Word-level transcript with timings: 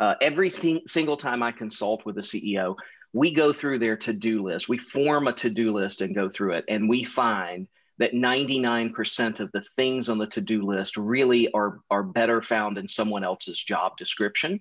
Uh, 0.00 0.14
every 0.22 0.50
single 0.50 1.16
time 1.16 1.42
I 1.42 1.52
consult 1.52 2.06
with 2.06 2.16
a 2.16 2.22
CEO, 2.22 2.74
we 3.12 3.32
go 3.32 3.52
through 3.52 3.80
their 3.80 3.96
to-do 3.96 4.42
list. 4.42 4.68
We 4.68 4.78
form 4.78 5.28
a 5.28 5.32
to-do 5.34 5.72
list 5.72 6.00
and 6.00 6.14
go 6.14 6.30
through 6.30 6.54
it, 6.54 6.64
and 6.68 6.88
we 6.88 7.04
find 7.04 7.68
that 7.98 8.14
99% 8.14 9.40
of 9.40 9.52
the 9.52 9.62
things 9.76 10.08
on 10.08 10.16
the 10.16 10.26
to-do 10.26 10.62
list 10.62 10.96
really 10.96 11.52
are, 11.52 11.80
are 11.90 12.02
better 12.02 12.40
found 12.40 12.78
in 12.78 12.88
someone 12.88 13.24
else's 13.24 13.62
job 13.62 13.98
description. 13.98 14.60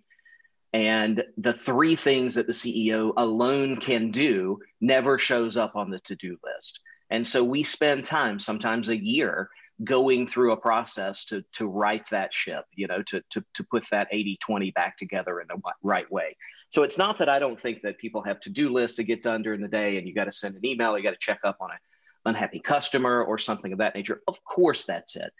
And 0.73 1.23
the 1.37 1.53
three 1.53 1.95
things 1.95 2.35
that 2.35 2.47
the 2.47 2.53
CEO 2.53 3.13
alone 3.15 3.77
can 3.77 4.11
do 4.11 4.59
never 4.81 5.17
shows 5.17 5.55
up 5.55 5.77
on 5.77 5.89
the 5.89 5.99
to-do 5.99 6.37
list. 6.43 6.81
And 7.09 7.25
so 7.25 7.41
we 7.41 7.63
spend 7.63 8.03
time, 8.03 8.39
sometimes 8.39 8.89
a 8.89 9.01
year, 9.01 9.49
going 9.83 10.27
through 10.27 10.51
a 10.51 10.57
process 10.57 11.25
to, 11.25 11.43
to 11.53 11.67
right 11.67 12.07
that 12.09 12.33
ship, 12.33 12.65
you 12.75 12.87
know, 12.87 13.01
to, 13.03 13.23
to, 13.29 13.43
to 13.53 13.63
put 13.63 13.85
that 13.91 14.07
80 14.11 14.37
20 14.41 14.71
back 14.71 14.97
together 14.97 15.39
in 15.39 15.47
the 15.47 15.59
right 15.81 16.09
way. 16.11 16.35
So 16.69 16.83
it's 16.83 16.97
not 16.97 17.17
that 17.19 17.29
I 17.29 17.39
don't 17.39 17.59
think 17.59 17.81
that 17.83 17.97
people 17.97 18.21
have 18.23 18.39
to 18.41 18.49
do 18.49 18.69
lists 18.69 18.97
to 18.97 19.03
get 19.03 19.23
done 19.23 19.41
during 19.41 19.61
the 19.61 19.67
day 19.67 19.97
and 19.97 20.07
you 20.07 20.13
got 20.13 20.25
to 20.25 20.33
send 20.33 20.55
an 20.55 20.65
email, 20.65 20.97
you 20.97 21.03
got 21.03 21.11
to 21.11 21.17
check 21.17 21.39
up 21.43 21.57
on 21.61 21.71
an 21.71 21.77
unhappy 22.25 22.59
customer 22.59 23.23
or 23.23 23.37
something 23.37 23.71
of 23.71 23.79
that 23.79 23.95
nature. 23.95 24.21
Of 24.27 24.43
course, 24.43 24.85
that's 24.85 25.15
it. 25.15 25.31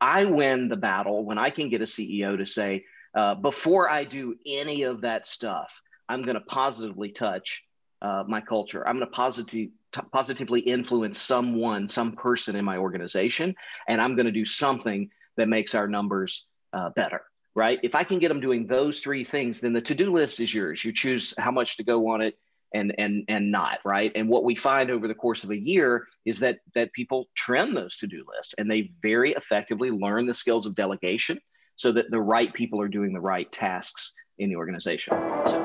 I 0.00 0.24
win 0.26 0.68
the 0.68 0.76
battle 0.76 1.24
when 1.24 1.38
I 1.38 1.50
can 1.50 1.68
get 1.68 1.82
a 1.82 1.86
CEO 1.86 2.38
to 2.38 2.46
say, 2.46 2.84
uh, 3.14 3.34
before 3.34 3.90
I 3.90 4.04
do 4.04 4.36
any 4.46 4.84
of 4.84 5.00
that 5.00 5.26
stuff, 5.26 5.82
I'm 6.08 6.22
going 6.22 6.36
to 6.36 6.40
positively 6.40 7.10
touch 7.10 7.64
uh, 8.00 8.24
my 8.26 8.40
culture. 8.40 8.86
I'm 8.86 8.96
going 8.96 9.06
to 9.06 9.12
positively 9.12 9.72
positively 10.12 10.60
influence 10.60 11.20
someone, 11.20 11.88
some 11.88 12.12
person 12.12 12.56
in 12.56 12.64
my 12.64 12.76
organization, 12.76 13.54
and 13.88 14.00
I'm 14.00 14.16
going 14.16 14.26
to 14.26 14.32
do 14.32 14.44
something 14.44 15.10
that 15.36 15.48
makes 15.48 15.74
our 15.74 15.88
numbers 15.88 16.46
uh, 16.72 16.90
better. 16.90 17.22
Right? 17.54 17.80
If 17.82 17.96
I 17.96 18.04
can 18.04 18.20
get 18.20 18.28
them 18.28 18.40
doing 18.40 18.66
those 18.66 19.00
three 19.00 19.24
things, 19.24 19.60
then 19.60 19.72
the 19.72 19.80
to-do 19.80 20.12
list 20.12 20.38
is 20.38 20.54
yours. 20.54 20.84
You 20.84 20.92
choose 20.92 21.34
how 21.36 21.50
much 21.50 21.76
to 21.78 21.82
go 21.82 22.08
on 22.08 22.20
it 22.20 22.38
and 22.74 22.94
and 22.98 23.24
and 23.28 23.50
not 23.50 23.78
right 23.84 24.12
and 24.14 24.28
what 24.28 24.44
we 24.44 24.54
find 24.54 24.90
over 24.90 25.08
the 25.08 25.14
course 25.14 25.44
of 25.44 25.50
a 25.50 25.58
year 25.58 26.06
is 26.24 26.38
that 26.40 26.58
that 26.74 26.92
people 26.92 27.28
trim 27.34 27.74
those 27.74 27.96
to-do 27.96 28.24
lists 28.36 28.54
and 28.58 28.70
they 28.70 28.92
very 29.02 29.32
effectively 29.32 29.90
learn 29.90 30.26
the 30.26 30.34
skills 30.34 30.66
of 30.66 30.74
delegation 30.74 31.38
so 31.76 31.90
that 31.90 32.10
the 32.10 32.20
right 32.20 32.52
people 32.54 32.80
are 32.80 32.88
doing 32.88 33.12
the 33.12 33.20
right 33.20 33.50
tasks 33.50 34.12
in 34.38 34.48
the 34.48 34.56
organization 34.56 35.12
so 35.46 35.59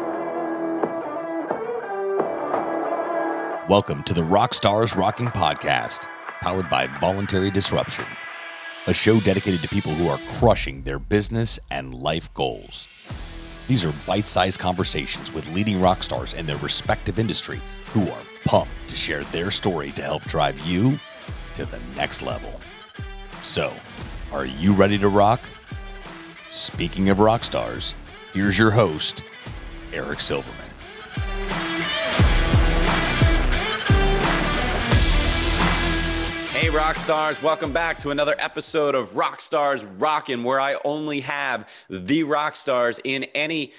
Welcome 3.67 4.03
to 4.03 4.13
the 4.13 4.21
Rockstars 4.21 4.95
Rocking 4.95 5.25
Podcast, 5.25 6.05
powered 6.41 6.69
by 6.69 6.85
Voluntary 6.85 7.49
Disruption, 7.49 8.05
a 8.85 8.93
show 8.93 9.19
dedicated 9.19 9.63
to 9.63 9.67
people 9.67 9.91
who 9.91 10.07
are 10.07 10.19
crushing 10.37 10.83
their 10.83 10.99
business 10.99 11.59
and 11.71 11.95
life 11.95 12.31
goals. 12.35 12.87
These 13.67 13.83
are 13.83 13.91
bite 14.05 14.27
sized 14.27 14.59
conversations 14.59 15.33
with 15.33 15.51
leading 15.51 15.81
rock 15.81 16.03
stars 16.03 16.35
in 16.35 16.45
their 16.45 16.57
respective 16.57 17.17
industry 17.17 17.59
who 17.87 18.07
are 18.07 18.21
pumped 18.45 18.71
to 18.85 18.95
share 18.95 19.23
their 19.23 19.49
story 19.49 19.91
to 19.93 20.03
help 20.03 20.21
drive 20.25 20.59
you 20.59 20.99
to 21.55 21.65
the 21.65 21.79
next 21.95 22.21
level. 22.21 22.61
So, 23.41 23.73
are 24.31 24.45
you 24.45 24.73
ready 24.73 24.99
to 24.99 25.09
rock? 25.09 25.41
Speaking 26.51 27.09
of 27.09 27.17
rock 27.17 27.43
stars, 27.43 27.95
here's 28.31 28.59
your 28.59 28.69
host, 28.69 29.23
Eric 29.91 30.19
Silverman. 30.19 30.64
Hey, 36.65 36.71
rock 36.71 36.95
stars, 36.95 37.43
welcome 37.43 37.71
back 37.71 37.99
to 37.99 38.09
another 38.09 38.33
episode 38.39 38.95
of 38.95 39.15
Rock 39.15 39.39
Stars 39.39 39.85
Rockin', 39.85 40.43
where 40.43 40.59
I 40.59 40.77
only 40.83 41.19
have 41.19 41.69
the 41.91 42.23
rock 42.23 42.55
stars 42.55 42.99
in 43.03 43.25
any 43.35 43.71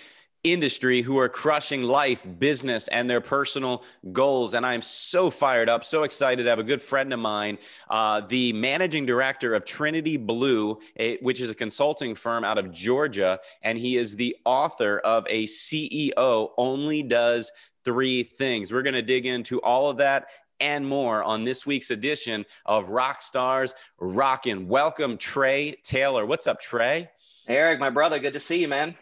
industry 0.45 1.03
who 1.03 1.19
are 1.19 1.29
crushing 1.29 1.83
life, 1.83 2.29
business, 2.39 2.87
and 2.87 3.11
their 3.11 3.21
personal 3.21 3.83
goals. 4.13 4.55
And 4.55 4.65
I'm 4.65 4.83
so 4.83 5.31
fired 5.31 5.69
up, 5.69 5.83
so 5.83 6.05
excited 6.05 6.45
to 6.45 6.49
have 6.49 6.61
a 6.61 6.63
good 6.63 6.81
friend 6.81 7.13
of 7.13 7.19
mine, 7.19 7.59
uh, 7.91 8.21
the 8.21 8.53
managing 8.53 9.05
director 9.05 9.53
of 9.57 9.65
Trinity 9.65 10.17
Blue, 10.17 10.79
which 11.21 11.41
is 11.41 11.51
a 11.51 11.57
consulting 11.57 12.15
firm 12.15 12.45
out 12.45 12.57
of 12.57 12.71
Georgia. 12.71 13.41
And 13.63 13.77
he 13.77 13.97
is 13.97 14.15
the 14.15 14.37
author 14.45 15.01
of 15.01 15.27
a 15.29 15.47
CEO 15.47 16.51
only 16.57 17.03
does 17.03 17.51
three 17.85 18.23
things. 18.23 18.73
We're 18.73 18.83
going 18.83 18.95
to 18.95 19.03
dig 19.03 19.27
into 19.27 19.61
all 19.63 19.91
of 19.91 19.97
that 19.97 20.27
and 20.61 20.87
more 20.87 21.23
on 21.23 21.45
this 21.45 21.67
week's 21.67 21.91
edition 21.91 22.45
of 22.65 22.91
Rock 22.91 23.23
Stars 23.23 23.75
Rockin'. 23.99 24.69
Welcome, 24.69 25.17
Trey 25.17 25.77
Taylor. 25.83 26.27
What's 26.27 26.47
up, 26.47 26.61
Trey? 26.61 27.11
Eric, 27.49 27.79
my 27.79 27.91
brother, 27.91 28.19
good 28.19 28.35
to 28.35 28.41
see 28.41 28.61
you, 28.61 28.69
man. 28.69 28.97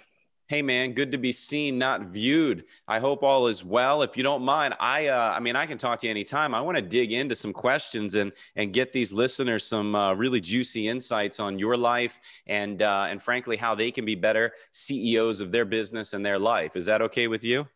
Hey 0.46 0.60
man, 0.60 0.92
good 0.92 1.10
to 1.12 1.18
be 1.18 1.32
seen, 1.32 1.78
not 1.78 2.02
viewed. 2.02 2.64
I 2.86 2.98
hope 2.98 3.22
all 3.22 3.46
is 3.46 3.64
well. 3.64 4.02
If 4.02 4.14
you 4.14 4.22
don't 4.22 4.44
mind, 4.44 4.74
I 4.78 5.06
uh, 5.06 5.32
I 5.34 5.40
mean 5.40 5.56
I 5.56 5.64
can 5.64 5.78
talk 5.78 6.00
to 6.00 6.06
you 6.06 6.10
anytime. 6.10 6.54
I 6.54 6.60
want 6.60 6.76
to 6.76 6.82
dig 6.82 7.12
into 7.12 7.34
some 7.34 7.54
questions 7.54 8.14
and 8.14 8.30
and 8.54 8.70
get 8.70 8.92
these 8.92 9.10
listeners 9.10 9.64
some 9.64 9.94
uh, 9.94 10.12
really 10.12 10.42
juicy 10.42 10.86
insights 10.86 11.40
on 11.40 11.58
your 11.58 11.78
life 11.78 12.20
and 12.46 12.82
uh, 12.82 13.06
and 13.08 13.22
frankly 13.22 13.56
how 13.56 13.74
they 13.74 13.90
can 13.90 14.04
be 14.04 14.16
better 14.16 14.52
CEOs 14.72 15.40
of 15.40 15.50
their 15.50 15.64
business 15.64 16.12
and 16.12 16.26
their 16.26 16.38
life. 16.38 16.76
Is 16.76 16.84
that 16.84 17.00
okay 17.00 17.26
with 17.26 17.42
you? 17.42 17.66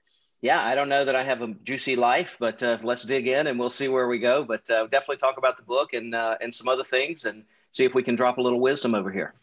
Yeah, 0.41 0.65
I 0.65 0.75
don't 0.75 0.88
know 0.88 1.04
that 1.04 1.16
I 1.16 1.25
have 1.25 1.43
a 1.43 1.49
juicy 1.65 1.97
life, 1.97 2.37
but 2.38 2.62
uh, 2.62 2.78
let's 2.82 3.03
dig 3.03 3.26
in 3.26 3.49
and 3.49 3.59
we'll 3.59 3.71
see 3.71 3.88
where 3.88 4.06
we 4.06 4.19
go. 4.19 4.44
But 4.44 4.69
uh, 4.71 4.87
definitely 4.87 5.16
talk 5.16 5.37
about 5.37 5.56
the 5.56 5.65
book 5.65 5.94
and 5.94 6.15
uh, 6.15 6.37
and 6.41 6.54
some 6.54 6.69
other 6.69 6.84
things 6.84 7.25
and 7.25 7.44
see 7.72 7.84
if 7.84 7.94
we 7.94 8.03
can 8.03 8.15
drop 8.15 8.38
a 8.38 8.41
little 8.41 8.60
wisdom 8.60 8.94
over 8.94 9.10
here. 9.10 9.34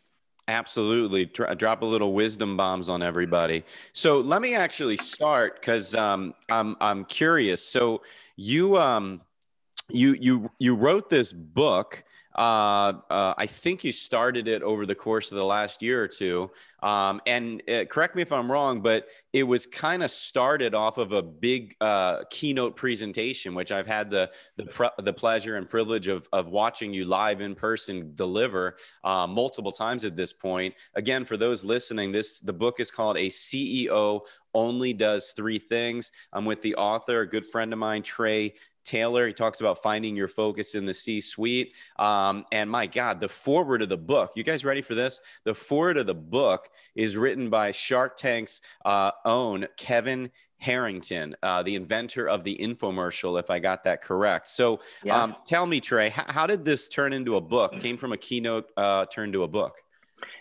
Absolutely, 0.48 1.26
drop 1.26 1.82
a 1.82 1.86
little 1.86 2.14
wisdom 2.14 2.56
bombs 2.56 2.88
on 2.88 3.02
everybody. 3.02 3.66
So 3.94 4.20
let 4.20 4.42
me 4.42 4.56
actually 4.56 4.98
start 4.98 5.60
because 5.60 5.96
um, 5.96 6.34
I'm 6.50 6.78
I'm 6.80 7.04
curious. 7.06 7.68
So 7.68 8.02
you 8.38 8.78
um 8.78 9.22
you 9.90 10.14
you 10.14 10.50
you 10.60 10.76
wrote 10.76 11.10
this 11.10 11.34
book 11.34 12.05
uh, 12.36 12.94
uh, 13.10 13.34
I 13.38 13.46
think 13.46 13.84
you 13.86 13.94
started 13.94 14.48
it 14.50 14.62
over 14.62 14.86
the 14.86 14.96
course 14.96 15.32
of 15.32 15.38
the 15.38 15.46
last 15.46 15.82
year 15.82 16.04
or 16.04 16.08
two. 16.08 16.52
Um, 16.84 17.22
and 17.26 17.64
uh, 17.70 17.86
correct 17.86 18.16
me 18.16 18.22
if 18.22 18.32
I'm 18.32 18.52
wrong, 18.52 18.82
but 18.82 19.08
it 19.32 19.44
was 19.44 19.66
kind 19.66 20.04
of 20.04 20.12
started 20.12 20.76
off 20.76 20.98
of 20.98 21.14
a 21.14 21.22
big 21.22 21.76
uh, 21.80 22.26
keynote 22.30 22.76
presentation, 22.76 23.56
which 23.56 23.72
I've 23.72 23.88
had 23.88 24.12
the 24.12 24.30
the, 24.58 24.66
pre- 24.66 24.90
the 24.98 25.14
pleasure 25.14 25.56
and 25.56 25.68
privilege 25.70 26.08
of, 26.08 26.28
of 26.34 26.48
watching 26.50 26.94
you 26.94 27.06
live 27.06 27.40
in 27.40 27.56
person 27.56 28.12
deliver 28.14 28.78
uh, 29.04 29.26
multiple 29.26 29.72
times 29.72 30.04
at 30.04 30.18
this 30.18 30.34
point. 30.34 30.76
Again, 30.96 31.24
for 31.24 31.38
those 31.38 31.64
listening, 31.64 32.12
this 32.12 32.40
the 32.40 32.54
book 32.54 32.80
is 32.80 32.92
called 32.92 33.16
A 33.16 33.28
CEO 33.28 34.22
Only 34.54 34.92
Does 34.92 35.32
Three 35.32 35.60
Things. 35.60 36.12
I'm 36.34 36.46
with 36.46 36.62
the 36.62 36.76
author, 36.76 37.22
a 37.22 37.30
good 37.30 37.46
friend 37.46 37.72
of 37.72 37.80
mine, 37.80 38.04
Trey 38.04 38.56
Taylor. 38.86 39.28
He 39.28 39.34
talks 39.34 39.60
about 39.60 39.82
finding 39.82 40.16
your 40.16 40.28
focus 40.28 40.76
in 40.76 40.86
the 40.86 40.94
C 40.94 41.20
suite. 41.20 41.74
Um, 41.98 42.46
and 42.52 42.70
my 42.70 42.88
God, 42.88 43.20
the 43.20 43.30
foreword 43.30 43.82
of 43.82 43.90
the 43.90 43.98
book, 43.98 44.32
you 44.36 44.44
guys 44.44 44.64
ready 44.64 44.82
for 44.82 44.96
this? 44.96 45.22
The 45.44 45.54
foreword 45.54 45.98
of 45.98 46.08
the 46.08 46.14
book 46.14 46.70
is 46.96 47.18
written 47.18 47.50
by 47.50 47.72
Shark 47.72 48.16
Tank's 48.16 48.62
uh, 48.86 49.12
own 49.26 49.68
Kevin 49.78 50.32
Harrington, 50.58 51.36
uh, 51.44 51.62
the 51.64 51.76
inventor 51.76 52.28
of 52.28 52.44
the 52.44 52.58
infomercial, 52.58 53.40
if 53.40 53.50
I 53.50 53.60
got 53.60 53.84
that 53.84 54.02
correct. 54.02 54.50
So 54.50 54.80
yeah. 55.04 55.22
um, 55.22 55.36
tell 55.46 55.66
me, 55.66 55.80
Trey, 55.80 56.10
how, 56.10 56.26
how, 56.28 56.48
did 56.48 56.64
this 56.64 56.88
turn 56.88 57.14
into 57.14 57.36
a 57.36 57.42
book? 57.42 57.78
Came 57.80 57.98
from 57.98 58.14
a 58.14 58.18
keynote, 58.18 58.72
uh, 58.78 59.06
turned 59.06 59.34
to 59.34 59.44
a 59.44 59.48
book? 59.48 59.82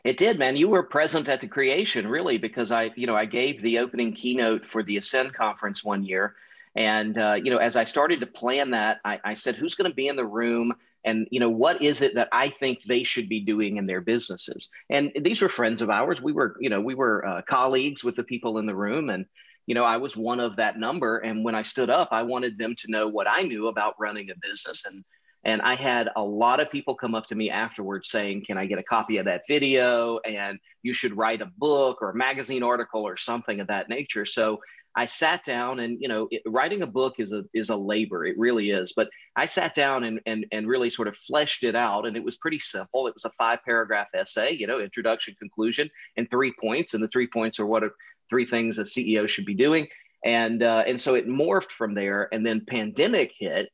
It 0.05 0.17
did, 0.17 0.39
man. 0.39 0.57
You 0.57 0.69
were 0.69 0.83
present 0.83 1.29
at 1.29 1.41
the 1.41 1.49
creation, 1.49 2.07
really, 2.07 2.39
because 2.39 2.71
I, 2.71 2.91
you 2.95 3.07
know, 3.07 3.17
I 3.17 3.25
gave 3.25 3.61
the 3.61 3.79
opening 3.79 4.13
keynote 4.13 4.67
for 4.67 4.83
the 4.83 4.97
Ascend 4.99 5.35
conference 5.35 5.83
one 5.83 6.05
year, 6.05 6.37
and 6.75 7.17
uh, 7.19 7.39
you 7.43 7.51
know, 7.51 7.59
as 7.59 7.77
I 7.77 7.85
started 7.85 8.21
to 8.21 8.27
plan 8.27 8.71
that, 8.71 9.01
I, 9.05 9.21
I 9.25 9.35
said, 9.35 9.55
"Who's 9.55 9.75
going 9.75 9.91
to 9.91 9.95
be 9.95 10.09
in 10.09 10.17
the 10.17 10.27
room?" 10.27 10.75
And 11.05 11.29
you 11.31 11.39
know, 11.39 11.51
what 11.51 11.83
is 11.83 12.03
it 12.03 12.15
that 12.15 12.29
I 12.33 12.49
think 12.49 12.83
they 12.83 13.05
should 13.05 13.29
be 13.29 13.41
doing 13.41 13.77
in 13.77 13.87
their 13.87 14.01
businesses? 14.01 14.71
And 14.91 15.13
these 15.21 15.43
were 15.43 15.49
friends 15.49 15.83
of 15.83 15.91
ours. 15.91 16.23
We 16.23 16.33
were, 16.33 16.57
you 16.61 16.71
know, 16.71 16.81
we 16.81 16.95
were 16.95 17.27
uh, 17.27 17.43
colleagues 17.43 18.03
with 18.03 18.17
the 18.17 18.25
people 18.25 18.59
in 18.59 18.67
the 18.67 18.75
room, 18.75 19.11
and 19.11 19.27
you 19.67 19.75
know, 19.75 19.85
I 19.85 19.97
was 19.99 20.17
one 20.17 20.41
of 20.41 20.57
that 20.57 20.79
number. 20.79 21.19
And 21.19 21.45
when 21.45 21.55
I 21.55 21.63
stood 21.63 21.91
up, 21.91 22.09
I 22.11 22.23
wanted 22.23 22.59
them 22.59 22.75
to 22.77 22.91
know 22.91 23.09
what 23.09 23.27
I 23.29 23.43
knew 23.43 23.69
about 23.69 23.95
running 23.99 24.31
a 24.31 24.35
business 24.41 24.85
and 24.85 25.05
and 25.45 25.61
I 25.61 25.75
had 25.75 26.09
a 26.17 26.25
lot 26.25 26.61
of 26.61 26.71
people 26.71 26.95
come 26.95 27.15
up 27.15 27.27
to 27.27 27.35
me 27.35 27.51
afterwards 27.51 28.09
saying, 28.09 28.45
Can 28.47 28.57
I 28.57 28.67
get 28.67 28.79
a 28.79 28.83
copy 28.83 29.19
of 29.19 29.27
that 29.27 29.43
video? 29.47 30.19
And 30.25 30.59
you 30.83 30.95
should 30.95 31.17
write 31.17 31.43
a 31.43 31.51
book 31.59 31.99
or 32.01 32.11
a 32.11 32.15
magazine 32.15 32.63
article 32.63 33.03
or 33.03 33.17
something 33.17 33.61
of 33.61 33.67
that 33.67 33.89
nature. 33.91 34.25
So 34.25 34.61
I 34.97 35.07
sat 35.07 35.45
down 35.45 35.81
and 35.81 36.01
you 36.01 36.09
know 36.09 36.29
it, 36.31 36.43
writing 36.47 36.83
a 36.83 36.87
book 36.87 37.17
is 37.19 37.33
a 37.33 37.45
is 37.53 37.71
a 37.71 37.77
labor 37.77 38.25
it 38.25 38.39
really 38.39 38.71
is 38.71 38.93
but 38.95 39.09
I 39.35 39.47
sat 39.47 39.75
down 39.75 40.05
and 40.05 40.21
and 40.27 40.47
and 40.53 40.69
really 40.69 40.91
sort 40.91 41.09
of 41.09 41.17
fleshed 41.17 41.65
it 41.65 41.75
out 41.75 42.07
and 42.07 42.17
it 42.17 42.25
was 42.25 42.37
pretty 42.37 42.59
simple. 42.59 43.07
It 43.07 43.15
was 43.15 43.25
a 43.25 43.31
five 43.31 43.61
paragraph 43.65 44.09
essay 44.15 44.55
you 44.55 44.67
know 44.67 44.81
introduction 44.81 45.35
conclusion 45.39 45.91
and 46.17 46.31
three 46.31 46.53
points 46.61 46.95
and 46.95 47.03
the 47.03 47.09
three 47.09 47.27
points 47.27 47.59
are 47.59 47.67
what 47.67 47.85
are 47.85 47.95
three 48.31 48.47
things 48.47 48.79
a 48.79 48.83
CEO 48.83 49.29
should 49.29 49.47
be 49.47 49.55
doing 49.55 49.89
and 50.25 50.63
uh, 50.63 50.85
and 50.87 51.01
so 51.01 51.15
it 51.15 51.29
morphed 51.29 51.71
from 51.71 51.95
there 51.95 52.29
and 52.33 52.47
then 52.47 52.65
pandemic 52.67 53.33
hit 53.39 53.69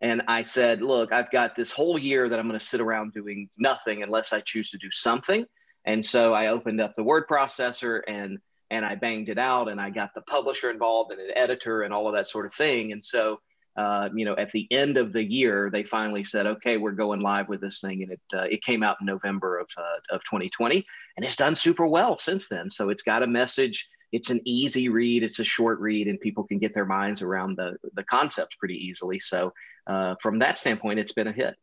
and 0.00 0.22
I 0.28 0.42
said 0.42 0.82
look 0.82 1.12
I've 1.12 1.30
got 1.30 1.54
this 1.54 1.70
whole 1.70 1.98
year 1.98 2.28
that 2.28 2.38
I'm 2.38 2.48
going 2.48 2.58
to 2.58 2.66
sit 2.66 2.80
around 2.80 3.12
doing 3.12 3.48
nothing 3.58 4.02
unless 4.02 4.32
I 4.32 4.40
choose 4.40 4.70
to 4.70 4.78
do 4.78 4.90
something 4.90 5.46
And 5.84 6.04
so 6.04 6.34
I 6.34 6.48
opened 6.48 6.80
up 6.80 6.94
the 6.94 7.02
word 7.02 7.24
processor 7.28 8.00
and 8.06 8.38
and 8.72 8.84
I 8.84 8.96
banged 8.96 9.28
it 9.28 9.38
out 9.38 9.68
and 9.68 9.80
I 9.80 9.90
got 9.90 10.14
the 10.14 10.22
publisher 10.22 10.70
involved 10.70 11.12
and 11.12 11.20
an 11.20 11.30
editor 11.36 11.82
and 11.82 11.92
all 11.92 12.08
of 12.08 12.14
that 12.14 12.26
sort 12.26 12.46
of 12.46 12.54
thing. 12.54 12.92
And 12.92 13.04
so 13.04 13.38
uh, 13.76 14.10
you 14.14 14.24
know, 14.24 14.36
at 14.36 14.50
the 14.52 14.66
end 14.70 14.98
of 14.98 15.12
the 15.12 15.24
year, 15.24 15.70
they 15.72 15.82
finally 15.82 16.24
said, 16.24 16.46
"Okay, 16.46 16.76
we're 16.76 16.92
going 16.92 17.20
live 17.20 17.48
with 17.48 17.62
this 17.62 17.80
thing," 17.80 18.02
and 18.02 18.12
it 18.12 18.20
uh, 18.34 18.42
it 18.42 18.62
came 18.62 18.82
out 18.82 18.98
in 19.00 19.06
November 19.06 19.58
of 19.58 19.66
uh, 19.78 20.14
of 20.14 20.22
2020, 20.24 20.84
and 21.16 21.24
it's 21.24 21.36
done 21.36 21.54
super 21.54 21.86
well 21.86 22.18
since 22.18 22.48
then. 22.48 22.70
So 22.70 22.90
it's 22.90 23.02
got 23.02 23.22
a 23.22 23.26
message. 23.26 23.88
It's 24.12 24.28
an 24.28 24.42
easy 24.44 24.90
read. 24.90 25.22
It's 25.22 25.38
a 25.38 25.44
short 25.44 25.80
read, 25.80 26.06
and 26.06 26.20
people 26.20 26.44
can 26.44 26.58
get 26.58 26.74
their 26.74 26.84
minds 26.84 27.22
around 27.22 27.56
the 27.56 27.76
the 27.94 28.04
concepts 28.04 28.56
pretty 28.56 28.76
easily. 28.76 29.18
So 29.20 29.54
uh, 29.86 30.16
from 30.20 30.38
that 30.40 30.58
standpoint, 30.58 30.98
it's 30.98 31.14
been 31.14 31.28
a 31.28 31.32
hit. 31.32 31.54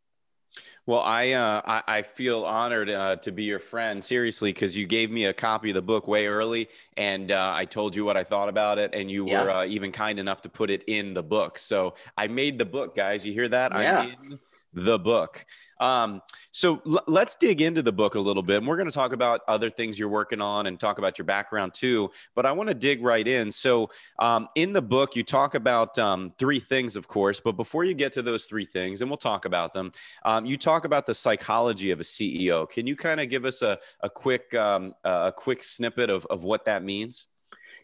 Well, 0.86 1.02
I 1.02 1.32
uh, 1.34 1.62
I, 1.66 1.98
I, 1.98 2.02
feel 2.02 2.44
honored 2.44 2.90
uh, 2.90 3.18
to 3.18 3.32
be 3.32 3.44
your 3.44 3.60
friend, 3.60 4.04
seriously, 4.04 4.52
because 4.52 4.76
you 4.76 4.88
gave 4.88 5.12
me 5.12 5.26
a 5.26 5.34
copy 5.34 5.70
of 5.70 5.76
the 5.76 5.84
book 5.84 6.08
way 6.08 6.26
early, 6.26 6.68
and 6.98 7.32
uh, 7.32 7.52
I 7.54 7.66
told 7.66 7.96
you 7.96 8.04
what 8.06 8.18
I 8.18 8.24
thought 8.24 8.50
about 8.50 8.80
it, 8.80 8.90
and 8.94 9.12
you 9.12 9.28
yeah. 9.28 9.44
were 9.44 9.52
uh, 9.52 9.66
even 9.66 9.92
kind 9.92 10.18
enough 10.18 10.42
to 10.44 10.50
put 10.50 10.72
it 10.72 10.84
in 10.88 11.14
the 11.14 11.22
book. 11.22 11.60
So 11.60 11.94
I 12.18 12.28
made 12.28 12.58
the 12.58 12.66
book, 12.66 12.96
guys. 12.96 13.24
You 13.24 13.34
hear 13.34 13.48
that? 13.50 13.72
Yeah. 13.74 14.00
I'm 14.00 14.32
in 14.32 14.40
the 14.74 15.00
book. 15.00 15.46
Um, 15.80 16.22
so 16.52 16.82
l- 16.86 17.04
let's 17.08 17.36
dig 17.36 17.62
into 17.62 17.82
the 17.82 17.92
book 17.92 18.16
a 18.16 18.20
little 18.20 18.44
bit. 18.44 18.58
And 18.58 18.68
we're 18.68 18.76
going 18.76 18.90
to 18.90 18.94
talk 18.94 19.14
about 19.14 19.42
other 19.48 19.70
things 19.70 19.98
you're 19.98 20.10
working 20.10 20.42
on 20.42 20.68
and 20.68 20.80
talk 20.80 20.98
about 20.98 21.18
your 21.18 21.26
background 21.26 21.74
too. 21.74 22.12
But 22.36 22.46
I 22.46 22.52
want 22.52 22.68
to 22.68 22.74
dig 22.74 23.02
right 23.02 23.26
in. 23.26 23.52
So 23.52 23.90
um, 24.20 24.50
in 24.56 24.74
the 24.74 24.82
book, 24.82 25.16
you 25.16 25.24
talk 25.24 25.56
about 25.56 25.98
um, 25.98 26.34
three 26.38 26.60
things, 26.60 26.96
of 26.96 27.08
course. 27.08 27.40
But 27.40 27.54
before 27.54 27.86
you 27.86 27.94
get 27.94 28.12
to 28.14 28.22
those 28.22 28.46
three 28.46 28.66
things, 28.66 29.02
and 29.02 29.10
we'll 29.10 29.18
talk 29.18 29.46
about 29.46 29.74
them, 29.74 29.92
um, 30.26 30.46
you 30.46 30.58
talk 30.58 30.86
about 30.86 31.06
the 31.06 31.14
psychology 31.14 31.92
of 31.92 32.00
a 32.00 32.04
CEO. 32.04 32.70
Can 32.70 32.86
you 32.86 32.96
kind 32.96 33.20
of 33.20 33.30
give 33.30 33.46
us 33.46 33.62
a, 33.62 33.80
a 34.02 34.10
quick 34.10 34.54
um, 34.56 34.94
a 35.04 35.34
quick 35.36 35.64
snippet 35.64 36.10
of, 36.10 36.26
of 36.30 36.44
what 36.44 36.66
that 36.66 36.84
means? 36.84 37.28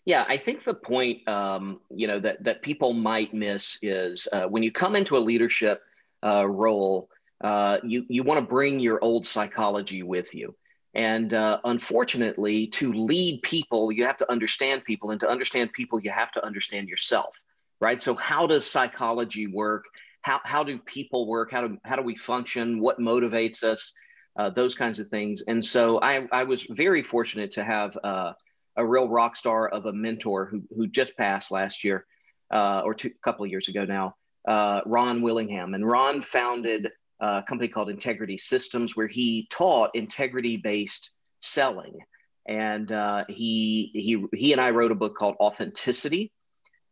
Yeah, 0.03 0.23
I 0.27 0.37
think 0.37 0.63
the 0.63 0.75
point 0.75 1.27
um, 1.27 1.79
you 1.89 2.07
know 2.07 2.19
that 2.19 2.43
that 2.43 2.61
people 2.61 2.93
might 2.93 3.33
miss 3.33 3.79
is 3.81 4.27
uh, 4.33 4.43
when 4.43 4.61
you 4.61 4.71
come 4.71 4.95
into 4.95 5.17
a 5.17 5.19
leadership 5.19 5.81
uh, 6.25 6.45
role 6.47 7.09
uh, 7.41 7.79
you 7.83 8.05
you 8.07 8.23
want 8.23 8.39
to 8.39 8.45
bring 8.45 8.79
your 8.79 9.03
old 9.03 9.27
psychology 9.27 10.03
with 10.03 10.33
you. 10.33 10.55
And 10.93 11.33
uh, 11.33 11.59
unfortunately, 11.65 12.67
to 12.67 12.93
lead 12.93 13.41
people, 13.41 13.91
you 13.91 14.05
have 14.05 14.17
to 14.17 14.31
understand 14.31 14.85
people, 14.85 15.11
and 15.11 15.19
to 15.19 15.29
understand 15.29 15.73
people, 15.73 15.99
you 15.99 16.09
have 16.09 16.31
to 16.31 16.45
understand 16.45 16.87
yourself, 16.87 17.35
right? 17.81 18.01
So, 18.01 18.15
how 18.15 18.47
does 18.47 18.65
psychology 18.65 19.47
work? 19.47 19.83
How, 20.21 20.39
how 20.43 20.63
do 20.63 20.79
people 20.79 21.27
work? 21.27 21.51
How 21.51 21.67
do 21.67 21.77
how 21.83 21.97
do 21.97 22.01
we 22.01 22.15
function? 22.15 22.79
What 22.79 22.99
motivates 22.99 23.63
us? 23.63 23.93
Uh, 24.37 24.49
those 24.49 24.75
kinds 24.75 24.99
of 24.99 25.09
things. 25.09 25.43
And 25.47 25.63
so, 25.63 25.99
I 26.01 26.27
I 26.31 26.45
was 26.45 26.63
very 26.63 27.03
fortunate 27.03 27.51
to 27.51 27.63
have 27.65 27.97
uh, 28.01 28.31
a 28.77 28.85
real 28.85 29.09
rock 29.09 29.35
star 29.35 29.67
of 29.67 29.85
a 29.85 29.93
mentor 29.93 30.45
who 30.45 30.63
who 30.73 30.87
just 30.87 31.17
passed 31.17 31.51
last 31.51 31.83
year, 31.83 32.05
uh, 32.51 32.81
or 32.85 32.93
a 32.93 33.09
couple 33.21 33.43
of 33.43 33.51
years 33.51 33.67
ago 33.67 33.83
now. 33.83 34.15
Uh, 34.47 34.81
Ron 34.85 35.21
Willingham, 35.21 35.73
and 35.73 35.87
Ron 35.87 36.21
founded 36.21 36.91
a 37.19 37.43
company 37.43 37.67
called 37.67 37.89
Integrity 37.89 38.37
Systems, 38.37 38.95
where 38.95 39.07
he 39.07 39.47
taught 39.49 39.95
integrity 39.95 40.57
based 40.57 41.11
selling. 41.39 41.99
And 42.47 42.91
uh, 42.91 43.25
he, 43.27 43.89
he, 43.93 44.25
he 44.37 44.51
and 44.51 44.61
I 44.61 44.69
wrote 44.69 44.91
a 44.91 44.95
book 44.95 45.15
called 45.15 45.35
Authenticity. 45.39 46.31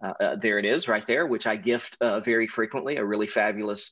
Uh, 0.03 0.13
uh, 0.19 0.35
there 0.35 0.59
it 0.59 0.65
is, 0.65 0.87
right 0.87 1.05
there, 1.05 1.27
which 1.27 1.45
I 1.45 1.55
gift 1.55 1.97
uh, 2.01 2.19
very 2.19 2.47
frequently, 2.47 2.97
a 2.97 3.05
really 3.05 3.27
fabulous 3.27 3.91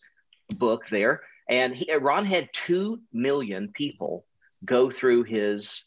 book 0.58 0.88
there. 0.88 1.22
And 1.48 1.75
he, 1.75 1.94
Ron 1.94 2.25
had 2.25 2.50
2 2.54 3.00
million 3.13 3.69
people 3.69 4.25
go 4.66 4.90
through 4.90 5.24
his 5.24 5.86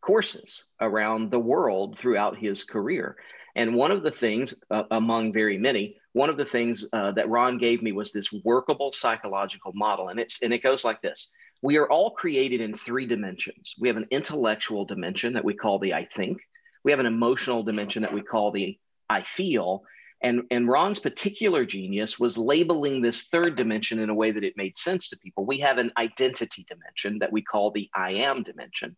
courses 0.00 0.66
around 0.80 1.30
the 1.30 1.38
world 1.38 1.98
throughout 1.98 2.36
his 2.36 2.64
career. 2.64 3.16
And 3.54 3.74
one 3.74 3.90
of 3.90 4.02
the 4.02 4.10
things, 4.10 4.54
uh, 4.70 4.84
among 4.90 5.32
very 5.32 5.58
many, 5.58 5.96
one 6.16 6.30
of 6.30 6.38
the 6.38 6.46
things 6.46 6.82
uh, 6.94 7.12
that 7.12 7.28
Ron 7.28 7.58
gave 7.58 7.82
me 7.82 7.92
was 7.92 8.10
this 8.10 8.32
workable 8.42 8.90
psychological 8.90 9.72
model, 9.74 10.08
and 10.08 10.18
it's 10.18 10.42
and 10.42 10.50
it 10.50 10.62
goes 10.62 10.82
like 10.82 11.02
this: 11.02 11.30
We 11.60 11.76
are 11.76 11.90
all 11.90 12.12
created 12.12 12.62
in 12.62 12.74
three 12.74 13.04
dimensions. 13.04 13.74
We 13.78 13.88
have 13.88 13.98
an 13.98 14.08
intellectual 14.10 14.86
dimension 14.86 15.34
that 15.34 15.44
we 15.44 15.52
call 15.52 15.78
the 15.78 15.92
I 15.92 16.06
think. 16.06 16.38
We 16.84 16.90
have 16.90 17.00
an 17.00 17.12
emotional 17.14 17.62
dimension 17.62 18.00
that 18.00 18.14
we 18.14 18.22
call 18.22 18.50
the 18.50 18.78
I 19.10 19.24
feel. 19.24 19.82
And, 20.22 20.44
and 20.50 20.66
Ron's 20.66 20.98
particular 20.98 21.66
genius 21.66 22.18
was 22.18 22.38
labeling 22.38 23.02
this 23.02 23.24
third 23.24 23.54
dimension 23.54 23.98
in 23.98 24.08
a 24.08 24.14
way 24.14 24.30
that 24.30 24.44
it 24.44 24.56
made 24.56 24.78
sense 24.78 25.10
to 25.10 25.18
people. 25.18 25.44
We 25.44 25.60
have 25.60 25.76
an 25.76 25.92
identity 25.98 26.64
dimension 26.66 27.18
that 27.18 27.30
we 27.30 27.42
call 27.42 27.70
the 27.70 27.90
I 27.94 28.12
am 28.12 28.42
dimension. 28.42 28.96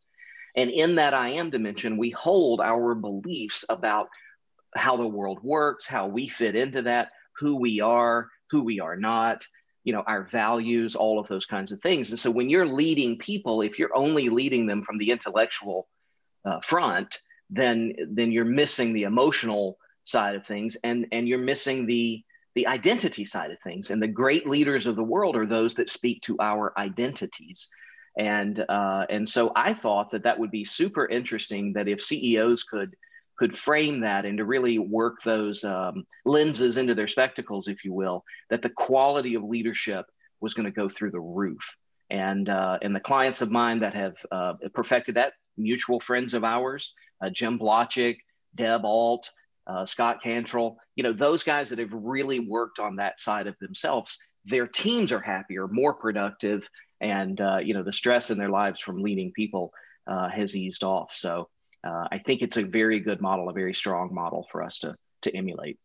And 0.54 0.70
in 0.70 0.94
that 0.94 1.14
I 1.14 1.30
am 1.30 1.50
dimension, 1.50 1.96
we 1.96 2.10
hold 2.10 2.60
our 2.60 2.94
beliefs 2.94 3.64
about 3.68 4.08
how 4.76 4.96
the 4.96 5.06
world 5.06 5.42
works, 5.42 5.86
how 5.86 6.06
we 6.06 6.28
fit 6.28 6.54
into 6.54 6.82
that, 6.82 7.10
who 7.38 7.56
we 7.56 7.80
are, 7.80 8.28
who 8.50 8.62
we 8.62 8.80
are 8.80 8.96
not, 8.96 9.46
you 9.84 9.92
know, 9.92 10.02
our 10.06 10.24
values, 10.24 10.94
all 10.94 11.18
of 11.18 11.28
those 11.28 11.46
kinds 11.46 11.72
of 11.72 11.80
things. 11.80 12.10
And 12.10 12.18
so 12.18 12.30
when 12.30 12.50
you're 12.50 12.66
leading 12.66 13.18
people, 13.18 13.62
if 13.62 13.78
you're 13.78 13.96
only 13.96 14.28
leading 14.28 14.66
them 14.66 14.82
from 14.82 14.98
the 14.98 15.10
intellectual 15.10 15.88
uh, 16.44 16.60
front, 16.60 17.20
then 17.50 17.94
then 18.10 18.30
you're 18.30 18.44
missing 18.44 18.92
the 18.92 19.04
emotional 19.04 19.78
side 20.04 20.34
of 20.34 20.46
things, 20.46 20.76
and 20.84 21.06
and 21.12 21.26
you're 21.26 21.38
missing 21.38 21.86
the 21.86 22.22
the 22.54 22.66
identity 22.66 23.24
side 23.24 23.50
of 23.50 23.58
things. 23.60 23.90
And 23.90 24.02
the 24.02 24.08
great 24.08 24.46
leaders 24.46 24.86
of 24.86 24.96
the 24.96 25.02
world 25.02 25.36
are 25.36 25.46
those 25.46 25.76
that 25.76 25.88
speak 25.88 26.22
to 26.22 26.36
our 26.40 26.72
identities. 26.76 27.68
And 28.18 28.64
uh, 28.68 29.06
and 29.08 29.28
so 29.28 29.52
I 29.54 29.72
thought 29.74 30.10
that 30.10 30.24
that 30.24 30.38
would 30.38 30.50
be 30.50 30.64
super 30.64 31.06
interesting 31.06 31.72
that 31.74 31.88
if 31.88 32.02
CEOs 32.02 32.64
could 32.64 32.96
could 33.38 33.56
frame 33.56 34.00
that 34.00 34.26
and 34.26 34.38
to 34.38 34.44
really 34.44 34.78
work 34.78 35.22
those 35.22 35.64
um, 35.64 36.04
lenses 36.24 36.76
into 36.76 36.94
their 36.94 37.08
spectacles, 37.08 37.68
if 37.68 37.84
you 37.84 37.92
will, 37.92 38.24
that 38.50 38.62
the 38.62 38.70
quality 38.70 39.34
of 39.34 39.44
leadership 39.44 40.06
was 40.40 40.54
going 40.54 40.66
to 40.66 40.72
go 40.72 40.88
through 40.88 41.12
the 41.12 41.20
roof. 41.20 41.76
And, 42.10 42.48
uh, 42.48 42.78
and 42.82 42.94
the 42.94 43.00
clients 43.00 43.42
of 43.42 43.50
mine 43.50 43.80
that 43.80 43.94
have 43.94 44.14
uh, 44.32 44.54
perfected 44.74 45.16
that, 45.16 45.34
mutual 45.56 46.00
friends 46.00 46.34
of 46.34 46.44
ours, 46.44 46.94
uh, 47.22 47.30
Jim 47.30 47.58
Blodgett, 47.58 48.16
Deb 48.54 48.84
Alt, 48.84 49.30
uh, 49.66 49.84
Scott 49.84 50.22
Cantrell, 50.22 50.78
you 50.96 51.02
know, 51.02 51.12
those 51.12 51.44
guys 51.44 51.70
that 51.70 51.78
have 51.78 51.92
really 51.92 52.40
worked 52.40 52.78
on 52.78 52.96
that 52.96 53.20
side 53.20 53.46
of 53.46 53.56
themselves, 53.60 54.18
their 54.44 54.66
teams 54.66 55.12
are 55.12 55.20
happier, 55.20 55.68
more 55.68 55.94
productive, 55.94 56.66
and, 57.00 57.40
uh, 57.40 57.58
you 57.58 57.74
know, 57.74 57.82
the 57.82 57.92
stress 57.92 58.30
in 58.30 58.38
their 58.38 58.48
lives 58.48 58.80
from 58.80 59.02
leading 59.02 59.30
people 59.32 59.70
uh, 60.06 60.28
has 60.28 60.56
eased 60.56 60.82
off. 60.82 61.12
So 61.14 61.48
uh, 61.84 62.08
I 62.10 62.18
think 62.18 62.42
it's 62.42 62.56
a 62.56 62.64
very 62.64 63.00
good 63.00 63.20
model, 63.20 63.48
a 63.48 63.52
very 63.52 63.74
strong 63.74 64.14
model 64.14 64.46
for 64.50 64.62
us 64.62 64.80
to 64.80 64.96
to 65.22 65.36
emulate. 65.36 65.78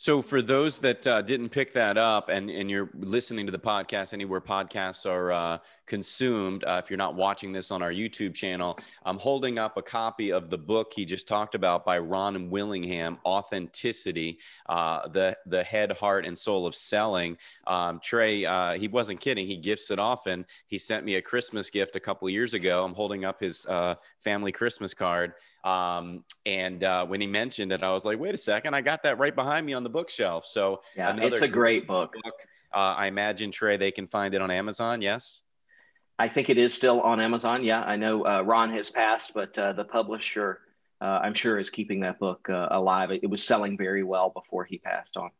So, 0.00 0.22
for 0.22 0.42
those 0.42 0.78
that 0.78 1.04
uh, 1.08 1.22
didn't 1.22 1.48
pick 1.48 1.72
that 1.72 1.98
up 1.98 2.28
and, 2.28 2.48
and 2.50 2.70
you're 2.70 2.88
listening 2.94 3.46
to 3.46 3.52
the 3.52 3.58
podcast 3.58 4.14
anywhere 4.14 4.40
podcasts 4.40 5.10
are 5.10 5.32
uh, 5.32 5.58
consumed, 5.86 6.62
uh, 6.62 6.80
if 6.84 6.88
you're 6.88 6.96
not 6.96 7.16
watching 7.16 7.50
this 7.50 7.72
on 7.72 7.82
our 7.82 7.90
YouTube 7.90 8.32
channel, 8.32 8.78
I'm 9.04 9.18
holding 9.18 9.58
up 9.58 9.76
a 9.76 9.82
copy 9.82 10.30
of 10.30 10.50
the 10.50 10.56
book 10.56 10.92
he 10.94 11.04
just 11.04 11.26
talked 11.26 11.56
about 11.56 11.84
by 11.84 11.98
Ron 11.98 12.48
Willingham, 12.48 13.18
Authenticity, 13.26 14.38
uh, 14.68 15.08
the, 15.08 15.36
the 15.46 15.64
head, 15.64 15.90
heart, 15.90 16.24
and 16.24 16.38
soul 16.38 16.64
of 16.64 16.76
selling. 16.76 17.36
Um, 17.66 17.98
Trey, 18.00 18.44
uh, 18.44 18.74
he 18.74 18.86
wasn't 18.86 19.18
kidding. 19.18 19.48
He 19.48 19.56
gifts 19.56 19.90
it 19.90 19.98
often. 19.98 20.46
He 20.68 20.78
sent 20.78 21.04
me 21.04 21.16
a 21.16 21.22
Christmas 21.22 21.70
gift 21.70 21.96
a 21.96 22.00
couple 22.00 22.30
years 22.30 22.54
ago. 22.54 22.84
I'm 22.84 22.94
holding 22.94 23.24
up 23.24 23.40
his 23.40 23.66
uh, 23.66 23.96
family 24.20 24.52
Christmas 24.52 24.94
card. 24.94 25.32
Um, 25.68 26.24
and 26.46 26.82
uh, 26.82 27.04
when 27.04 27.20
he 27.20 27.26
mentioned 27.26 27.72
it, 27.72 27.82
I 27.82 27.92
was 27.92 28.04
like, 28.04 28.18
wait 28.18 28.34
a 28.34 28.38
second, 28.38 28.74
I 28.74 28.80
got 28.80 29.02
that 29.02 29.18
right 29.18 29.34
behind 29.34 29.66
me 29.66 29.74
on 29.74 29.82
the 29.82 29.90
bookshelf. 29.90 30.46
So 30.46 30.80
yeah, 30.96 31.14
it's 31.18 31.42
a 31.42 31.48
great 31.48 31.86
book. 31.86 32.14
book. 32.24 32.34
Uh, 32.72 32.94
I 32.96 33.06
imagine 33.06 33.50
Trey, 33.50 33.76
they 33.76 33.90
can 33.90 34.06
find 34.06 34.34
it 34.34 34.40
on 34.40 34.50
Amazon. 34.50 35.02
Yes. 35.02 35.42
I 36.18 36.28
think 36.28 36.48
it 36.48 36.58
is 36.58 36.74
still 36.74 37.00
on 37.02 37.20
Amazon. 37.20 37.62
Yeah, 37.62 37.82
I 37.82 37.96
know 37.96 38.26
uh, 38.26 38.42
Ron 38.42 38.70
has 38.70 38.90
passed, 38.90 39.34
but 39.34 39.56
uh, 39.58 39.72
the 39.74 39.84
publisher, 39.84 40.60
uh, 41.00 41.20
I'm 41.22 41.34
sure, 41.34 41.58
is 41.58 41.70
keeping 41.70 42.00
that 42.00 42.18
book 42.18 42.48
uh, 42.48 42.68
alive. 42.70 43.10
It, 43.10 43.20
it 43.24 43.30
was 43.30 43.44
selling 43.44 43.76
very 43.76 44.02
well 44.02 44.30
before 44.30 44.64
he 44.64 44.78
passed 44.78 45.16
on. 45.16 45.30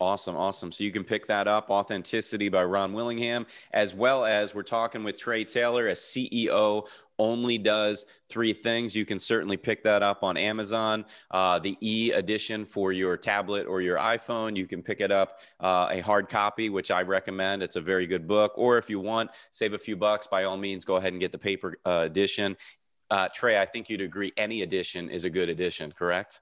Awesome, 0.00 0.34
awesome. 0.34 0.72
So 0.72 0.82
you 0.82 0.90
can 0.90 1.04
pick 1.04 1.28
that 1.28 1.46
up, 1.46 1.70
Authenticity 1.70 2.48
by 2.48 2.64
Ron 2.64 2.94
Willingham, 2.94 3.46
as 3.72 3.94
well 3.94 4.24
as 4.24 4.54
we're 4.54 4.64
talking 4.64 5.04
with 5.04 5.18
Trey 5.18 5.44
Taylor, 5.44 5.88
a 5.88 5.92
CEO 5.92 6.86
only 7.18 7.58
does 7.58 8.06
three 8.28 8.52
things. 8.52 8.94
You 8.94 9.04
can 9.04 9.18
certainly 9.18 9.56
pick 9.56 9.82
that 9.84 10.02
up 10.02 10.22
on 10.22 10.36
Amazon. 10.36 11.04
Uh, 11.30 11.58
the 11.58 11.76
e 11.80 12.12
edition 12.12 12.64
for 12.64 12.92
your 12.92 13.16
tablet 13.16 13.66
or 13.66 13.80
your 13.80 13.98
iPhone, 13.98 14.56
you 14.56 14.66
can 14.66 14.82
pick 14.82 15.00
it 15.00 15.12
up 15.12 15.38
uh, 15.60 15.88
a 15.90 16.00
hard 16.00 16.28
copy, 16.28 16.70
which 16.70 16.90
I 16.90 17.02
recommend. 17.02 17.62
It's 17.62 17.76
a 17.76 17.80
very 17.80 18.06
good 18.06 18.26
book. 18.26 18.52
Or 18.56 18.78
if 18.78 18.90
you 18.90 19.00
want, 19.00 19.30
save 19.50 19.72
a 19.72 19.78
few 19.78 19.96
bucks, 19.96 20.26
by 20.26 20.44
all 20.44 20.56
means, 20.56 20.84
go 20.84 20.96
ahead 20.96 21.12
and 21.12 21.20
get 21.20 21.32
the 21.32 21.38
paper 21.38 21.78
uh, 21.84 22.02
edition. 22.04 22.56
Uh, 23.14 23.28
Trey, 23.32 23.60
I 23.60 23.64
think 23.64 23.88
you'd 23.88 24.00
agree 24.00 24.32
any 24.36 24.62
addition 24.62 25.08
is 25.08 25.24
a 25.24 25.30
good 25.30 25.48
addition, 25.48 25.92
correct? 25.92 26.40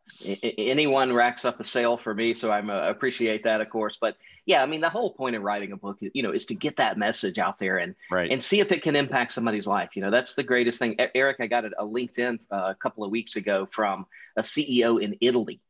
anyone 0.57 1.13
racks 1.13 1.45
up 1.45 1.61
a 1.61 1.65
sale 1.65 1.99
for 1.99 2.15
me, 2.15 2.33
so 2.33 2.51
I 2.51 2.63
uh, 2.63 2.89
appreciate 2.89 3.45
that, 3.45 3.61
of 3.61 3.69
course. 3.69 3.99
But 4.01 4.17
yeah, 4.47 4.63
I 4.63 4.67
mean, 4.67 4.81
the 4.81 4.89
whole 4.89 5.13
point 5.13 5.37
of 5.37 5.43
writing 5.43 5.73
a 5.73 5.77
book, 5.77 5.99
you 6.01 6.23
know, 6.23 6.31
is 6.31 6.47
to 6.47 6.55
get 6.55 6.79
that 6.79 6.97
message 6.97 7.39
out 7.39 7.59
there 7.59 7.77
and 7.77 7.95
right. 8.11 8.31
and 8.31 8.43
see 8.43 8.61
if 8.61 8.73
it 8.73 8.81
can 8.81 8.97
impact 8.97 9.33
somebody's 9.33 9.67
life. 9.67 9.91
You 9.97 10.01
know, 10.01 10.11
that's 10.11 10.35
the 10.35 10.45
greatest 10.45 10.79
thing. 10.79 10.97
Eric, 11.15 11.41
I 11.41 11.47
got 11.47 11.67
a, 11.67 11.85
LinkedIn 11.85 12.41
uh, 12.51 12.71
a 12.71 12.75
couple 12.75 13.05
of 13.05 13.11
weeks 13.11 13.37
ago 13.37 13.69
from 13.71 14.07
a 14.39 14.41
CEO 14.41 14.99
in 14.99 15.19
Italy. 15.21 15.61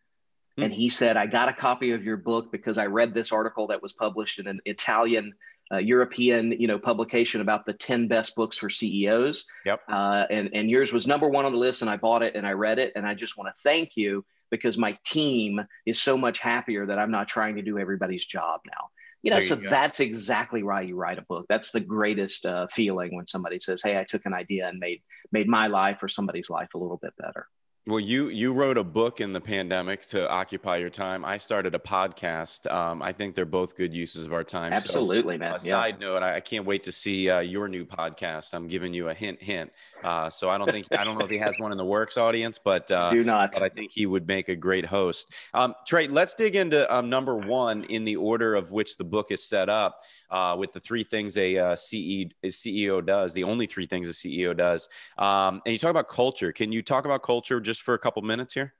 Hmm. 0.56 0.62
And 0.62 0.72
he 0.72 0.88
said, 0.88 1.16
I 1.16 1.26
got 1.26 1.48
a 1.48 1.52
copy 1.52 1.90
of 1.90 2.04
your 2.04 2.16
book 2.16 2.52
because 2.52 2.78
I 2.78 2.86
read 2.86 3.12
this 3.12 3.32
article 3.32 3.66
that 3.68 3.82
was 3.82 3.92
published 3.92 4.38
in 4.38 4.46
an 4.46 4.60
Italian 4.66 5.34
uh, 5.72 5.78
European, 5.78 6.52
you 6.52 6.66
know, 6.66 6.78
publication 6.78 7.40
about 7.40 7.64
the 7.64 7.72
10 7.72 8.08
best 8.08 8.34
books 8.34 8.58
for 8.58 8.68
CEOs. 8.68 9.46
Yep. 9.64 9.80
Uh, 9.88 10.26
and, 10.30 10.50
and 10.52 10.70
yours 10.70 10.92
was 10.92 11.06
number 11.06 11.28
one 11.28 11.44
on 11.44 11.52
the 11.52 11.58
list 11.58 11.82
and 11.82 11.90
I 11.90 11.96
bought 11.96 12.22
it 12.22 12.34
and 12.34 12.46
I 12.46 12.52
read 12.52 12.78
it. 12.78 12.92
And 12.94 13.06
I 13.06 13.14
just 13.14 13.38
want 13.38 13.54
to 13.54 13.62
thank 13.62 13.96
you 13.96 14.24
because 14.50 14.76
my 14.76 14.94
team 15.04 15.60
is 15.86 16.00
so 16.00 16.18
much 16.18 16.38
happier 16.38 16.86
that 16.86 16.98
I'm 16.98 17.10
not 17.10 17.28
trying 17.28 17.56
to 17.56 17.62
do 17.62 17.78
everybody's 17.78 18.26
job 18.26 18.60
now. 18.66 18.90
You 19.22 19.30
know, 19.30 19.40
so 19.40 19.54
that's 19.54 20.00
exactly 20.00 20.64
why 20.64 20.80
you 20.80 20.96
write 20.96 21.18
a 21.18 21.22
book. 21.22 21.46
That's 21.48 21.70
the 21.70 21.78
greatest 21.78 22.44
uh, 22.44 22.66
feeling 22.66 23.14
when 23.14 23.28
somebody 23.28 23.60
says, 23.60 23.80
"Hey, 23.80 23.96
I 23.96 24.02
took 24.02 24.26
an 24.26 24.34
idea 24.34 24.68
and 24.68 24.80
made 24.80 25.00
made 25.30 25.46
my 25.46 25.68
life 25.68 26.02
or 26.02 26.08
somebody's 26.08 26.50
life 26.50 26.74
a 26.74 26.78
little 26.78 26.96
bit 26.96 27.12
better." 27.16 27.46
Well, 27.84 27.98
you 27.98 28.28
you 28.28 28.52
wrote 28.52 28.78
a 28.78 28.84
book 28.84 29.20
in 29.20 29.32
the 29.32 29.40
pandemic 29.40 30.02
to 30.08 30.30
occupy 30.30 30.76
your 30.76 30.88
time. 30.88 31.24
I 31.24 31.36
started 31.36 31.74
a 31.74 31.80
podcast. 31.80 32.70
Um, 32.70 33.02
I 33.02 33.10
think 33.10 33.34
they're 33.34 33.44
both 33.44 33.76
good 33.76 33.92
uses 33.92 34.24
of 34.24 34.32
our 34.32 34.44
time. 34.44 34.72
Absolutely, 34.72 35.34
so, 35.34 35.38
man. 35.38 35.54
A 35.56 35.58
side 35.58 35.98
note: 35.98 36.22
I, 36.22 36.36
I, 36.36 36.40
can't 36.40 36.64
wait 36.64 36.84
to 36.84 36.92
see 36.92 37.28
uh, 37.28 37.40
your 37.40 37.66
new 37.66 37.84
podcast. 37.84 38.54
I'm 38.54 38.68
giving 38.68 38.94
you 38.94 39.08
a 39.08 39.14
hint, 39.14 39.42
hint. 39.42 39.72
Uh, 40.04 40.30
so 40.30 40.48
I 40.48 40.58
don't 40.58 40.70
think 40.70 40.86
I 40.92 41.02
don't 41.02 41.18
know 41.18 41.24
if 41.24 41.30
he 41.30 41.38
has 41.38 41.56
one 41.58 41.72
in 41.72 41.78
the 41.78 41.84
works, 41.84 42.16
audience, 42.16 42.60
but 42.62 42.88
uh, 42.92 43.08
do 43.08 43.24
not. 43.24 43.50
But 43.52 43.64
I 43.64 43.68
think 43.68 43.90
he 43.90 44.06
would 44.06 44.28
make 44.28 44.48
a 44.48 44.54
great 44.54 44.86
host. 44.86 45.32
Um, 45.52 45.74
Trey, 45.84 46.06
let's 46.06 46.34
dig 46.34 46.54
into 46.54 46.92
um, 46.94 47.10
number 47.10 47.36
one 47.36 47.82
in 47.84 48.04
the 48.04 48.14
order 48.14 48.54
of 48.54 48.70
which 48.70 48.96
the 48.96 49.04
book 49.04 49.32
is 49.32 49.42
set 49.42 49.68
up 49.68 49.98
uh, 50.32 50.56
with 50.58 50.72
the 50.72 50.80
three 50.80 51.04
things 51.04 51.36
a 51.36 51.56
uh, 51.58 51.76
CE, 51.76 52.32
a 52.42 52.48
CEO 52.48 53.04
does, 53.04 53.34
the 53.34 53.44
only 53.44 53.66
three 53.66 53.86
things 53.86 54.08
a 54.08 54.12
CEO 54.12 54.56
does. 54.56 54.88
Um, 55.18 55.62
and 55.66 55.72
you 55.72 55.78
talk 55.78 55.90
about 55.90 56.08
culture. 56.08 56.50
Can 56.52 56.72
you 56.72 56.82
talk 56.82 57.04
about 57.04 57.22
culture 57.22 57.60
just 57.60 57.82
for 57.82 57.94
a 57.94 57.98
couple 57.98 58.22
minutes 58.22 58.54
here? 58.54 58.74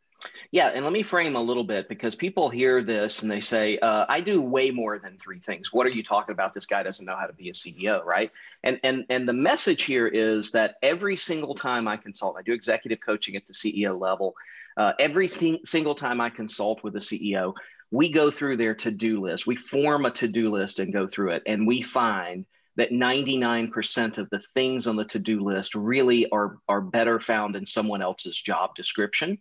Yeah, 0.50 0.68
and 0.68 0.84
let 0.84 0.92
me 0.92 1.02
frame 1.02 1.34
a 1.34 1.42
little 1.42 1.64
bit 1.64 1.88
because 1.88 2.14
people 2.14 2.48
hear 2.48 2.82
this 2.82 3.22
and 3.22 3.30
they 3.30 3.40
say, 3.40 3.78
uh, 3.78 4.06
"I 4.08 4.20
do 4.20 4.40
way 4.40 4.70
more 4.70 4.98
than 4.98 5.18
three 5.18 5.40
things." 5.40 5.72
What 5.72 5.84
are 5.84 5.90
you 5.90 6.04
talking 6.04 6.32
about? 6.32 6.54
This 6.54 6.64
guy 6.64 6.82
doesn't 6.82 7.04
know 7.04 7.16
how 7.16 7.26
to 7.26 7.32
be 7.32 7.48
a 7.48 7.52
CEO, 7.52 8.04
right? 8.04 8.30
And 8.62 8.78
and 8.84 9.04
and 9.08 9.28
the 9.28 9.32
message 9.32 9.82
here 9.82 10.06
is 10.06 10.52
that 10.52 10.76
every 10.82 11.16
single 11.16 11.56
time 11.56 11.88
I 11.88 11.96
consult, 11.96 12.36
I 12.38 12.42
do 12.42 12.52
executive 12.52 13.00
coaching 13.00 13.34
at 13.34 13.46
the 13.46 13.52
CEO 13.52 14.00
level. 14.00 14.34
Uh, 14.76 14.92
every 14.98 15.28
single 15.28 15.94
time 15.94 16.20
I 16.20 16.30
consult 16.30 16.82
with 16.82 16.96
a 16.96 17.00
CEO, 17.00 17.54
we 17.92 18.10
go 18.10 18.30
through 18.30 18.56
their 18.56 18.74
to-do 18.74 19.20
list. 19.20 19.46
We 19.46 19.54
form 19.54 20.06
a 20.06 20.10
to-do 20.10 20.50
list 20.50 20.78
and 20.78 20.92
go 20.92 21.06
through 21.06 21.32
it. 21.32 21.42
And 21.46 21.66
we 21.66 21.82
find 21.82 22.46
that 22.76 22.90
99% 22.90 24.16
of 24.16 24.30
the 24.30 24.42
things 24.54 24.86
on 24.86 24.96
the 24.96 25.04
to-do 25.04 25.42
list 25.42 25.74
really 25.74 26.28
are, 26.30 26.56
are 26.68 26.80
better 26.80 27.20
found 27.20 27.54
in 27.54 27.66
someone 27.66 28.00
else's 28.00 28.40
job 28.40 28.74
description. 28.74 29.38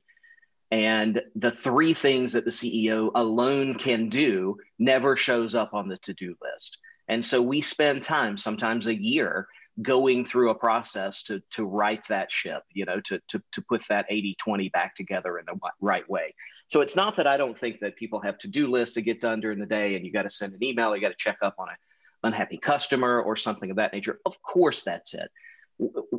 And 0.70 1.22
the 1.34 1.52
three 1.52 1.94
things 1.94 2.34
that 2.34 2.44
the 2.44 2.52
ceo 2.52 3.12
alone 3.16 3.76
can 3.76 4.10
do 4.10 4.58
never 4.78 5.16
shows 5.16 5.56
up 5.56 5.74
on 5.74 5.88
the 5.88 5.98
to-do 5.98 6.36
list. 6.42 6.78
And 7.08 7.26
so 7.26 7.42
we 7.42 7.62
spend 7.62 8.04
time 8.04 8.38
sometimes 8.38 8.88
a 8.88 9.02
year 9.02 9.48
going 9.82 10.26
through 10.26 10.50
a 10.50 10.56
process 10.56 11.24
to 11.24 11.42
to 11.50 11.66
right 11.66 12.06
that 12.08 12.32
ship 12.32 12.64
you 12.74 12.86
know 12.86 13.00
to 13.02 13.20
to, 13.28 13.42
to 13.54 13.62
put 13.62 13.82
that 13.88 14.06
80 14.10 14.36
20 14.36 14.70
back 14.70 14.96
together 14.96 15.40
in 15.40 15.46
the 15.46 15.58
right 15.80 16.08
way. 16.10 16.34
So 16.68 16.82
it's 16.82 16.96
not 16.96 17.16
that 17.18 17.28
i 17.28 17.38
don't 17.38 17.58
think 17.58 17.80
that 17.80 17.96
people 17.96 18.20
have 18.20 18.38
to-do 18.40 18.68
lists 18.68 18.96
to 18.96 19.02
get 19.02 19.22
done 19.22 19.40
during 19.40 19.60
the 19.60 19.66
day 19.66 19.96
and 19.96 20.06
you 20.06 20.12
got 20.12 20.24
to 20.24 20.30
send 20.30 20.54
an 20.54 20.64
email 20.64 20.96
you 20.96 21.02
got 21.02 21.10
to 21.10 21.16
check 21.18 21.38
up 21.42 21.56
on 21.58 21.70
an 21.70 21.76
unhappy 22.24 22.58
customer 22.58 23.22
or 23.22 23.36
something 23.36 23.70
of 23.72 23.78
that 23.78 23.94
nature. 23.94 24.20
Of 24.26 24.42
course 24.42 24.84
that's 24.84 25.14
it. 25.14 25.32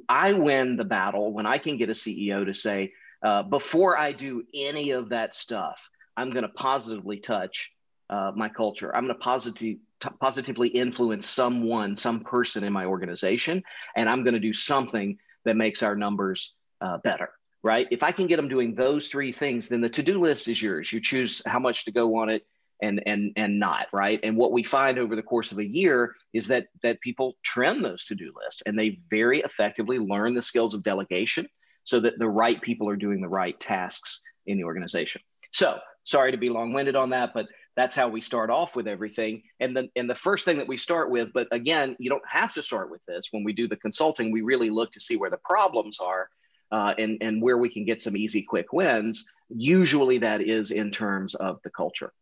I 0.08 0.32
win 0.32 0.76
the 0.76 0.84
battle 0.84 1.32
when 1.32 1.46
i 1.46 1.58
can 1.58 1.76
get 1.76 1.90
a 1.90 1.92
ceo 1.92 2.44
to 2.44 2.54
say 2.54 2.92
uh, 3.22 3.42
before 3.42 3.98
i 3.98 4.12
do 4.12 4.44
any 4.54 4.90
of 4.90 5.10
that 5.10 5.34
stuff 5.34 5.88
i'm 6.16 6.30
going 6.30 6.42
to 6.42 6.48
positively 6.48 7.18
touch 7.18 7.72
uh, 8.12 8.30
my 8.36 8.48
culture. 8.48 8.94
I'm 8.94 9.06
going 9.06 9.16
to 9.16 9.22
positively 9.22 9.80
positively 10.20 10.68
influence 10.68 11.28
someone, 11.28 11.96
some 11.96 12.20
person 12.20 12.64
in 12.64 12.72
my 12.72 12.84
organization, 12.84 13.62
and 13.96 14.08
I'm 14.08 14.24
going 14.24 14.34
to 14.34 14.40
do 14.40 14.52
something 14.52 15.18
that 15.44 15.56
makes 15.56 15.82
our 15.82 15.96
numbers 15.96 16.54
uh, 16.80 16.98
better. 16.98 17.30
Right? 17.64 17.86
If 17.92 18.02
I 18.02 18.10
can 18.10 18.26
get 18.26 18.36
them 18.36 18.48
doing 18.48 18.74
those 18.74 19.06
three 19.06 19.30
things, 19.30 19.68
then 19.68 19.80
the 19.80 19.88
to-do 19.88 20.18
list 20.18 20.48
is 20.48 20.60
yours. 20.60 20.92
You 20.92 21.00
choose 21.00 21.42
how 21.46 21.60
much 21.60 21.84
to 21.84 21.92
go 21.92 22.16
on 22.16 22.28
it 22.28 22.42
and 22.82 23.00
and 23.06 23.32
and 23.36 23.58
not 23.58 23.86
right 23.92 24.20
and 24.22 24.36
what 24.36 24.52
we 24.52 24.62
find 24.62 24.98
over 24.98 25.16
the 25.16 25.22
course 25.22 25.52
of 25.52 25.58
a 25.58 25.64
year 25.64 26.14
is 26.34 26.48
that 26.48 26.66
that 26.82 27.00
people 27.00 27.36
trim 27.42 27.80
those 27.80 28.04
to-do 28.04 28.32
lists 28.44 28.62
and 28.66 28.78
they 28.78 28.98
very 29.08 29.40
effectively 29.40 29.98
learn 29.98 30.34
the 30.34 30.42
skills 30.42 30.74
of 30.74 30.82
delegation 30.82 31.46
so 31.84 32.00
that 32.00 32.18
the 32.18 32.28
right 32.28 32.60
people 32.60 32.88
are 32.88 32.96
doing 32.96 33.20
the 33.20 33.28
right 33.28 33.58
tasks 33.60 34.20
in 34.46 34.58
the 34.58 34.64
organization 34.64 35.22
so 35.52 35.78
sorry 36.04 36.32
to 36.32 36.38
be 36.38 36.50
long-winded 36.50 36.96
on 36.96 37.10
that 37.10 37.32
but 37.32 37.46
that's 37.76 37.94
how 37.94 38.08
we 38.08 38.20
start 38.20 38.50
off 38.50 38.76
with 38.76 38.86
everything. 38.86 39.42
And 39.60 39.76
then 39.76 39.90
and 39.96 40.08
the 40.08 40.14
first 40.14 40.44
thing 40.44 40.58
that 40.58 40.68
we 40.68 40.76
start 40.76 41.10
with 41.10 41.32
but 41.32 41.48
again 41.52 41.96
you 41.98 42.10
don't 42.10 42.22
have 42.28 42.52
to 42.54 42.62
start 42.62 42.90
with 42.90 43.00
this. 43.06 43.28
When 43.30 43.44
we 43.44 43.52
do 43.52 43.68
the 43.68 43.76
consulting 43.76 44.30
we 44.30 44.42
really 44.42 44.70
look 44.70 44.92
to 44.92 45.00
see 45.00 45.16
where 45.16 45.30
the 45.30 45.38
problems 45.38 45.98
are 46.00 46.28
uh, 46.70 46.94
and 46.98 47.18
and 47.22 47.42
where 47.42 47.58
we 47.58 47.68
can 47.68 47.84
get 47.84 48.02
some 48.02 48.16
easy 48.16 48.42
quick 48.42 48.72
wins. 48.72 49.28
Usually 49.48 50.18
that 50.18 50.40
is 50.40 50.70
in 50.70 50.90
terms 50.90 51.34
of 51.34 51.60
the 51.64 51.70
culture. 51.70 52.12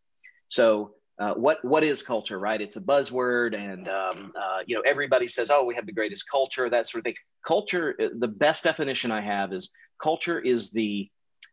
So 0.49 0.95
uh, 1.19 1.35
what 1.35 1.64
what 1.64 1.83
is 1.85 2.02
culture 2.02 2.38
right? 2.38 2.61
It's 2.61 2.76
a 2.76 2.80
buzzword 2.80 3.54
and 3.54 3.88
um, 3.88 4.33
uh, 4.40 4.61
you 4.66 4.76
know 4.76 4.83
everybody 4.83 5.28
says 5.28 5.50
oh 5.50 5.64
we 5.64 5.75
have 5.75 5.87
the 5.87 5.92
greatest 5.92 6.30
culture 6.30 6.71
that 6.71 6.88
sort 6.88 7.00
of 7.00 7.04
thing. 7.04 7.16
Culture 7.45 7.95
uh, 8.00 8.09
the 8.19 8.28
best 8.28 8.64
definition 8.64 9.11
i 9.11 9.21
have 9.21 9.52
is 9.52 9.71
culture 10.00 10.38
is 10.38 10.71
the 10.71 11.11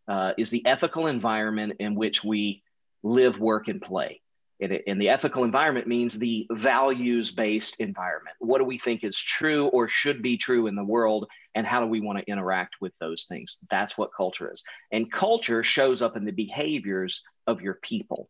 uh, 0.08 0.32
is 0.38 0.50
the 0.50 0.66
ethical 0.66 1.08
environment 1.08 1.74
in 1.80 1.96
which 1.96 2.24
we 2.24 2.64
live, 3.04 3.40
work, 3.40 3.68
and 3.68 3.82
play. 3.82 4.22
And, 4.60 5.00
the 5.00 5.10
ethical 5.10 5.44
environment 5.44 5.86
means 5.88 6.18
the 6.18 6.48
values 6.52 7.30
based 7.30 7.80
environment. 7.80 8.36
What 8.40 8.58
do 8.58 8.64
we 8.64 8.80
think 8.80 9.04
is 9.04 9.18
true 9.18 9.68
or 9.68 9.88
should 9.88 10.24
be 10.24 10.36
true 10.38 10.66
in 10.66 10.76
the 10.76 10.84
world? 10.84 11.28
And 11.54 11.68
how 11.68 11.80
do 11.80 11.86
we 11.86 12.02
want 12.02 12.18
to 12.18 12.32
interact 12.32 12.78
with 12.82 12.92
those 13.00 13.26
things? 13.26 13.60
That's 13.70 13.98
what 14.00 14.10
culture 14.18 14.52
is. 14.52 14.64
And 14.92 15.12
culture 15.12 15.64
shows 15.64 16.02
up 16.02 16.18
in 16.18 16.26
the 16.26 16.32
behaviors 16.32 17.22
of 17.46 17.62
your 17.62 17.76
people. 17.76 18.30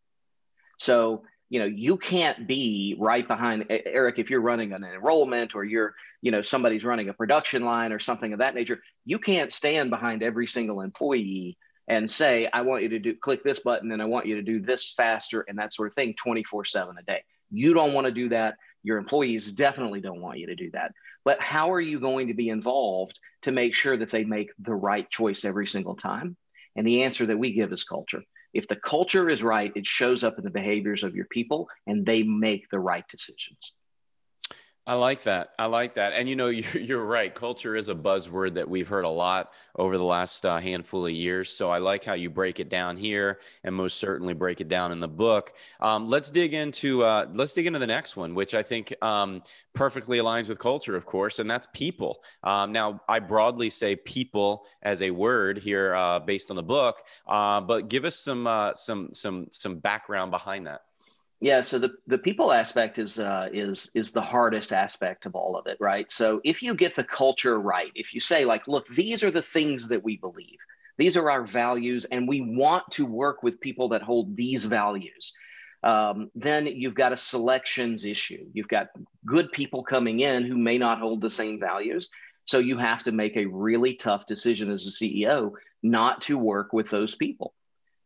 So, 0.78 1.22
you 1.48 1.60
know, 1.60 1.66
you 1.66 1.96
can't 1.96 2.46
be 2.46 2.94
right 2.98 3.26
behind 3.26 3.64
Eric 3.70 4.18
if 4.18 4.28
you're 4.28 4.42
running 4.42 4.74
an 4.74 4.84
enrollment 4.84 5.54
or 5.54 5.64
you're, 5.64 5.94
you 6.20 6.30
know, 6.30 6.42
somebody's 6.42 6.84
running 6.84 7.08
a 7.08 7.14
production 7.14 7.64
line 7.64 7.90
or 7.90 7.98
something 7.98 8.34
of 8.34 8.40
that 8.40 8.54
nature. 8.54 8.82
You 9.06 9.18
can't 9.18 9.50
stand 9.50 9.88
behind 9.88 10.22
every 10.22 10.46
single 10.46 10.82
employee 10.82 11.56
and 11.88 12.10
say, 12.10 12.48
I 12.52 12.60
want 12.60 12.82
you 12.82 12.90
to 12.90 12.98
do 12.98 13.14
click 13.14 13.42
this 13.42 13.60
button 13.60 13.90
and 13.90 14.02
I 14.02 14.04
want 14.04 14.26
you 14.26 14.36
to 14.36 14.42
do 14.42 14.60
this 14.60 14.92
faster 14.92 15.44
and 15.48 15.58
that 15.58 15.72
sort 15.72 15.88
of 15.88 15.94
thing 15.94 16.14
24 16.14 16.66
7 16.66 16.94
a 16.98 17.02
day. 17.02 17.24
You 17.50 17.72
don't 17.72 17.94
want 17.94 18.06
to 18.06 18.12
do 18.12 18.28
that. 18.28 18.56
Your 18.82 18.98
employees 18.98 19.52
definitely 19.52 20.00
don't 20.00 20.20
want 20.20 20.38
you 20.38 20.46
to 20.48 20.54
do 20.54 20.70
that. 20.72 20.92
But 21.24 21.40
how 21.40 21.72
are 21.72 21.80
you 21.80 21.98
going 21.98 22.28
to 22.28 22.34
be 22.34 22.50
involved 22.50 23.18
to 23.42 23.52
make 23.52 23.74
sure 23.74 23.96
that 23.96 24.10
they 24.10 24.24
make 24.24 24.50
the 24.58 24.74
right 24.74 25.08
choice 25.10 25.44
every 25.44 25.66
single 25.66 25.96
time? 25.96 26.36
And 26.76 26.86
the 26.86 27.02
answer 27.02 27.26
that 27.26 27.38
we 27.38 27.52
give 27.52 27.72
is 27.72 27.84
culture. 27.84 28.22
If 28.52 28.68
the 28.68 28.76
culture 28.76 29.28
is 29.28 29.42
right, 29.42 29.72
it 29.74 29.86
shows 29.86 30.24
up 30.24 30.38
in 30.38 30.44
the 30.44 30.50
behaviors 30.50 31.02
of 31.02 31.14
your 31.14 31.26
people 31.26 31.68
and 31.86 32.06
they 32.06 32.22
make 32.22 32.68
the 32.70 32.78
right 32.78 33.04
decisions. 33.10 33.72
I 34.88 34.94
like 34.94 35.24
that. 35.24 35.50
I 35.58 35.66
like 35.66 35.96
that. 35.96 36.14
And 36.14 36.30
you 36.30 36.34
know, 36.34 36.46
you're, 36.48 36.82
you're 36.82 37.04
right. 37.04 37.34
Culture 37.34 37.76
is 37.76 37.90
a 37.90 37.94
buzzword 37.94 38.54
that 38.54 38.66
we've 38.66 38.88
heard 38.88 39.04
a 39.04 39.10
lot 39.10 39.52
over 39.76 39.98
the 39.98 40.04
last 40.04 40.46
uh, 40.46 40.58
handful 40.58 41.04
of 41.04 41.12
years. 41.12 41.50
So 41.50 41.70
I 41.70 41.76
like 41.76 42.02
how 42.06 42.14
you 42.14 42.30
break 42.30 42.58
it 42.58 42.70
down 42.70 42.96
here, 42.96 43.38
and 43.64 43.74
most 43.74 43.98
certainly 43.98 44.32
break 44.32 44.62
it 44.62 44.68
down 44.68 44.90
in 44.90 44.98
the 44.98 45.06
book. 45.06 45.52
Um, 45.80 46.08
let's 46.08 46.30
dig 46.30 46.54
into 46.54 47.02
uh, 47.04 47.26
let's 47.34 47.52
dig 47.52 47.66
into 47.66 47.78
the 47.78 47.86
next 47.86 48.16
one, 48.16 48.34
which 48.34 48.54
I 48.54 48.62
think 48.62 48.94
um, 49.02 49.42
perfectly 49.74 50.18
aligns 50.20 50.48
with 50.48 50.58
culture, 50.58 50.96
of 50.96 51.04
course, 51.04 51.38
and 51.38 51.50
that's 51.50 51.68
people. 51.74 52.22
Um, 52.42 52.72
now, 52.72 53.02
I 53.10 53.18
broadly 53.18 53.68
say 53.68 53.94
people 53.94 54.64
as 54.82 55.02
a 55.02 55.10
word 55.10 55.58
here, 55.58 55.94
uh, 55.94 56.18
based 56.20 56.48
on 56.48 56.56
the 56.56 56.62
book, 56.62 57.02
uh, 57.26 57.60
but 57.60 57.88
give 57.88 58.06
us 58.06 58.16
some 58.16 58.46
uh, 58.46 58.74
some 58.74 59.10
some 59.12 59.48
some 59.50 59.80
background 59.80 60.30
behind 60.30 60.66
that. 60.66 60.80
Yeah, 61.40 61.60
so 61.60 61.78
the, 61.78 61.92
the 62.08 62.18
people 62.18 62.52
aspect 62.52 62.98
is 62.98 63.20
uh, 63.20 63.48
is 63.52 63.92
is 63.94 64.10
the 64.10 64.20
hardest 64.20 64.72
aspect 64.72 65.24
of 65.24 65.36
all 65.36 65.56
of 65.56 65.68
it, 65.68 65.76
right? 65.78 66.10
So 66.10 66.40
if 66.42 66.62
you 66.62 66.74
get 66.74 66.96
the 66.96 67.04
culture 67.04 67.60
right, 67.60 67.92
if 67.94 68.12
you 68.12 68.20
say 68.20 68.44
like, 68.44 68.66
look, 68.66 68.88
these 68.88 69.22
are 69.22 69.30
the 69.30 69.42
things 69.42 69.88
that 69.88 70.02
we 70.02 70.16
believe, 70.16 70.58
these 70.96 71.16
are 71.16 71.30
our 71.30 71.44
values, 71.44 72.06
and 72.06 72.26
we 72.26 72.40
want 72.40 72.90
to 72.92 73.06
work 73.06 73.44
with 73.44 73.60
people 73.60 73.90
that 73.90 74.02
hold 74.02 74.36
these 74.36 74.64
values, 74.64 75.32
um, 75.84 76.28
then 76.34 76.66
you've 76.66 76.96
got 76.96 77.12
a 77.12 77.16
selections 77.16 78.04
issue. 78.04 78.46
You've 78.52 78.66
got 78.66 78.88
good 79.24 79.52
people 79.52 79.84
coming 79.84 80.20
in 80.20 80.44
who 80.44 80.58
may 80.58 80.76
not 80.76 80.98
hold 80.98 81.20
the 81.20 81.30
same 81.30 81.60
values. 81.60 82.10
So 82.46 82.58
you 82.58 82.78
have 82.78 83.04
to 83.04 83.12
make 83.12 83.36
a 83.36 83.46
really 83.46 83.94
tough 83.94 84.26
decision 84.26 84.70
as 84.70 84.86
a 84.86 84.90
CEO 84.90 85.52
not 85.82 86.22
to 86.22 86.36
work 86.36 86.72
with 86.72 86.88
those 86.88 87.14
people. 87.14 87.54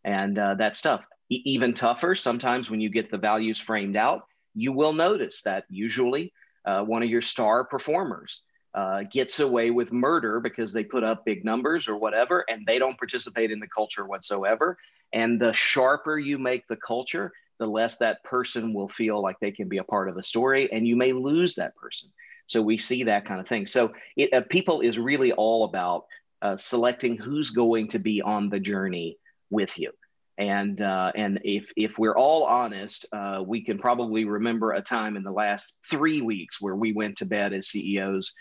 And 0.05 0.39
uh, 0.39 0.57
that's 0.57 0.83
tough. 0.83 1.05
Even 1.29 1.73
tougher, 1.73 2.15
sometimes 2.15 2.71
when 2.71 2.81
you 2.81 2.91
get 2.91 3.11
the 3.11 3.19
values 3.19 3.59
framed 3.59 3.97
out, 3.97 4.27
you 4.55 4.73
will 4.73 4.93
notice 4.93 5.43
that 5.43 5.65
usually 5.71 6.33
uh, 6.67 6.83
one 6.83 7.03
of 7.03 7.09
your 7.09 7.23
star 7.23 7.65
performers 7.65 8.43
uh, 8.75 9.03
gets 9.11 9.41
away 9.41 9.71
with 9.71 9.93
murder 9.93 10.41
because 10.41 10.73
they 10.73 10.85
put 10.85 11.05
up 11.05 11.25
big 11.25 11.45
numbers 11.45 11.89
or 11.89 11.97
whatever, 11.97 12.45
and 12.49 12.67
they 12.67 12.79
don't 12.79 12.99
participate 12.99 13.51
in 13.51 13.61
the 13.61 13.69
culture 13.69 14.07
whatsoever. 14.07 14.79
And 15.13 15.41
the 15.41 15.53
sharper 15.53 16.19
you 16.19 16.39
make 16.39 16.67
the 16.69 16.77
culture, 16.77 17.33
the 17.59 17.67
less 17.67 17.99
that 17.99 18.23
person 18.25 18.73
will 18.73 18.89
feel 18.89 19.23
like 19.23 19.37
they 19.41 19.53
can 19.53 19.69
be 19.69 19.79
a 19.79 19.85
part 19.85 20.09
of 20.09 20.15
the 20.15 20.23
story, 20.23 20.71
and 20.73 20.87
you 20.87 20.97
may 20.97 21.13
lose 21.13 21.55
that 21.55 21.77
person. 21.77 22.11
So 22.47 22.61
we 22.61 22.77
see 22.77 23.05
that 23.05 23.25
kind 23.27 23.41
of 23.41 23.49
thing. 23.49 23.67
So 23.67 23.93
it, 24.17 24.33
uh, 24.33 24.43
people 24.49 24.81
is 24.81 24.99
really 24.99 25.33
all 25.33 25.65
about 25.65 26.05
uh, 26.43 26.57
selecting 26.57 27.17
who's 27.17 27.51
going 27.51 27.89
to 27.89 27.99
be 27.99 28.21
on 28.21 28.49
the 28.49 28.61
journey 28.61 29.19
with 29.51 29.79
you. 29.79 29.93
And 30.39 30.81
uh, 30.81 31.13
and 31.15 31.41
if 31.45 31.71
if 31.77 31.99
we're 31.99 32.17
all 32.17 32.45
honest, 32.45 33.07
uh, 33.13 33.43
we 33.47 33.63
can 33.63 33.79
probably 33.79 34.25
remember 34.25 34.73
a 34.73 34.81
time 34.81 35.17
in 35.17 35.23
the 35.23 35.31
last 35.31 35.77
three 35.85 36.23
weeks 36.23 36.61
where 36.61 36.75
we 36.75 36.93
went 36.93 37.19
to 37.19 37.27
bed 37.27 37.53
as 37.53 37.69
CEOs 37.69 38.33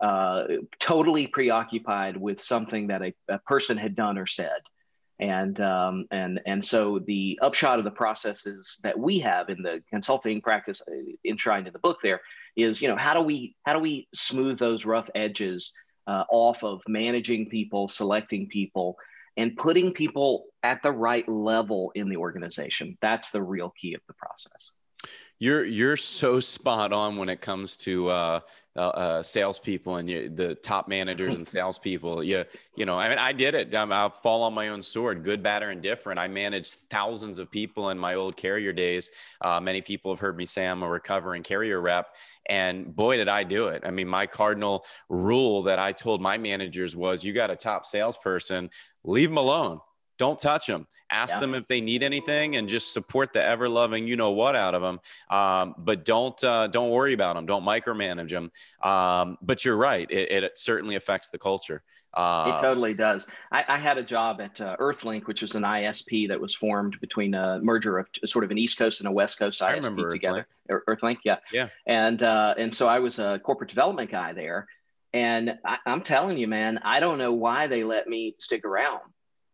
uh, 0.00 0.44
totally 0.78 1.26
preoccupied 1.26 2.16
with 2.16 2.40
something 2.40 2.86
that 2.86 3.02
a, 3.02 3.14
a, 3.28 3.38
person 3.40 3.76
had 3.76 3.94
done 3.94 4.16
or 4.16 4.26
said. 4.26 4.60
And, 5.18 5.60
um, 5.60 6.06
and, 6.10 6.40
and 6.46 6.64
so 6.64 6.98
the 7.00 7.38
upshot 7.42 7.78
of 7.78 7.84
the 7.84 7.90
processes 7.90 8.80
that 8.82 8.98
we 8.98 9.18
have 9.18 9.50
in 9.50 9.62
the 9.62 9.82
consulting 9.90 10.40
practice 10.40 10.80
uh, 10.88 10.94
enshrined 11.26 11.66
in 11.66 11.74
the 11.74 11.78
book 11.78 11.98
there 12.02 12.22
is, 12.56 12.80
you 12.80 12.88
know, 12.88 12.96
how 12.96 13.12
do 13.12 13.20
we, 13.20 13.54
how 13.64 13.74
do 13.74 13.80
we 13.80 14.08
smooth 14.14 14.58
those 14.58 14.86
rough 14.86 15.10
edges 15.14 15.74
uh, 16.06 16.24
off 16.30 16.64
of 16.64 16.80
managing 16.88 17.50
people, 17.50 17.86
selecting 17.90 18.48
people, 18.48 18.96
and 19.36 19.56
putting 19.56 19.92
people 19.92 20.46
at 20.62 20.82
the 20.82 20.92
right 20.92 21.28
level 21.28 21.92
in 21.94 22.08
the 22.08 22.16
organization? 22.16 22.96
That's 23.00 23.30
the 23.30 23.42
real 23.42 23.72
key 23.80 23.94
of 23.94 24.00
the 24.06 24.14
process. 24.14 24.72
You're 25.38 25.64
you're 25.64 25.96
so 25.96 26.40
spot 26.40 26.92
on 26.92 27.16
when 27.16 27.28
it 27.28 27.40
comes 27.40 27.76
to 27.78 28.08
uh, 28.08 28.40
uh, 28.80 28.88
uh, 28.88 29.22
salespeople 29.22 29.96
and 29.96 30.08
you, 30.08 30.30
the 30.30 30.54
top 30.54 30.88
managers 30.88 31.34
and 31.34 31.46
salespeople. 31.46 32.22
You, 32.22 32.46
you 32.76 32.86
know, 32.86 32.98
I 32.98 33.10
mean, 33.10 33.18
I 33.18 33.32
did 33.32 33.54
it. 33.54 33.74
I'm, 33.74 33.92
I'll 33.92 34.08
fall 34.08 34.42
on 34.42 34.54
my 34.54 34.68
own 34.68 34.82
sword, 34.82 35.22
good, 35.22 35.42
bad, 35.42 35.62
or 35.62 35.70
indifferent. 35.70 36.18
I 36.18 36.28
managed 36.28 36.72
thousands 36.88 37.38
of 37.38 37.50
people 37.50 37.90
in 37.90 37.98
my 37.98 38.14
old 38.14 38.38
carrier 38.38 38.72
days. 38.72 39.10
Uh, 39.42 39.60
many 39.60 39.82
people 39.82 40.10
have 40.12 40.18
heard 40.18 40.34
me 40.34 40.46
say 40.46 40.66
I'm 40.66 40.82
a 40.82 40.88
recovering 40.88 41.42
carrier 41.42 41.78
rep. 41.78 42.14
And 42.48 42.96
boy, 42.96 43.18
did 43.18 43.28
I 43.28 43.44
do 43.44 43.68
it. 43.68 43.82
I 43.84 43.90
mean, 43.90 44.08
my 44.08 44.24
cardinal 44.26 44.86
rule 45.10 45.64
that 45.64 45.78
I 45.78 45.92
told 45.92 46.22
my 46.22 46.38
managers 46.38 46.96
was 46.96 47.22
you 47.22 47.34
got 47.34 47.50
a 47.50 47.56
top 47.56 47.84
salesperson, 47.84 48.70
leave 49.04 49.28
them 49.28 49.36
alone. 49.36 49.80
Don't 50.18 50.40
touch 50.40 50.66
them 50.68 50.86
ask 51.10 51.34
yeah. 51.34 51.40
them 51.40 51.54
if 51.54 51.66
they 51.66 51.80
need 51.80 52.02
anything 52.02 52.56
and 52.56 52.68
just 52.68 52.92
support 52.92 53.32
the 53.32 53.42
ever 53.42 53.68
loving 53.68 54.06
you 54.06 54.16
know 54.16 54.30
what 54.30 54.56
out 54.56 54.74
of 54.74 54.82
them 54.82 55.00
um, 55.30 55.74
but 55.78 56.04
don't 56.04 56.42
uh, 56.44 56.66
don't 56.68 56.90
worry 56.90 57.12
about 57.12 57.36
them 57.36 57.46
don't 57.46 57.64
micromanage 57.64 58.30
them 58.30 58.50
um, 58.82 59.36
but 59.42 59.64
you're 59.64 59.76
right 59.76 60.10
it, 60.10 60.44
it, 60.44 60.58
certainly 60.58 60.96
affects 60.96 61.30
the 61.30 61.38
culture 61.38 61.82
uh, 62.12 62.54
it 62.56 62.60
totally 62.60 62.92
does. 62.92 63.28
I, 63.52 63.64
I 63.68 63.78
had 63.78 63.96
a 63.96 64.02
job 64.02 64.40
at 64.40 64.60
uh, 64.60 64.76
Earthlink, 64.78 65.26
which 65.26 65.42
was 65.42 65.54
an 65.54 65.62
ISP 65.62 66.26
that 66.28 66.40
was 66.40 66.54
formed 66.54 66.98
between 67.00 67.34
a 67.34 67.60
merger 67.62 67.98
of 67.98 68.08
sort 68.24 68.44
of 68.44 68.50
an 68.50 68.58
East 68.58 68.78
Coast 68.78 69.00
and 69.00 69.08
a 69.08 69.12
West 69.12 69.38
Coast 69.38 69.60
ISP 69.60 70.10
together. 70.10 70.46
Earthlink. 70.68 70.82
Earthlink, 70.88 71.18
yeah, 71.24 71.36
yeah. 71.52 71.68
And 71.86 72.20
uh, 72.22 72.54
and 72.58 72.74
so 72.74 72.88
I 72.88 72.98
was 72.98 73.20
a 73.20 73.38
corporate 73.38 73.70
development 73.70 74.10
guy 74.10 74.32
there, 74.32 74.66
and 75.12 75.56
I, 75.64 75.78
I'm 75.86 76.00
telling 76.00 76.36
you, 76.36 76.48
man, 76.48 76.80
I 76.82 76.98
don't 76.98 77.18
know 77.18 77.32
why 77.32 77.68
they 77.68 77.84
let 77.84 78.08
me 78.08 78.34
stick 78.38 78.64
around 78.64 79.02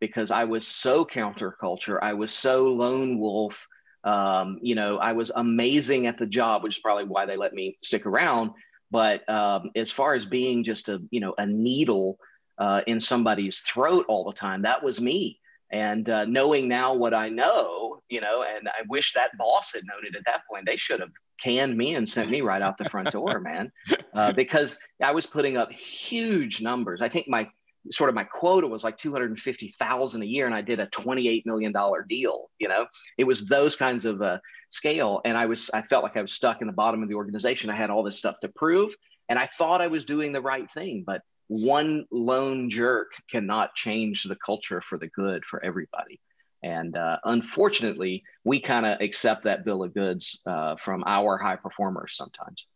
because 0.00 0.30
I 0.30 0.44
was 0.44 0.66
so 0.66 1.04
counterculture. 1.04 1.98
I 2.00 2.14
was 2.14 2.32
so 2.32 2.68
lone 2.68 3.18
wolf. 3.18 3.66
Um, 4.04 4.58
you 4.62 4.74
know, 4.74 4.98
I 4.98 5.12
was 5.12 5.30
amazing 5.34 6.06
at 6.06 6.18
the 6.18 6.26
job, 6.26 6.62
which 6.62 6.76
is 6.76 6.82
probably 6.82 7.04
why 7.04 7.26
they 7.26 7.36
let 7.36 7.54
me 7.54 7.76
stick 7.82 8.06
around. 8.06 8.52
But 8.90 9.28
um, 9.28 9.70
as 9.74 9.90
far 9.90 10.14
as 10.14 10.24
being 10.24 10.62
just 10.62 10.88
a 10.88 11.02
you 11.10 11.20
know 11.20 11.34
a 11.38 11.46
needle 11.46 12.18
uh, 12.58 12.82
in 12.86 13.00
somebody's 13.00 13.58
throat 13.60 14.06
all 14.08 14.24
the 14.24 14.32
time, 14.32 14.62
that 14.62 14.82
was 14.82 15.00
me. 15.00 15.40
And 15.72 16.08
uh, 16.08 16.24
knowing 16.26 16.68
now 16.68 16.94
what 16.94 17.12
I 17.12 17.28
know, 17.28 18.00
you 18.08 18.20
know, 18.20 18.44
and 18.44 18.68
I 18.68 18.82
wish 18.88 19.12
that 19.14 19.36
boss 19.36 19.72
had 19.74 19.82
known 19.84 20.06
it 20.06 20.14
at 20.14 20.24
that 20.26 20.42
point. 20.48 20.64
They 20.64 20.76
should 20.76 21.00
have 21.00 21.10
canned 21.40 21.76
me 21.76 21.94
and 21.96 22.08
sent 22.08 22.30
me 22.30 22.40
right 22.40 22.62
out 22.62 22.78
the 22.78 22.88
front 22.88 23.10
door, 23.10 23.40
man, 23.40 23.72
uh, 24.14 24.32
because 24.32 24.78
I 25.02 25.12
was 25.12 25.26
putting 25.26 25.56
up 25.56 25.72
huge 25.72 26.62
numbers. 26.62 27.02
I 27.02 27.08
think 27.08 27.28
my 27.28 27.48
sort 27.90 28.08
of 28.08 28.14
my 28.14 28.24
quota 28.24 28.66
was 28.66 28.84
like 28.84 28.96
250,000 28.96 30.22
a 30.22 30.24
year 30.24 30.46
and 30.46 30.54
I 30.54 30.60
did 30.60 30.80
a 30.80 30.86
28 30.86 31.46
million 31.46 31.72
dollar 31.72 32.04
deal, 32.08 32.50
you 32.58 32.68
know. 32.68 32.86
It 33.18 33.24
was 33.24 33.46
those 33.46 33.76
kinds 33.76 34.04
of 34.04 34.22
uh, 34.22 34.38
scale 34.70 35.20
and 35.24 35.36
I 35.36 35.46
was 35.46 35.70
I 35.72 35.82
felt 35.82 36.02
like 36.02 36.16
I 36.16 36.22
was 36.22 36.32
stuck 36.32 36.60
in 36.60 36.66
the 36.66 36.72
bottom 36.72 37.02
of 37.02 37.08
the 37.08 37.14
organization. 37.14 37.70
I 37.70 37.76
had 37.76 37.90
all 37.90 38.02
this 38.02 38.18
stuff 38.18 38.40
to 38.40 38.48
prove 38.48 38.94
and 39.28 39.38
I 39.38 39.46
thought 39.46 39.80
I 39.80 39.88
was 39.88 40.04
doing 40.04 40.32
the 40.32 40.40
right 40.40 40.70
thing, 40.70 41.04
but 41.06 41.22
one 41.48 42.06
lone 42.10 42.70
jerk 42.70 43.12
cannot 43.30 43.74
change 43.74 44.24
the 44.24 44.36
culture 44.36 44.80
for 44.80 44.98
the 44.98 45.08
good 45.08 45.44
for 45.44 45.64
everybody. 45.64 46.20
And 46.62 46.96
uh, 46.96 47.18
unfortunately, 47.24 48.24
we 48.44 48.60
kind 48.60 48.86
of 48.86 49.00
accept 49.00 49.44
that 49.44 49.64
bill 49.64 49.84
of 49.84 49.94
goods 49.94 50.42
uh, 50.46 50.76
from 50.76 51.04
our 51.06 51.38
high 51.38 51.56
performers 51.56 52.16
sometimes. 52.16 52.66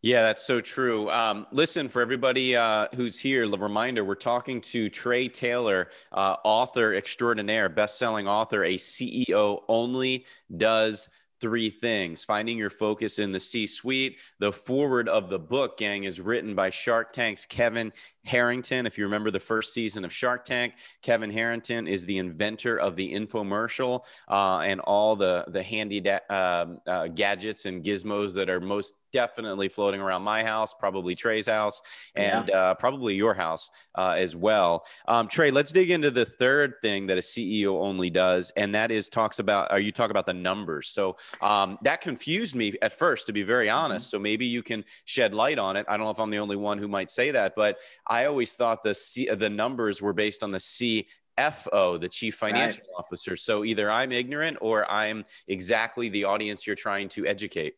Yeah, 0.00 0.22
that's 0.22 0.46
so 0.46 0.60
true. 0.60 1.10
Um, 1.10 1.46
listen, 1.50 1.88
for 1.88 2.00
everybody 2.00 2.54
uh, 2.54 2.86
who's 2.94 3.18
here, 3.18 3.48
the 3.48 3.58
reminder 3.58 4.04
we're 4.04 4.14
talking 4.14 4.60
to 4.60 4.88
Trey 4.88 5.28
Taylor, 5.28 5.88
uh, 6.12 6.36
author 6.44 6.94
extraordinaire, 6.94 7.68
best 7.68 7.98
selling 7.98 8.28
author, 8.28 8.62
a 8.62 8.74
CEO 8.76 9.62
only 9.66 10.24
does 10.56 11.08
three 11.40 11.70
things 11.70 12.22
finding 12.22 12.56
your 12.56 12.70
focus 12.70 13.18
in 13.18 13.32
the 13.32 13.40
C 13.40 13.66
suite. 13.66 14.18
The 14.38 14.52
foreword 14.52 15.08
of 15.08 15.30
the 15.30 15.38
book, 15.38 15.78
gang, 15.78 16.04
is 16.04 16.20
written 16.20 16.54
by 16.54 16.70
Shark 16.70 17.12
Tank's 17.12 17.46
Kevin 17.46 17.92
Harrington. 18.28 18.86
If 18.86 18.96
you 18.98 19.04
remember 19.04 19.30
the 19.30 19.40
first 19.40 19.72
season 19.72 20.04
of 20.04 20.12
Shark 20.12 20.44
Tank, 20.44 20.74
Kevin 21.02 21.30
Harrington 21.30 21.88
is 21.88 22.06
the 22.06 22.18
inventor 22.18 22.78
of 22.78 22.94
the 22.94 23.12
infomercial 23.12 24.02
uh, 24.28 24.58
and 24.58 24.80
all 24.80 25.16
the 25.16 25.44
the 25.48 25.62
handy 25.62 26.00
da- 26.00 26.20
uh, 26.30 26.66
uh, 26.86 27.06
gadgets 27.08 27.66
and 27.66 27.82
gizmos 27.82 28.34
that 28.34 28.48
are 28.48 28.60
most 28.60 28.94
definitely 29.12 29.68
floating 29.68 30.00
around 30.00 30.22
my 30.22 30.44
house, 30.44 30.74
probably 30.74 31.14
Trey's 31.14 31.48
house, 31.48 31.80
and 32.14 32.48
yeah. 32.48 32.56
Uh, 32.56 32.74
probably 32.74 33.14
your 33.14 33.34
house 33.34 33.70
uh, 33.96 34.14
as 34.16 34.36
well. 34.36 34.84
Um, 35.06 35.28
Trey, 35.28 35.50
let's 35.50 35.72
dig 35.72 35.90
into 35.90 36.10
the 36.10 36.24
third 36.24 36.74
thing 36.82 37.06
that 37.06 37.18
a 37.18 37.22
CEO 37.22 37.80
only 37.80 38.10
does, 38.10 38.52
and 38.56 38.74
that 38.74 38.90
is 38.90 39.08
talks 39.08 39.38
about. 39.38 39.70
Are 39.70 39.80
you 39.80 39.92
talk 39.92 40.10
about 40.10 40.26
the 40.26 40.34
numbers? 40.34 40.88
So 40.88 41.16
um, 41.40 41.78
that 41.82 42.00
confused 42.00 42.54
me 42.54 42.74
at 42.82 42.92
first, 42.92 43.26
to 43.26 43.32
be 43.32 43.42
very 43.42 43.68
mm-hmm. 43.68 43.84
honest. 43.84 44.06
Mm-hmm. 44.06 44.16
So 44.16 44.20
maybe 44.20 44.46
you 44.46 44.62
can 44.62 44.84
shed 45.04 45.34
light 45.34 45.58
on 45.58 45.76
it. 45.76 45.86
I 45.88 45.96
don't 45.96 46.04
know 46.04 46.10
if 46.10 46.20
I'm 46.20 46.30
the 46.30 46.38
only 46.38 46.56
one 46.56 46.78
who 46.78 46.88
might 46.88 47.10
say 47.10 47.30
that, 47.30 47.54
but 47.56 47.78
I 48.06 48.17
always 48.26 48.54
thought 48.54 48.82
the 48.82 48.94
C, 48.94 49.28
the 49.28 49.50
numbers 49.50 50.00
were 50.02 50.12
based 50.12 50.42
on 50.42 50.50
the 50.50 50.58
CFO, 50.58 52.00
the 52.00 52.08
chief 52.08 52.34
financial 52.34 52.82
right. 52.82 52.98
officer. 53.04 53.36
So 53.36 53.64
either 53.64 53.90
I'm 53.90 54.12
ignorant 54.12 54.58
or 54.60 54.90
I'm 54.90 55.24
exactly 55.46 56.08
the 56.08 56.24
audience 56.24 56.66
you're 56.66 56.76
trying 56.76 57.08
to 57.10 57.26
educate. 57.26 57.74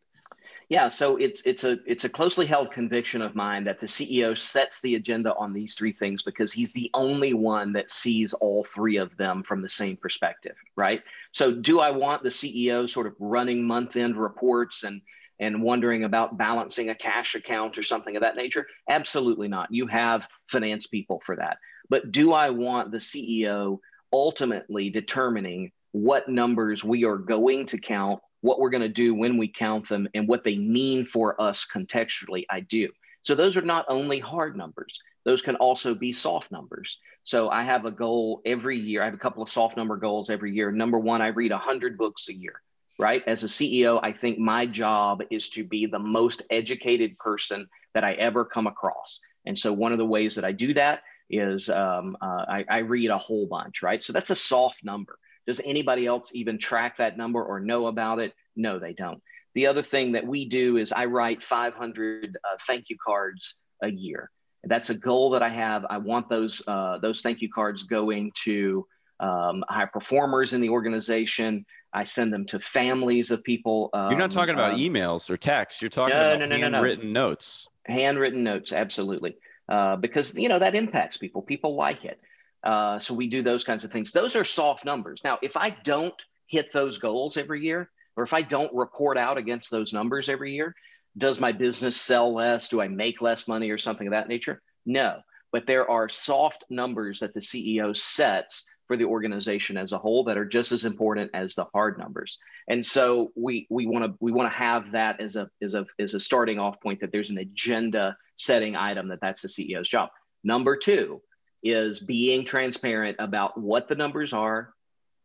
Yeah, 0.70 0.88
so 0.88 1.16
it's 1.16 1.42
it's 1.44 1.64
a 1.64 1.81
it's 1.85 2.05
a 2.05 2.09
closely 2.09 2.46
held 2.46 2.70
conviction 2.70 3.22
of 3.22 3.35
mine 3.35 3.64
that 3.64 3.81
the 3.81 3.88
CEO 3.88 4.38
sets 4.38 4.81
the 4.81 4.94
agenda 4.94 5.35
on 5.35 5.53
these 5.53 5.74
three 5.74 5.90
things 5.90 6.22
because 6.22 6.53
he's 6.53 6.72
the 6.72 6.88
only 6.94 7.35
one 7.35 7.72
that 7.72 7.90
sees 7.90 8.35
all 8.35 8.62
three 8.62 8.96
of 8.96 9.16
them 9.16 9.42
from 9.42 9.62
the 9.62 9.68
same 9.68 9.96
perspective, 9.96 10.55
right? 10.76 11.03
So 11.33 11.50
do 11.50 11.81
I 11.81 11.90
want 11.90 12.22
the 12.22 12.29
CEO 12.29 12.88
sort 12.88 13.09
of 13.09 13.16
running 13.18 13.64
month 13.64 13.96
end 13.96 14.16
reports 14.16 14.85
and 14.85 15.03
and 15.40 15.62
wondering 15.62 16.05
about 16.05 16.37
balancing 16.37 16.90
a 16.90 16.94
cash 16.94 17.35
account 17.35 17.79
or 17.79 17.83
something 17.83 18.14
of 18.14 18.22
that 18.22 18.37
nature? 18.37 18.66
Absolutely 18.88 19.48
not. 19.48 19.72
You 19.72 19.87
have 19.87 20.29
finance 20.46 20.87
people 20.87 21.20
for 21.24 21.35
that. 21.37 21.57
But 21.88 22.12
do 22.12 22.33
I 22.33 22.50
want 22.50 22.92
the 22.92 22.98
CEO 22.98 23.79
ultimately 24.12 24.90
determining 24.90 25.72
what 25.92 26.29
numbers 26.29 26.85
we 26.85 27.05
are 27.05 27.16
going 27.16 27.66
to 27.66 27.79
count, 27.79 28.20
what 28.42 28.61
we're 28.61 28.70
going 28.70 28.83
to 28.83 28.88
do 28.88 29.14
when 29.14 29.38
we 29.38 29.48
count 29.48 29.88
them, 29.88 30.07
and 30.14 30.29
what 30.29 30.44
they 30.44 30.57
mean 30.57 31.05
for 31.05 31.40
us 31.40 31.66
contextually? 31.66 32.44
I 32.48 32.61
do. 32.61 32.88
So 33.22 33.35
those 33.35 33.57
are 33.57 33.62
not 33.62 33.87
only 33.88 34.18
hard 34.18 34.57
numbers, 34.57 35.00
those 35.24 35.42
can 35.42 35.57
also 35.57 35.94
be 35.94 36.12
soft 36.12 36.53
numbers. 36.53 37.00
So 37.24 37.50
I 37.50 37.62
have 37.62 37.85
a 37.85 37.90
goal 37.90 38.40
every 38.44 38.79
year. 38.79 39.03
I 39.03 39.07
have 39.07 39.14
a 39.14 39.18
couple 39.18 39.42
of 39.42 39.50
soft 39.50 39.76
number 39.76 39.96
goals 39.96 40.31
every 40.31 40.55
year. 40.55 40.70
Number 40.70 40.98
one, 40.98 41.20
I 41.20 41.29
read 41.29 41.50
100 41.50 41.98
books 41.98 42.29
a 42.29 42.35
year 42.35 42.62
right? 43.00 43.22
As 43.26 43.42
a 43.42 43.48
CEO, 43.48 43.98
I 44.02 44.12
think 44.12 44.38
my 44.38 44.66
job 44.66 45.22
is 45.30 45.48
to 45.50 45.64
be 45.64 45.86
the 45.86 45.98
most 45.98 46.42
educated 46.50 47.18
person 47.18 47.66
that 47.94 48.04
I 48.04 48.12
ever 48.12 48.44
come 48.44 48.66
across. 48.66 49.20
And 49.46 49.58
so 49.58 49.72
one 49.72 49.92
of 49.92 49.98
the 49.98 50.06
ways 50.06 50.34
that 50.34 50.44
I 50.44 50.52
do 50.52 50.74
that 50.74 51.02
is 51.30 51.70
um, 51.70 52.16
uh, 52.20 52.44
I, 52.48 52.64
I 52.68 52.78
read 52.78 53.10
a 53.10 53.16
whole 53.16 53.46
bunch, 53.46 53.82
right? 53.82 54.02
So 54.02 54.12
that's 54.12 54.30
a 54.30 54.34
soft 54.34 54.84
number. 54.84 55.18
Does 55.46 55.60
anybody 55.64 56.06
else 56.06 56.34
even 56.34 56.58
track 56.58 56.98
that 56.98 57.16
number 57.16 57.42
or 57.42 57.60
know 57.60 57.86
about 57.86 58.18
it? 58.18 58.34
No, 58.54 58.78
they 58.78 58.92
don't. 58.92 59.22
The 59.54 59.66
other 59.66 59.82
thing 59.82 60.12
that 60.12 60.26
we 60.26 60.44
do 60.44 60.76
is 60.76 60.92
I 60.92 61.06
write 61.06 61.42
500 61.42 62.36
uh, 62.36 62.56
thank 62.66 62.90
you 62.90 62.96
cards 63.04 63.56
a 63.82 63.90
year. 63.90 64.30
That's 64.64 64.90
a 64.90 64.94
goal 64.94 65.30
that 65.30 65.42
I 65.42 65.48
have. 65.48 65.86
I 65.88 65.98
want 65.98 66.28
those 66.28 66.62
uh, 66.68 66.98
those 66.98 67.22
thank 67.22 67.40
you 67.40 67.50
cards 67.50 67.84
going 67.84 68.30
to 68.44 68.86
um, 69.18 69.64
high 69.68 69.86
performers 69.86 70.52
in 70.52 70.60
the 70.60 70.68
organization. 70.68 71.64
I 71.92 72.05
send 72.05 72.33
them 72.33 72.46
to 72.46 72.61
families 72.61 73.31
of 73.31 73.42
people. 73.42 73.90
Um, 73.92 74.11
You're 74.11 74.18
not 74.18 74.31
talking 74.31 74.55
about 74.55 74.74
um, 74.74 74.79
emails 74.79 75.29
or 75.29 75.37
texts. 75.37 75.83
You're 75.83 75.88
talking 75.88 76.14
no, 76.14 76.35
about 76.35 76.48
no, 76.48 76.57
no, 76.57 76.57
handwritten 76.57 77.12
notes. 77.12 77.68
Handwritten 77.87 78.44
notes, 78.44 78.72
absolutely, 78.72 79.37
uh, 79.68 79.96
because 79.96 80.35
you 80.35 80.48
know 80.48 80.59
that 80.59 80.74
impacts 80.74 81.16
people. 81.16 81.42
People 81.42 81.74
like 81.74 82.05
it. 82.05 82.20
Uh, 82.62 82.98
so 82.98 83.14
we 83.14 83.26
do 83.26 83.42
those 83.42 83.64
kinds 83.64 83.85
of 83.85 83.90
things. 83.90 84.12
Those 84.12 84.37
are 84.37 84.44
soft 84.44 84.85
numbers. 84.85 85.20
Now, 85.24 85.38
if 85.42 85.57
I 85.57 85.70
don't 85.70 86.14
hit 86.46 86.72
those 86.72 86.98
goals 86.98 87.37
every 87.37 87.62
year, 87.62 87.90
or 88.16 88.24
if 88.24 88.33
I 88.33 88.42
don't 88.42 88.74
report 88.74 89.16
out 89.16 89.38
against 89.38 89.70
those 89.70 89.92
numbers 89.92 90.29
every 90.29 90.53
year, 90.55 90.74
does 91.16 91.40
my 91.40 91.53
business 91.53 91.96
sell 91.96 92.33
less? 92.33 92.68
Do 92.68 92.81
I 92.81 92.88
make 92.88 93.22
less 93.22 93.48
money 93.48 93.70
or 93.70 93.79
something 93.79 94.07
of 94.07 94.12
that 94.12 94.29
nature? 94.29 94.61
No. 94.87 95.20
But 95.53 95.66
there 95.66 95.90
are 95.90 96.09
soft 96.09 96.64
numbers 96.70 97.20
that 97.20 97.35
the 97.35 97.40
CEO 97.40 97.96
sets 97.96 98.68
for 98.90 98.96
the 98.96 99.05
organization 99.05 99.76
as 99.76 99.92
a 99.92 99.98
whole 99.98 100.24
that 100.24 100.37
are 100.37 100.44
just 100.44 100.72
as 100.72 100.85
important 100.85 101.31
as 101.33 101.55
the 101.55 101.64
hard 101.72 101.96
numbers. 101.96 102.40
And 102.66 102.85
so 102.85 103.31
we 103.37 103.68
we 103.70 103.87
want 103.87 104.05
to 104.05 104.18
we 104.18 104.33
want 104.33 104.50
to 104.50 104.59
have 104.59 104.90
that 104.90 105.20
as 105.20 105.37
a 105.37 105.48
as 105.62 105.76
a 105.76 105.87
as 106.00 106.14
a 106.14 106.18
starting 106.18 106.59
off 106.59 106.81
point 106.81 106.98
that 106.98 107.12
there's 107.12 107.31
an 107.31 107.38
agenda 107.38 108.16
setting 108.35 108.74
item 108.74 109.07
that 109.07 109.20
that's 109.22 109.42
the 109.42 109.48
CEO's 109.48 109.88
job. 109.88 110.09
Number 110.42 110.76
2 110.76 111.22
is 111.62 112.00
being 112.00 112.44
transparent 112.44 113.14
about 113.20 113.57
what 113.57 113.87
the 113.87 113.94
numbers 113.94 114.33
are 114.33 114.74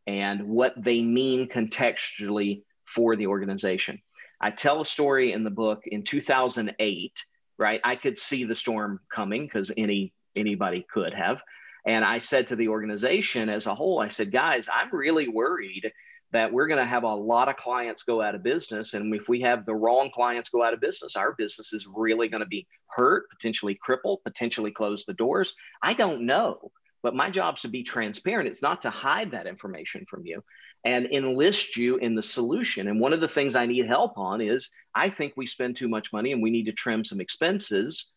and 0.05 0.47
what 0.47 0.75
they 0.77 1.01
mean 1.01 1.49
contextually 1.49 2.61
for 2.85 3.15
the 3.15 3.25
organization. 3.25 3.99
I 4.39 4.51
tell 4.51 4.81
a 4.81 4.85
story 4.85 5.31
in 5.31 5.43
the 5.43 5.49
book 5.49 5.81
in 5.87 6.03
2008, 6.03 7.25
right? 7.57 7.81
I 7.83 7.95
could 7.95 8.19
see 8.19 8.43
the 8.43 8.55
storm 8.55 8.99
coming 9.09 9.45
because 9.47 9.71
any 9.75 10.13
anybody 10.35 10.85
could 10.87 11.15
have. 11.15 11.41
And 11.85 12.03
I 12.03 12.19
said 12.19 12.47
to 12.47 12.55
the 12.55 12.69
organization 12.69 13.49
as 13.49 13.67
a 13.67 13.75
whole, 13.75 13.99
I 13.99 14.07
said, 14.07 14.31
guys, 14.31 14.67
I'm 14.73 14.89
really 14.91 15.27
worried 15.27 15.91
that 16.31 16.51
we're 16.51 16.67
going 16.67 16.79
to 16.79 16.85
have 16.85 17.03
a 17.03 17.15
lot 17.15 17.47
of 17.47 17.57
clients 17.57 18.03
go 18.03 18.21
out 18.21 18.35
of 18.35 18.43
business. 18.43 18.93
And 18.93 19.13
if 19.13 19.29
we 19.29 19.41
have 19.41 19.65
the 19.65 19.75
wrong 19.75 20.09
clients 20.13 20.49
go 20.49 20.63
out 20.63 20.73
of 20.73 20.81
business, 20.81 21.15
our 21.15 21.33
business 21.33 21.71
is 21.71 21.87
really 21.95 22.27
going 22.27 22.41
to 22.41 22.47
be 22.47 22.67
hurt, 22.87 23.29
potentially 23.29 23.75
crippled, 23.75 24.23
potentially 24.23 24.71
close 24.71 25.05
the 25.05 25.13
doors. 25.13 25.55
I 25.81 25.93
don't 25.93 26.25
know. 26.25 26.71
But 27.03 27.15
my 27.15 27.29
job 27.29 27.55
is 27.55 27.61
to 27.61 27.67
be 27.67 27.83
transparent. 27.83 28.49
It's 28.49 28.63
not 28.63 28.81
to 28.81 28.89
hide 28.89 29.31
that 29.31 29.45
information 29.45 30.05
from 30.09 30.25
you 30.25 30.43
and 30.83 31.05
enlist 31.11 31.77
you 31.77 31.97
in 31.97 32.15
the 32.15 32.23
solution. 32.23 32.87
And 32.87 32.99
one 32.99 33.13
of 33.13 33.21
the 33.21 33.27
things 33.27 33.55
I 33.55 33.67
need 33.67 33.85
help 33.85 34.17
on 34.17 34.41
is 34.41 34.71
I 34.93 35.09
think 35.09 35.33
we 35.35 35.45
spend 35.45 35.75
too 35.75 35.87
much 35.87 36.11
money 36.11 36.31
and 36.31 36.41
we 36.41 36.49
need 36.49 36.65
to 36.65 36.73
trim 36.73 37.05
some 37.05 37.21
expenses. 37.21 38.11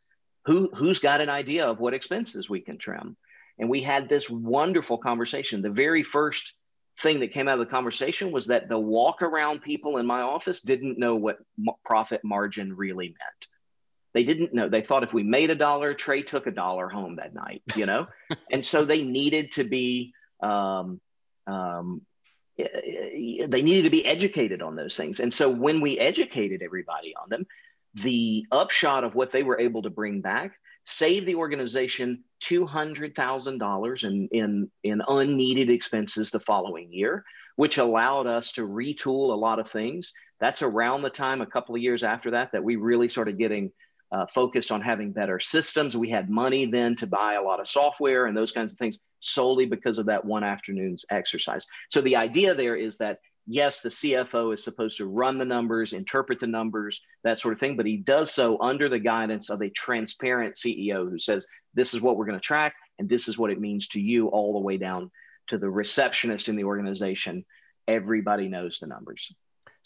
Who, 0.46 0.70
who's 0.74 0.98
got 0.98 1.20
an 1.20 1.28
idea 1.28 1.66
of 1.66 1.80
what 1.80 1.92
expenses 1.92 2.48
we 2.48 2.60
can 2.60 2.78
trim? 2.78 3.16
And 3.58 3.68
we 3.68 3.82
had 3.82 4.08
this 4.08 4.30
wonderful 4.30 4.98
conversation. 4.98 5.62
The 5.62 5.70
very 5.70 6.02
first 6.02 6.54
thing 7.00 7.20
that 7.20 7.32
came 7.32 7.48
out 7.48 7.60
of 7.60 7.66
the 7.66 7.70
conversation 7.70 8.30
was 8.30 8.46
that 8.46 8.68
the 8.68 8.78
walk 8.78 9.22
around 9.22 9.62
people 9.62 9.98
in 9.98 10.06
my 10.06 10.20
office 10.20 10.62
didn't 10.62 10.98
know 10.98 11.16
what 11.16 11.38
profit 11.84 12.22
margin 12.24 12.74
really 12.76 13.08
meant. 13.08 13.46
They 14.14 14.24
didn't 14.24 14.54
know. 14.54 14.68
They 14.68 14.80
thought 14.80 15.02
if 15.02 15.12
we 15.12 15.22
made 15.22 15.50
a 15.50 15.54
dollar, 15.54 15.94
Trey 15.94 16.22
took 16.22 16.46
a 16.46 16.50
dollar 16.50 16.88
home 16.88 17.16
that 17.16 17.34
night, 17.34 17.62
you 17.76 17.86
know? 17.86 18.06
and 18.50 18.64
so 18.64 18.84
they 18.84 19.02
needed 19.02 19.52
to 19.52 19.64
be 19.64 20.12
um, 20.40 21.00
um, 21.46 22.02
they 22.56 23.62
needed 23.62 23.82
to 23.82 23.90
be 23.90 24.04
educated 24.04 24.62
on 24.62 24.74
those 24.74 24.96
things. 24.96 25.20
And 25.20 25.32
so 25.32 25.48
when 25.48 25.80
we 25.80 25.98
educated 25.98 26.62
everybody 26.62 27.14
on 27.14 27.28
them, 27.28 27.46
the 27.94 28.46
upshot 28.50 29.04
of 29.04 29.14
what 29.14 29.30
they 29.30 29.42
were 29.42 29.60
able 29.60 29.82
to 29.82 29.90
bring 29.90 30.20
back 30.20 30.58
saved 30.88 31.26
the 31.26 31.34
organization 31.34 32.24
$200,000 32.42 34.04
in, 34.04 34.28
in, 34.32 34.70
in 34.82 35.02
unneeded 35.06 35.68
expenses 35.68 36.30
the 36.30 36.40
following 36.40 36.90
year, 36.90 37.24
which 37.56 37.76
allowed 37.76 38.26
us 38.26 38.52
to 38.52 38.66
retool 38.66 39.30
a 39.30 39.36
lot 39.36 39.58
of 39.58 39.70
things. 39.70 40.14
That's 40.40 40.62
around 40.62 41.02
the 41.02 41.10
time, 41.10 41.42
a 41.42 41.46
couple 41.46 41.74
of 41.74 41.82
years 41.82 42.02
after 42.02 42.30
that, 42.30 42.52
that 42.52 42.64
we 42.64 42.76
really 42.76 43.10
started 43.10 43.36
getting 43.36 43.70
uh, 44.12 44.24
focused 44.28 44.70
on 44.70 44.80
having 44.80 45.12
better 45.12 45.38
systems. 45.38 45.94
We 45.94 46.08
had 46.08 46.30
money 46.30 46.64
then 46.64 46.96
to 46.96 47.06
buy 47.06 47.34
a 47.34 47.42
lot 47.42 47.60
of 47.60 47.68
software 47.68 48.24
and 48.24 48.34
those 48.34 48.52
kinds 48.52 48.72
of 48.72 48.78
things 48.78 48.98
solely 49.20 49.66
because 49.66 49.98
of 49.98 50.06
that 50.06 50.24
one 50.24 50.42
afternoon's 50.42 51.04
exercise. 51.10 51.66
So 51.90 52.00
the 52.00 52.16
idea 52.16 52.54
there 52.54 52.76
is 52.76 52.96
that 52.96 53.18
yes, 53.48 53.80
the 53.80 53.88
CFO 53.88 54.54
is 54.54 54.62
supposed 54.62 54.98
to 54.98 55.06
run 55.06 55.38
the 55.38 55.44
numbers, 55.44 55.94
interpret 55.94 56.38
the 56.38 56.46
numbers, 56.46 57.02
that 57.24 57.38
sort 57.38 57.54
of 57.54 57.58
thing, 57.58 57.76
but 57.76 57.86
he 57.86 57.96
does 57.96 58.30
so 58.30 58.60
under 58.60 58.88
the 58.88 58.98
guidance 58.98 59.48
of 59.48 59.62
a 59.62 59.70
transparent 59.70 60.54
CEO 60.54 61.10
who 61.10 61.18
says, 61.18 61.46
this 61.74 61.94
is 61.94 62.02
what 62.02 62.16
we're 62.16 62.26
going 62.26 62.38
to 62.38 62.44
track 62.44 62.74
and 62.98 63.08
this 63.08 63.26
is 63.26 63.38
what 63.38 63.50
it 63.50 63.60
means 63.60 63.88
to 63.88 64.00
you 64.00 64.28
all 64.28 64.52
the 64.52 64.60
way 64.60 64.76
down 64.76 65.10
to 65.48 65.56
the 65.56 65.70
receptionist 65.70 66.48
in 66.48 66.56
the 66.56 66.64
organization. 66.64 67.44
Everybody 67.88 68.48
knows 68.48 68.78
the 68.78 68.86
numbers. 68.86 69.34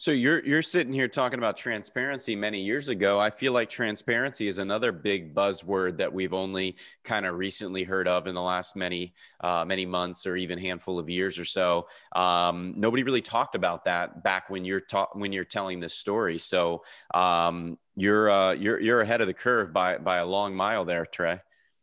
So 0.03 0.11
you're 0.11 0.45
you're 0.45 0.63
sitting 0.63 0.93
here 0.93 1.07
talking 1.07 1.39
about 1.39 1.57
transparency 1.57 2.35
many 2.35 2.61
years 2.61 2.89
ago. 2.89 3.21
I 3.21 3.31
feel 3.31 3.53
like 3.53 3.71
transparency 3.71 4.49
is 4.49 4.59
another 4.59 4.91
big 4.91 5.33
buzzword 5.33 5.99
that 5.99 6.13
we've 6.13 6.35
only 6.35 6.75
kind 7.05 7.25
of 7.25 7.37
recently 7.37 7.85
heard 7.85 8.09
of 8.09 8.27
in 8.27 8.35
the 8.35 8.43
last 8.43 8.75
many 8.75 9.15
uh, 9.43 9.65
many 9.65 9.87
months 9.87 10.27
or 10.27 10.35
even 10.35 10.59
handful 10.59 10.99
of 10.99 11.09
years 11.09 11.39
or 11.39 11.45
so. 11.45 11.87
Um, 12.17 12.75
nobody 12.77 13.05
really 13.05 13.23
talked 13.23 13.55
about 13.55 13.85
that 13.85 14.25
back 14.25 14.51
when 14.51 14.65
you're 14.65 14.81
ta- 14.81 15.07
when 15.13 15.33
you're 15.33 15.45
telling 15.45 15.79
this 15.79 15.95
story. 15.95 16.37
So 16.37 16.83
um, 17.15 17.79
you're 17.95 18.29
uh, 18.29 18.55
you're 18.55 18.81
you're 18.81 19.03
ahead 19.03 19.21
of 19.21 19.29
the 19.29 19.35
curve 19.35 19.73
by 19.73 19.99
by 19.99 20.17
a 20.17 20.27
long 20.27 20.57
mile 20.57 20.85
there, 20.85 21.07
Trey. 21.07 21.39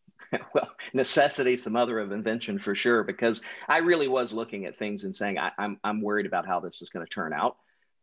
well, 0.54 0.70
necessity, 0.92 1.56
some 1.56 1.72
mother 1.72 2.00
of 2.00 2.12
invention 2.12 2.60
for 2.60 2.76
sure, 2.76 3.02
because 3.06 3.44
I 3.70 3.78
really 3.78 4.10
was 4.10 4.34
looking 4.34 4.66
at 4.66 4.76
things 4.76 5.06
and 5.06 5.16
saying, 5.16 5.40
I, 5.40 5.52
I'm, 5.58 5.80
I'm 5.86 6.02
worried 6.02 6.26
about 6.26 6.46
how 6.46 6.60
this 6.60 6.82
is 6.82 6.90
going 6.90 7.06
to 7.06 7.10
turn 7.10 7.32
out. 7.32 7.56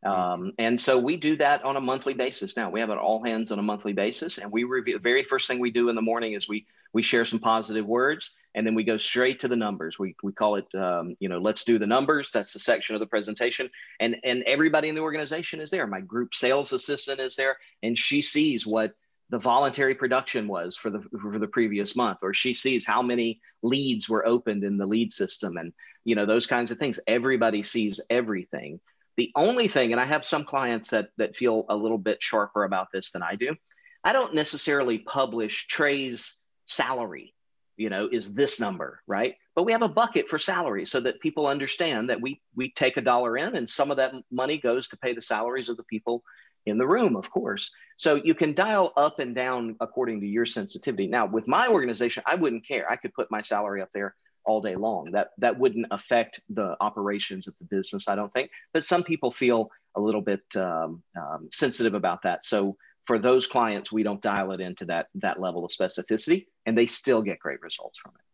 Mm-hmm. 0.07 0.45
Um, 0.45 0.53
and 0.59 0.81
so 0.81 0.99
we 0.99 1.17
do 1.17 1.37
that 1.37 1.65
on 1.65 1.77
a 1.77 1.81
monthly 1.81 2.15
basis 2.15 2.57
now. 2.57 2.71
We 2.71 2.81
have 2.81 2.91
it 2.91 2.99
all 2.99 3.23
hands 3.23 3.51
on 3.51 3.59
a 3.59 3.63
monthly 3.63 3.93
basis, 3.93 4.39
and 4.39 4.51
we 4.53 4.65
review. 4.65 4.95
The 4.95 5.01
very 5.01 5.23
first 5.23 5.49
thing 5.49 5.59
we 5.59 5.71
do 5.71 5.89
in 5.89 5.97
the 5.97 6.03
morning 6.03 6.35
is 6.35 6.49
we 6.49 6.67
we 6.93 7.03
share 7.03 7.25
some 7.25 7.39
positive 7.39 7.87
words, 7.87 8.35
and 8.55 8.67
then 8.67 8.75
we 8.75 8.85
go 8.85 8.97
straight 8.97 9.41
to 9.41 9.49
the 9.49 9.57
numbers. 9.57 9.99
We 9.99 10.15
we 10.23 10.33
call 10.33 10.57
it, 10.57 10.73
um, 10.75 11.17
you 11.19 11.29
know, 11.29 11.39
let's 11.39 11.65
do 11.65 11.79
the 11.79 11.87
numbers. 11.87 12.31
That's 12.33 12.53
the 12.53 12.61
section 12.61 12.95
of 12.95 13.01
the 13.01 13.07
presentation, 13.07 13.71
and 14.01 14.17
and 14.25 14.43
everybody 14.45 14.89
in 14.89 14.95
the 14.95 15.01
organization 15.01 15.61
is 15.61 15.71
there. 15.71 15.87
My 15.87 16.01
group 16.01 16.35
sales 16.35 16.73
assistant 16.73 17.21
is 17.21 17.37
there, 17.37 17.57
and 17.83 17.99
she 17.99 18.23
sees 18.23 18.67
what 18.67 18.93
the 19.31 19.39
voluntary 19.39 19.95
production 19.95 20.47
was 20.47 20.77
for 20.77 20.91
the 20.91 21.03
for 21.21 21.39
the 21.39 21.49
previous 21.49 21.97
month, 21.97 22.19
or 22.23 22.33
she 22.33 22.55
sees 22.55 22.87
how 22.87 23.03
many 23.03 23.41
leads 23.63 24.09
were 24.09 24.27
opened 24.27 24.63
in 24.63 24.77
the 24.77 24.87
lead 24.87 25.13
system, 25.13 25.57
and 25.57 25.73
you 26.05 26.15
know 26.15 26.27
those 26.27 26.47
kinds 26.47 26.71
of 26.71 26.79
things. 26.79 27.01
Everybody 27.09 27.63
sees 27.63 28.01
everything 28.09 28.79
the 29.17 29.33
only 29.35 29.69
thing, 29.69 29.93
and 29.93 30.01
I 30.01 30.05
have 30.05 30.25
some 30.25 30.45
clients 30.45 30.91
that 30.91 31.09
that 31.17 31.37
feel 31.37 31.65
a 31.69 31.77
little 31.77 31.99
bit 31.99 32.23
sharper 32.23 32.65
about 32.65 32.89
this 32.93 33.11
than 33.13 33.23
I 33.23 33.37
do. 33.37 33.57
I 34.05 34.13
don't 34.13 34.35
necessarily 34.35 34.99
publish 34.99 35.67
Trey's 35.67 36.45
salary, 36.67 37.35
you 37.77 37.91
know, 37.91 38.09
is 38.11 38.35
this 38.35 38.61
number, 38.61 39.03
right? 39.07 39.35
But 39.55 39.65
we 39.65 39.73
have 39.73 39.83
a 39.83 39.89
bucket 39.89 40.29
for 40.29 40.39
salary 40.39 40.87
so 40.87 41.01
that 41.01 41.21
people 41.21 41.47
understand 41.47 42.11
that 42.11 42.21
we 42.21 42.41
we 42.55 42.73
take 42.73 42.97
a 42.97 43.03
dollar 43.03 43.37
in 43.37 43.57
and 43.57 43.69
some 43.69 43.91
of 43.91 43.97
that 43.97 44.15
money 44.31 44.59
goes 44.59 44.89
to 44.89 44.99
pay 44.99 45.15
the 45.15 45.23
salaries 45.23 45.69
of 45.69 45.77
the 45.77 45.85
people 45.85 46.23
in 46.67 46.79
the 46.79 46.87
room, 46.87 47.17
of 47.17 47.31
course. 47.31 47.71
So 47.97 48.17
you 48.17 48.35
can 48.35 48.55
dial 48.55 48.93
up 48.97 49.19
and 49.19 49.35
down 49.35 49.77
according 49.81 50.21
to 50.21 50.27
your 50.27 50.47
sensitivity. 50.47 51.07
Now, 51.07 51.27
with 51.27 51.49
my 51.49 51.69
organization, 51.69 52.23
I 52.27 52.35
wouldn't 52.35 52.67
care. 52.67 52.91
I 52.91 52.97
could 52.97 53.15
put 53.15 53.31
my 53.31 53.43
salary 53.43 53.81
up 53.81 53.91
there 53.95 54.15
all 54.47 54.61
day 54.61 54.77
long. 54.77 55.11
That 55.13 55.31
that 55.39 55.59
wouldn't 55.59 55.87
affect 55.91 56.41
the 56.49 56.77
operations 56.81 57.49
of 57.49 57.57
the 57.59 57.65
business, 57.65 58.09
I 58.09 58.17
don't 58.17 58.33
think. 58.33 58.51
But 58.73 58.85
some 58.85 59.03
people 59.03 59.31
feel 59.33 59.71
a 59.95 60.01
little 60.01 60.21
bit 60.21 60.43
um, 60.57 61.03
um, 61.17 61.49
sensitive 61.53 61.95
about 61.95 62.23
that. 62.23 62.45
So 62.45 62.77
for 63.07 63.19
those 63.19 63.47
clients, 63.47 63.93
we 63.93 64.03
don't 64.03 64.21
dial 64.21 64.53
it 64.53 64.61
into 64.61 64.85
that 64.87 65.07
that 65.17 65.41
level 65.41 65.65
of 65.65 65.71
specificity, 65.71 66.47
and 66.65 66.77
they 66.77 66.87
still 66.87 67.23
get 67.23 67.39
great 67.39 67.63
results 67.63 67.99
from 67.99 68.13
it. 68.15 68.26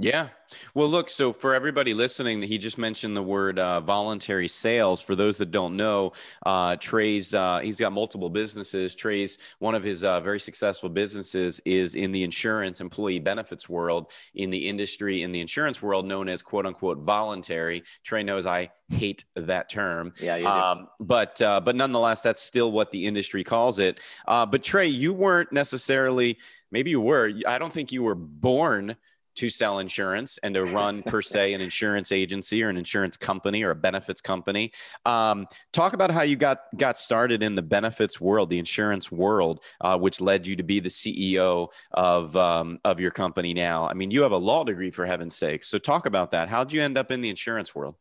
Yeah. 0.00 0.28
Well, 0.74 0.88
look, 0.88 1.10
so 1.10 1.32
for 1.32 1.54
everybody 1.54 1.92
listening, 1.92 2.40
he 2.40 2.56
just 2.56 2.78
mentioned 2.78 3.16
the 3.16 3.22
word 3.22 3.58
uh, 3.58 3.80
voluntary 3.80 4.46
sales. 4.46 5.00
For 5.00 5.16
those 5.16 5.36
that 5.38 5.50
don't 5.50 5.76
know, 5.76 6.12
uh, 6.46 6.76
Trey's, 6.76 7.34
uh, 7.34 7.58
he's 7.58 7.80
got 7.80 7.92
multiple 7.92 8.30
businesses. 8.30 8.94
Trey's, 8.94 9.38
one 9.58 9.74
of 9.74 9.82
his 9.82 10.04
uh, 10.04 10.20
very 10.20 10.38
successful 10.38 10.88
businesses 10.88 11.60
is 11.66 11.96
in 11.96 12.12
the 12.12 12.22
insurance 12.22 12.80
employee 12.80 13.18
benefits 13.18 13.68
world, 13.68 14.12
in 14.34 14.50
the 14.50 14.68
industry, 14.68 15.22
in 15.24 15.32
the 15.32 15.40
insurance 15.40 15.82
world, 15.82 16.06
known 16.06 16.28
as 16.28 16.42
quote 16.42 16.64
unquote 16.64 16.98
voluntary. 16.98 17.82
Trey 18.04 18.22
knows 18.22 18.46
I 18.46 18.70
hate 18.88 19.24
that 19.34 19.68
term. 19.68 20.12
Yeah, 20.22 20.36
you 20.36 20.44
do. 20.44 20.50
Um, 20.50 20.88
but, 21.00 21.42
uh, 21.42 21.60
but 21.60 21.74
nonetheless, 21.74 22.20
that's 22.20 22.42
still 22.42 22.70
what 22.70 22.92
the 22.92 23.04
industry 23.04 23.42
calls 23.42 23.80
it. 23.80 23.98
Uh, 24.28 24.46
but 24.46 24.62
Trey, 24.62 24.86
you 24.86 25.12
weren't 25.12 25.52
necessarily, 25.52 26.38
maybe 26.70 26.90
you 26.90 27.00
were, 27.00 27.32
I 27.46 27.58
don't 27.58 27.72
think 27.72 27.90
you 27.90 28.04
were 28.04 28.14
born 28.14 28.96
to 29.38 29.48
sell 29.48 29.78
insurance 29.78 30.38
and 30.38 30.54
to 30.54 30.64
run 30.64 31.02
per 31.06 31.22
se 31.22 31.52
an 31.54 31.60
insurance 31.60 32.12
agency 32.12 32.62
or 32.62 32.68
an 32.68 32.76
insurance 32.76 33.16
company 33.16 33.62
or 33.62 33.70
a 33.70 33.74
benefits 33.74 34.20
company. 34.20 34.72
Um, 35.06 35.46
talk 35.72 35.92
about 35.92 36.10
how 36.10 36.22
you 36.22 36.36
got 36.36 36.62
got 36.76 36.98
started 36.98 37.42
in 37.42 37.54
the 37.54 37.62
benefits 37.62 38.20
world, 38.20 38.50
the 38.50 38.58
insurance 38.58 39.10
world, 39.10 39.60
uh, 39.80 39.96
which 39.96 40.20
led 40.20 40.46
you 40.46 40.56
to 40.56 40.62
be 40.62 40.80
the 40.80 40.88
CEO 40.88 41.68
of 41.92 42.36
um, 42.36 42.78
of 42.84 43.00
your 43.00 43.10
company 43.10 43.54
now. 43.54 43.88
I 43.88 43.94
mean, 43.94 44.10
you 44.10 44.22
have 44.22 44.32
a 44.32 44.38
law 44.38 44.64
degree 44.64 44.90
for 44.90 45.06
heaven's 45.06 45.36
sake. 45.36 45.64
So 45.64 45.78
talk 45.78 46.06
about 46.06 46.32
that. 46.32 46.48
How'd 46.48 46.72
you 46.72 46.82
end 46.82 46.98
up 46.98 47.10
in 47.10 47.20
the 47.20 47.30
insurance 47.30 47.74
world? 47.74 47.94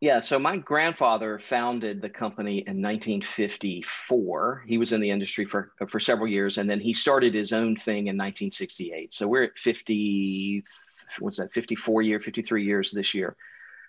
Yeah, 0.00 0.20
so 0.20 0.38
my 0.38 0.56
grandfather 0.58 1.38
founded 1.38 2.02
the 2.02 2.10
company 2.10 2.58
in 2.66 2.82
1954. 2.82 4.64
He 4.66 4.76
was 4.76 4.92
in 4.92 5.00
the 5.00 5.10
industry 5.10 5.46
for 5.46 5.72
for 5.88 5.98
several 5.98 6.28
years, 6.28 6.58
and 6.58 6.68
then 6.68 6.80
he 6.80 6.92
started 6.92 7.32
his 7.32 7.52
own 7.52 7.76
thing 7.76 8.08
in 8.08 8.16
1968. 8.16 9.14
So 9.14 9.26
we're 9.26 9.44
at 9.44 9.56
50, 9.56 10.62
what's 11.20 11.38
that, 11.38 11.52
54 11.54 12.02
year, 12.02 12.20
53 12.20 12.64
years 12.64 12.90
this 12.90 13.14
year. 13.14 13.36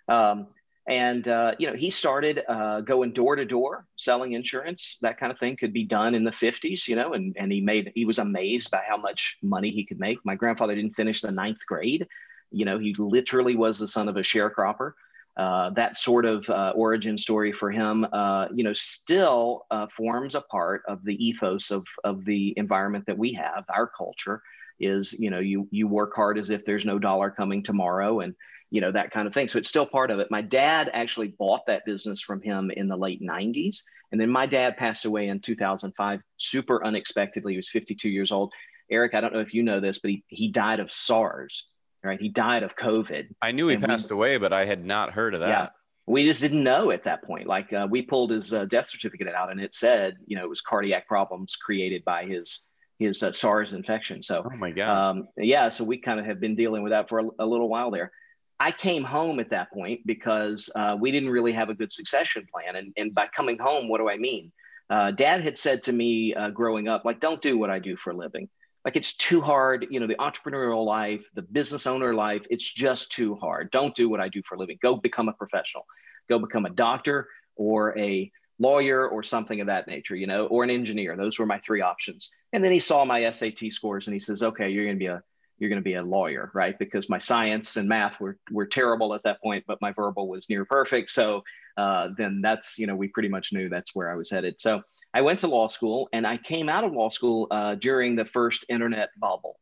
Um, 0.07 0.47
and 0.87 1.27
uh, 1.27 1.55
you 1.57 1.67
know, 1.69 1.75
he 1.75 1.89
started 1.89 2.43
uh, 2.47 2.81
going 2.81 3.11
door 3.11 3.35
to 3.35 3.43
door 3.43 3.85
selling 3.97 4.33
insurance. 4.33 4.97
That 5.01 5.19
kind 5.19 5.31
of 5.31 5.39
thing 5.39 5.57
could 5.57 5.73
be 5.73 5.83
done 5.83 6.13
in 6.15 6.23
the 6.23 6.31
50s, 6.31 6.87
you 6.87 6.95
know, 6.95 7.13
and 7.13 7.35
and 7.37 7.51
he 7.51 7.59
made 7.59 7.91
he 7.95 8.05
was 8.05 8.19
amazed 8.19 8.71
by 8.71 8.83
how 8.87 8.95
much 8.97 9.37
money 9.41 9.71
he 9.71 9.85
could 9.85 9.99
make. 9.99 10.19
My 10.23 10.35
grandfather 10.35 10.75
didn't 10.75 10.95
finish 10.95 11.21
the 11.21 11.31
ninth 11.31 11.65
grade. 11.67 12.07
You 12.51 12.65
know, 12.65 12.77
he 12.77 12.95
literally 12.97 13.55
was 13.55 13.79
the 13.79 13.87
son 13.87 14.07
of 14.07 14.15
a 14.15 14.21
sharecropper 14.21 14.93
uh, 15.37 15.69
that 15.71 15.97
sort 15.97 16.25
of 16.25 16.49
uh, 16.49 16.71
origin 16.75 17.17
story 17.17 17.51
for 17.51 17.69
him, 17.69 18.07
uh, 18.13 18.47
you 18.53 18.63
know, 18.63 18.73
still 18.73 19.65
uh, 19.69 19.85
forms 19.87 20.33
a 20.33 20.41
part 20.41 20.83
of 20.87 21.03
the 21.03 21.25
ethos 21.25 21.71
of, 21.71 21.85
of 22.05 22.23
the 22.23 22.53
environment 22.55 23.05
that 23.05 23.17
we 23.17 23.33
have. 23.33 23.65
Our 23.69 23.87
culture 23.87 24.41
is, 24.79 25.13
you 25.19 25.29
know, 25.29 25.39
you 25.39 25.67
you 25.71 25.87
work 25.87 26.15
hard 26.15 26.37
as 26.37 26.51
if 26.51 26.65
there's 26.65 26.85
no 26.85 26.99
dollar 26.99 27.29
coming 27.29 27.63
tomorrow, 27.63 28.21
and 28.21 28.33
you 28.71 28.79
know 28.79 28.91
that 28.91 29.11
kind 29.11 29.27
of 29.27 29.33
thing. 29.33 29.49
So 29.49 29.57
it's 29.57 29.69
still 29.69 29.85
part 29.85 30.09
of 30.09 30.19
it. 30.19 30.31
My 30.31 30.41
dad 30.41 30.89
actually 30.93 31.29
bought 31.29 31.65
that 31.67 31.85
business 31.85 32.21
from 32.21 32.41
him 32.41 32.71
in 32.71 32.87
the 32.87 32.97
late 32.97 33.21
'90s, 33.21 33.83
and 34.11 34.21
then 34.21 34.29
my 34.29 34.45
dad 34.45 34.77
passed 34.77 35.03
away 35.03 35.27
in 35.27 35.41
2005, 35.41 36.21
super 36.37 36.85
unexpectedly. 36.85 37.53
He 37.53 37.57
was 37.57 37.69
52 37.69 38.09
years 38.09 38.31
old. 38.31 38.53
Eric, 38.89 39.15
I 39.15 39.21
don't 39.21 39.33
know 39.33 39.39
if 39.39 39.53
you 39.53 39.63
know 39.63 39.81
this, 39.81 39.99
but 39.99 40.11
he 40.11 40.23
he 40.27 40.47
died 40.49 40.79
of 40.79 40.91
SARS 40.91 41.67
right? 42.05 42.19
He 42.19 42.29
died 42.29 42.63
of 42.63 42.75
COVID. 42.75 43.27
I 43.41 43.51
knew 43.51 43.67
he 43.67 43.77
passed 43.77 44.11
we, 44.11 44.15
away, 44.15 44.37
but 44.37 44.53
I 44.53 44.65
had 44.65 44.85
not 44.85 45.13
heard 45.13 45.33
of 45.33 45.41
that. 45.41 45.49
Yeah, 45.49 45.67
we 46.05 46.25
just 46.25 46.41
didn't 46.41 46.63
know 46.63 46.91
at 46.91 47.03
that 47.05 47.23
point. 47.23 47.47
Like 47.47 47.73
uh, 47.73 47.87
we 47.89 48.01
pulled 48.01 48.31
his 48.31 48.53
uh, 48.53 48.65
death 48.65 48.89
certificate 48.89 49.27
out, 49.27 49.51
and 49.51 49.59
it 49.59 49.75
said, 49.75 50.15
you 50.27 50.37
know, 50.37 50.43
it 50.43 50.49
was 50.49 50.61
cardiac 50.61 51.07
problems 51.07 51.55
created 51.55 52.03
by 52.05 52.25
his 52.25 52.65
his 52.99 53.21
uh, 53.23 53.31
SARS 53.31 53.73
infection. 53.73 54.23
So, 54.23 54.43
oh 54.45 54.57
my 54.57 54.71
gosh, 54.71 55.05
um, 55.05 55.27
yeah. 55.37 55.69
So 55.69 55.83
we 55.83 55.97
kind 55.97 56.19
of 56.19 56.25
have 56.25 56.39
been 56.39 56.55
dealing 56.55 56.83
with 56.83 56.91
that 56.91 57.09
for 57.09 57.19
a, 57.19 57.25
a, 57.39 57.45
little 57.45 57.67
while 57.67 57.91
there. 57.91 58.11
I 58.59 58.71
came 58.71 59.03
home 59.03 59.39
at 59.39 59.49
that 59.49 59.71
point 59.71 60.01
because 60.05 60.69
uh, 60.75 60.95
we 60.99 61.11
didn't 61.11 61.29
really 61.29 61.51
have 61.51 61.69
a 61.69 61.73
good 61.73 61.91
succession 61.91 62.47
plan, 62.53 62.75
and 62.75 62.93
and 62.97 63.13
by 63.13 63.27
coming 63.27 63.57
home, 63.57 63.87
what 63.87 63.99
do 63.99 64.09
I 64.09 64.17
mean? 64.17 64.51
Uh, 64.89 65.11
Dad 65.11 65.41
had 65.41 65.57
said 65.57 65.81
to 65.83 65.91
me 65.91 66.35
uh, 66.35 66.51
growing 66.51 66.87
up, 66.87 67.05
like, 67.05 67.19
don't 67.19 67.41
do 67.41 67.57
what 67.57 67.71
I 67.71 67.79
do 67.79 67.97
for 67.97 68.11
a 68.11 68.15
living 68.15 68.47
like 68.85 68.95
it's 68.95 69.17
too 69.17 69.41
hard 69.41 69.87
you 69.89 69.99
know 69.99 70.07
the 70.07 70.15
entrepreneurial 70.15 70.85
life 70.85 71.25
the 71.33 71.41
business 71.41 71.87
owner 71.87 72.13
life 72.13 72.43
it's 72.49 72.71
just 72.71 73.11
too 73.11 73.35
hard. 73.35 73.71
Don't 73.71 73.95
do 73.95 74.07
what 74.07 74.21
i 74.21 74.29
do 74.29 74.41
for 74.47 74.55
a 74.55 74.59
living. 74.59 74.77
Go 74.81 74.95
become 74.95 75.27
a 75.27 75.33
professional. 75.33 75.85
Go 76.29 76.39
become 76.39 76.65
a 76.65 76.69
doctor 76.69 77.27
or 77.55 77.97
a 77.97 78.31
lawyer 78.57 79.09
or 79.09 79.21
something 79.21 79.59
of 79.59 79.67
that 79.67 79.87
nature 79.87 80.15
you 80.15 80.27
know 80.27 80.45
or 80.45 80.63
an 80.63 80.69
engineer. 80.69 81.17
Those 81.17 81.39
were 81.39 81.45
my 81.45 81.59
three 81.59 81.81
options. 81.81 82.33
And 82.53 82.63
then 82.63 82.71
he 82.71 82.79
saw 82.79 83.03
my 83.03 83.29
sat 83.31 83.59
scores 83.71 84.07
and 84.07 84.13
he 84.13 84.19
says 84.19 84.43
okay 84.43 84.69
you're 84.69 84.85
going 84.85 84.95
to 84.95 84.99
be 84.99 85.07
a 85.07 85.21
you're 85.57 85.69
going 85.69 85.81
to 85.81 85.83
be 85.83 85.95
a 85.95 86.03
lawyer 86.03 86.51
right? 86.53 86.77
Because 86.77 87.09
my 87.09 87.17
science 87.17 87.77
and 87.77 87.87
math 87.87 88.19
were, 88.19 88.37
were 88.51 88.65
terrible 88.67 89.13
at 89.13 89.23
that 89.23 89.41
point 89.41 89.63
but 89.67 89.81
my 89.81 89.91
verbal 89.91 90.29
was 90.29 90.47
near 90.49 90.63
perfect. 90.63 91.09
So 91.09 91.43
uh, 91.77 92.09
then 92.17 92.41
that's 92.41 92.77
you 92.77 92.87
know 92.87 92.95
we 92.95 93.07
pretty 93.07 93.29
much 93.29 93.51
knew 93.51 93.67
that's 93.67 93.95
where 93.95 94.11
i 94.11 94.15
was 94.15 94.29
headed. 94.29 94.61
So 94.61 94.83
I 95.15 95.21
went 95.21 95.39
to 95.39 95.47
law 95.47 95.69
school 95.69 96.09
and 96.11 96.27
I 96.27 96.35
came 96.35 96.67
out 96.67 96.83
of 96.83 96.91
law 96.91 97.09
school 97.09 97.47
uh, 97.49 97.75
during 97.75 98.17
the 98.17 98.25
first 98.25 98.65
internet 98.67 99.09
bubble. 99.17 99.57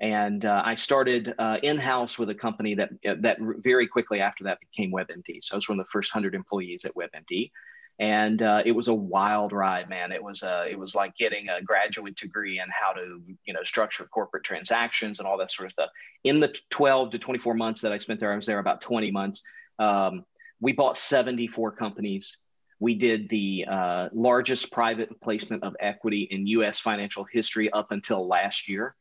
And 0.00 0.44
uh, 0.46 0.62
I 0.64 0.74
started 0.74 1.34
uh, 1.38 1.58
in 1.62 1.76
house 1.76 2.18
with 2.18 2.30
a 2.30 2.34
company 2.34 2.74
that, 2.76 2.90
that 3.20 3.36
very 3.38 3.86
quickly 3.86 4.20
after 4.20 4.44
that 4.44 4.58
became 4.58 4.90
WebMD. 4.90 5.44
So 5.44 5.54
I 5.54 5.56
was 5.56 5.68
one 5.68 5.78
of 5.78 5.84
the 5.84 5.90
first 5.90 6.14
100 6.14 6.34
employees 6.34 6.86
at 6.86 6.94
WebMD. 6.94 7.50
And 7.98 8.40
uh, 8.40 8.62
it 8.64 8.72
was 8.72 8.88
a 8.88 8.94
wild 8.94 9.52
ride, 9.52 9.90
man. 9.90 10.12
It 10.12 10.22
was, 10.22 10.42
uh, 10.42 10.64
it 10.68 10.78
was 10.78 10.94
like 10.94 11.14
getting 11.16 11.50
a 11.50 11.62
graduate 11.62 12.16
degree 12.16 12.58
in 12.58 12.66
how 12.70 12.94
to 12.94 13.20
you 13.44 13.52
know, 13.52 13.62
structure 13.64 14.06
corporate 14.06 14.44
transactions 14.44 15.18
and 15.18 15.28
all 15.28 15.36
that 15.38 15.50
sort 15.50 15.66
of 15.66 15.72
stuff. 15.72 15.90
In 16.24 16.40
the 16.40 16.54
12 16.70 17.10
to 17.10 17.18
24 17.18 17.54
months 17.54 17.82
that 17.82 17.92
I 17.92 17.98
spent 17.98 18.20
there, 18.20 18.32
I 18.32 18.36
was 18.36 18.46
there 18.46 18.60
about 18.60 18.80
20 18.80 19.10
months. 19.10 19.42
Um, 19.78 20.24
we 20.58 20.72
bought 20.72 20.96
74 20.96 21.72
companies 21.72 22.38
we 22.78 22.94
did 22.94 23.28
the 23.28 23.64
uh, 23.68 24.08
largest 24.12 24.70
private 24.70 25.20
placement 25.20 25.64
of 25.64 25.76
equity 25.80 26.28
in 26.30 26.46
U.S. 26.48 26.78
financial 26.78 27.24
history 27.24 27.70
up 27.72 27.90
until 27.90 28.26
last 28.26 28.68
year. 28.68 28.94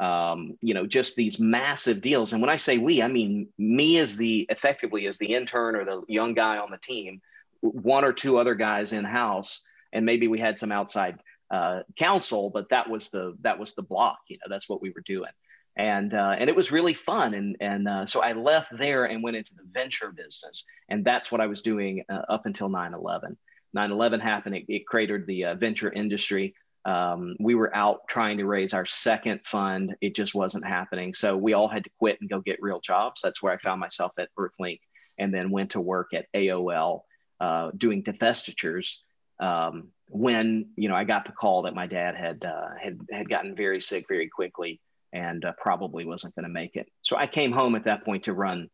Um, 0.00 0.58
you 0.60 0.74
know, 0.74 0.86
just 0.86 1.14
these 1.14 1.38
massive 1.38 2.02
deals. 2.02 2.32
And 2.32 2.42
when 2.42 2.50
I 2.50 2.56
say 2.56 2.78
we, 2.78 3.00
I 3.00 3.08
mean 3.08 3.48
me 3.56 3.98
as 3.98 4.16
the 4.16 4.46
effectively 4.50 5.06
as 5.06 5.18
the 5.18 5.34
intern 5.34 5.76
or 5.76 5.84
the 5.84 6.02
young 6.08 6.34
guy 6.34 6.58
on 6.58 6.70
the 6.70 6.78
team, 6.78 7.22
one 7.60 8.04
or 8.04 8.12
two 8.12 8.38
other 8.38 8.56
guys 8.56 8.92
in 8.92 9.04
house, 9.04 9.62
and 9.92 10.04
maybe 10.04 10.26
we 10.26 10.40
had 10.40 10.58
some 10.58 10.72
outside 10.72 11.20
uh, 11.50 11.80
counsel, 11.96 12.50
but 12.50 12.68
that 12.70 12.90
was 12.90 13.10
the 13.10 13.36
that 13.42 13.58
was 13.58 13.74
the 13.74 13.82
block. 13.82 14.18
You 14.28 14.36
know, 14.38 14.50
that's 14.50 14.68
what 14.68 14.82
we 14.82 14.90
were 14.90 15.04
doing 15.06 15.30
and 15.76 16.14
uh, 16.14 16.36
and 16.38 16.48
it 16.48 16.56
was 16.56 16.70
really 16.72 16.94
fun. 16.94 17.34
And 17.34 17.56
and 17.60 17.88
uh, 17.88 18.06
so 18.06 18.22
i 18.22 18.32
left 18.32 18.76
there 18.76 19.04
and 19.04 19.22
went 19.22 19.36
into 19.36 19.54
the 19.54 19.64
venture 19.72 20.12
business. 20.12 20.64
And 20.88 21.04
that's 21.04 21.32
what 21.32 21.40
i 21.40 21.46
was 21.46 21.62
doing 21.62 22.04
uh, 22.08 22.22
up 22.28 22.46
until 22.46 22.68
9-11 22.68 23.36
9-11 23.76 24.20
happened. 24.20 24.54
It, 24.54 24.64
it 24.68 24.86
created 24.86 25.26
the 25.26 25.46
uh, 25.46 25.54
venture 25.56 25.92
industry. 25.92 26.54
Um, 26.84 27.34
we 27.40 27.54
were 27.54 27.74
out 27.74 28.06
trying 28.08 28.38
to 28.38 28.46
raise 28.46 28.72
our 28.74 28.86
second 28.86 29.40
fund. 29.44 29.96
It 30.00 30.14
just 30.14 30.34
wasn't 30.34 30.66
happening. 30.66 31.14
So 31.14 31.36
we 31.36 31.54
all 31.54 31.66
had 31.66 31.84
to 31.84 31.90
quit 31.98 32.20
and 32.20 32.30
go 32.30 32.40
get 32.40 32.62
real 32.62 32.80
jobs. 32.80 33.20
That's 33.22 33.42
where 33.42 33.52
i 33.52 33.58
found 33.58 33.80
myself 33.80 34.12
at 34.18 34.28
earthlink 34.38 34.80
and 35.18 35.32
then 35.32 35.50
went 35.50 35.70
to 35.70 35.80
work 35.80 36.12
at 36.14 36.26
aol 36.34 37.02
uh, 37.40 37.70
doing 37.76 38.02
divestitures 38.02 38.98
um, 39.40 39.88
when 40.08 40.66
you 40.76 40.88
know 40.88 40.94
i 40.94 41.04
got 41.04 41.24
the 41.24 41.32
call 41.32 41.62
that 41.62 41.74
my 41.74 41.86
dad 41.86 42.14
had 42.14 42.44
uh, 42.44 42.68
had 42.80 42.98
had 43.10 43.28
gotten 43.28 43.56
very 43.56 43.80
sick 43.80 44.06
very 44.08 44.28
quickly 44.28 44.80
and 45.14 45.44
uh, 45.44 45.52
probably 45.56 46.04
wasn't 46.04 46.34
going 46.34 46.42
to 46.42 46.50
make 46.50 46.76
it. 46.76 46.88
So 47.02 47.16
I 47.16 47.26
came 47.26 47.52
home 47.52 47.76
at 47.76 47.84
that 47.84 48.04
point 48.04 48.24
to 48.24 48.34
run 48.34 48.68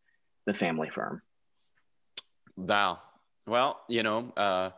the 0.47 0.55
family 0.55 0.89
firm. 0.89 1.23
Wow. 2.57 2.99
Well, 3.47 3.81
you 3.89 4.03
know, 4.03 4.33
uh, 4.37 4.71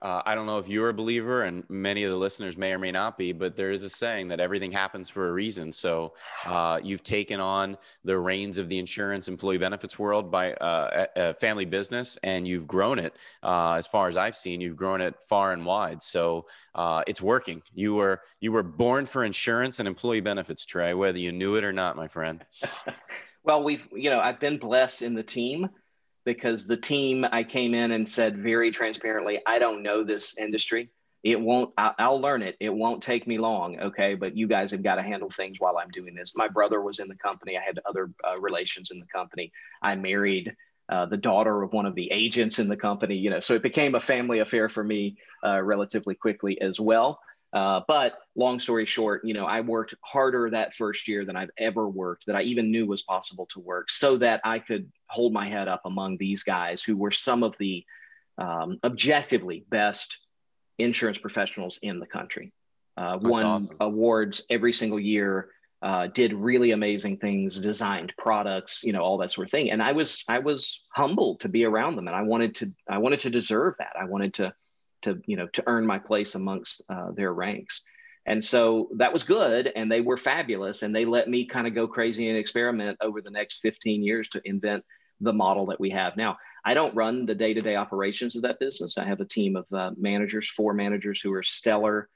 uh, 0.00 0.22
I 0.24 0.34
don't 0.34 0.46
know 0.46 0.58
if 0.58 0.68
you're 0.68 0.90
a 0.90 0.94
believer, 0.94 1.42
and 1.42 1.64
many 1.68 2.04
of 2.04 2.10
the 2.10 2.16
listeners 2.16 2.56
may 2.56 2.72
or 2.72 2.78
may 2.78 2.92
not 2.92 3.18
be, 3.18 3.32
but 3.32 3.56
there 3.56 3.72
is 3.72 3.82
a 3.82 3.90
saying 3.90 4.28
that 4.28 4.38
everything 4.38 4.70
happens 4.70 5.10
for 5.10 5.28
a 5.28 5.32
reason. 5.32 5.72
So 5.72 6.14
uh, 6.46 6.80
you've 6.82 7.02
taken 7.02 7.40
on 7.40 7.76
the 8.04 8.16
reins 8.16 8.58
of 8.58 8.68
the 8.68 8.78
insurance 8.78 9.26
employee 9.26 9.58
benefits 9.58 9.98
world 9.98 10.30
by 10.30 10.52
uh, 10.54 11.06
a, 11.16 11.34
family 11.34 11.64
business, 11.64 12.16
and 12.22 12.46
you've 12.46 12.68
grown 12.68 13.00
it. 13.00 13.16
Uh, 13.42 13.74
as 13.74 13.88
far 13.88 14.08
as 14.08 14.16
I've 14.16 14.36
seen, 14.36 14.60
you've 14.60 14.76
grown 14.76 15.00
it 15.00 15.20
far 15.20 15.52
and 15.52 15.66
wide. 15.66 16.00
So 16.00 16.46
uh, 16.76 17.02
it's 17.08 17.20
working. 17.20 17.62
You 17.72 17.96
were 17.96 18.22
you 18.40 18.52
were 18.52 18.62
born 18.62 19.04
for 19.04 19.24
insurance 19.24 19.80
and 19.80 19.88
employee 19.88 20.20
benefits, 20.20 20.64
Trey, 20.64 20.94
whether 20.94 21.18
you 21.18 21.32
knew 21.32 21.56
it 21.56 21.64
or 21.64 21.72
not, 21.72 21.96
my 21.96 22.06
friend. 22.06 22.44
well, 23.42 23.64
we've 23.64 23.86
you 23.92 24.10
know 24.10 24.20
I've 24.20 24.38
been 24.38 24.58
blessed 24.58 25.02
in 25.02 25.14
the 25.14 25.24
team 25.24 25.70
because 26.28 26.66
the 26.66 26.76
team 26.76 27.24
I 27.24 27.42
came 27.42 27.72
in 27.72 27.90
and 27.90 28.06
said 28.06 28.36
very 28.36 28.70
transparently, 28.70 29.40
I 29.46 29.58
don't 29.58 29.82
know 29.82 30.04
this 30.04 30.36
industry. 30.36 30.90
It 31.22 31.40
won't, 31.40 31.72
I'll 31.78 32.20
learn 32.20 32.42
it. 32.42 32.54
It 32.60 32.68
won't 32.68 33.02
take 33.02 33.26
me 33.26 33.38
long. 33.38 33.80
Okay. 33.80 34.14
But 34.14 34.36
you 34.36 34.46
guys 34.46 34.70
have 34.72 34.82
got 34.82 34.96
to 34.96 35.02
handle 35.02 35.30
things 35.30 35.56
while 35.58 35.78
I'm 35.78 35.88
doing 35.88 36.14
this. 36.14 36.36
My 36.36 36.46
brother 36.46 36.82
was 36.82 36.98
in 36.98 37.08
the 37.08 37.14
company. 37.16 37.56
I 37.56 37.62
had 37.62 37.80
other 37.88 38.10
uh, 38.28 38.38
relations 38.38 38.90
in 38.90 39.00
the 39.00 39.06
company. 39.06 39.50
I 39.80 39.96
married 39.96 40.54
uh, 40.90 41.06
the 41.06 41.16
daughter 41.16 41.62
of 41.62 41.72
one 41.72 41.86
of 41.86 41.94
the 41.94 42.10
agents 42.12 42.58
in 42.58 42.68
the 42.68 42.76
company, 42.76 43.14
you 43.14 43.30
know, 43.30 43.40
so 43.40 43.54
it 43.54 43.62
became 43.62 43.94
a 43.94 44.00
family 44.00 44.40
affair 44.40 44.68
for 44.68 44.84
me 44.84 45.16
uh, 45.42 45.62
relatively 45.62 46.14
quickly 46.14 46.60
as 46.60 46.78
well. 46.78 47.20
Uh, 47.52 47.80
but 47.88 48.18
long 48.36 48.60
story 48.60 48.84
short, 48.84 49.24
you 49.24 49.32
know, 49.32 49.46
I 49.46 49.62
worked 49.62 49.94
harder 50.04 50.50
that 50.50 50.74
first 50.74 51.08
year 51.08 51.24
than 51.24 51.36
I've 51.36 51.50
ever 51.56 51.88
worked, 51.88 52.26
that 52.26 52.36
I 52.36 52.42
even 52.42 52.70
knew 52.70 52.86
was 52.86 53.02
possible 53.02 53.46
to 53.46 53.60
work, 53.60 53.90
so 53.90 54.18
that 54.18 54.40
I 54.44 54.58
could 54.58 54.90
hold 55.06 55.32
my 55.32 55.48
head 55.48 55.68
up 55.68 55.82
among 55.84 56.18
these 56.18 56.42
guys 56.42 56.82
who 56.82 56.96
were 56.96 57.10
some 57.10 57.42
of 57.42 57.56
the 57.58 57.84
um, 58.36 58.78
objectively 58.84 59.64
best 59.70 60.22
insurance 60.78 61.18
professionals 61.18 61.78
in 61.82 62.00
the 62.00 62.06
country. 62.06 62.52
Uh, 62.96 63.18
won 63.20 63.44
awesome. 63.44 63.76
awards 63.80 64.42
every 64.50 64.72
single 64.72 64.98
year, 64.98 65.50
uh, 65.82 66.08
did 66.08 66.32
really 66.32 66.72
amazing 66.72 67.16
things, 67.16 67.60
designed 67.60 68.12
products, 68.18 68.82
you 68.82 68.92
know, 68.92 69.02
all 69.02 69.18
that 69.18 69.30
sort 69.30 69.46
of 69.46 69.50
thing. 69.52 69.70
And 69.70 69.82
I 69.82 69.92
was 69.92 70.24
I 70.28 70.40
was 70.40 70.84
humbled 70.94 71.40
to 71.40 71.48
be 71.48 71.64
around 71.64 71.96
them, 71.96 72.08
and 72.08 72.16
I 72.16 72.22
wanted 72.22 72.56
to 72.56 72.72
I 72.88 72.98
wanted 72.98 73.20
to 73.20 73.30
deserve 73.30 73.74
that. 73.78 73.92
I 73.98 74.04
wanted 74.04 74.34
to 74.34 74.52
to 75.02 75.20
you 75.26 75.36
know 75.36 75.46
to 75.48 75.62
earn 75.66 75.86
my 75.86 75.98
place 75.98 76.34
amongst 76.34 76.82
uh, 76.90 77.10
their 77.12 77.32
ranks 77.32 77.84
And 78.26 78.44
so 78.44 78.90
that 78.96 79.12
was 79.12 79.24
good, 79.24 79.72
and 79.74 79.90
they 79.90 80.02
were 80.02 80.18
fabulous, 80.18 80.82
and 80.82 80.94
they 80.94 81.06
let 81.06 81.28
me 81.28 81.46
kind 81.46 81.66
of 81.66 81.74
go 81.74 81.88
crazy 81.88 82.28
and 82.28 82.38
experiment 82.38 82.98
over 83.00 83.22
the 83.22 83.30
next 83.30 83.60
15 83.60 84.02
years 84.02 84.28
to 84.28 84.42
invent 84.44 84.84
the 85.20 85.32
model 85.32 85.66
that 85.66 85.80
we 85.80 85.90
have 85.90 86.16
now. 86.16 86.36
I 86.64 86.74
don't 86.74 86.94
run 86.94 87.24
the 87.26 87.34
day-to-day 87.34 87.76
operations 87.76 88.36
of 88.36 88.42
that 88.42 88.60
business. 88.60 88.98
I 88.98 89.04
have 89.04 89.20
a 89.20 89.24
team 89.24 89.56
of 89.56 89.66
uh, 89.72 89.92
managers, 89.96 90.50
four 90.50 90.74
managers 90.74 91.20
who 91.22 91.32
are 91.32 91.42
stellar 91.42 92.08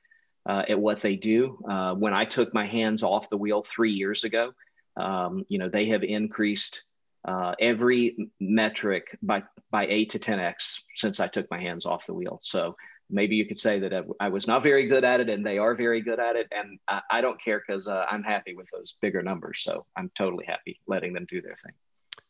uh, 0.45 0.65
at 0.69 0.79
what 0.79 1.01
they 1.01 1.17
do. 1.17 1.59
Uh, 1.69 1.95
when 1.95 2.13
I 2.13 2.27
took 2.27 2.53
my 2.53 2.67
hands 2.67 3.03
off 3.03 3.31
the 3.31 3.39
wheel 3.39 3.63
three 3.63 3.93
years 3.93 4.25
ago, 4.25 4.53
um, 4.97 5.47
you 5.49 5.59
know 5.59 5.71
they 5.71 5.87
have 5.87 6.05
increased 6.05 6.85
uh, 7.25 7.55
every 7.61 8.31
metric 8.41 9.17
by 9.23 9.43
by 9.71 9.87
eight 9.87 10.11
to 10.11 10.19
10x 10.19 10.81
since 10.97 11.21
I 11.21 11.29
took 11.29 11.51
my 11.51 11.61
hands 11.61 11.87
off 11.87 12.07
the 12.07 12.15
wheel. 12.15 12.39
So 12.43 12.77
maybe 13.11 13.37
you 13.37 13.47
could 13.47 13.61
say 13.61 13.79
that 13.81 13.95
I, 13.95 14.03
I 14.21 14.29
was 14.29 14.47
not 14.47 14.63
very 14.63 14.87
good 14.89 15.05
at 15.05 15.21
it, 15.21 15.29
and 15.29 15.45
they 15.45 15.59
are 15.59 15.75
very 15.75 16.01
good 16.01 16.19
at 16.19 16.37
it, 16.37 16.49
and 16.51 16.79
I, 16.89 17.01
I 17.11 17.21
don't 17.21 17.41
care 17.41 17.63
because 17.67 17.87
uh, 17.89 18.05
I'm 18.11 18.23
happy 18.23 18.55
with 18.55 18.67
those 18.73 18.97
bigger 19.01 19.23
numbers. 19.23 19.63
So 19.63 19.87
I'm 19.97 20.11
totally 20.19 20.45
happy 20.47 20.81
letting 20.87 21.13
them 21.13 21.27
do 21.29 21.41
their 21.41 21.57
thing. 21.65 21.75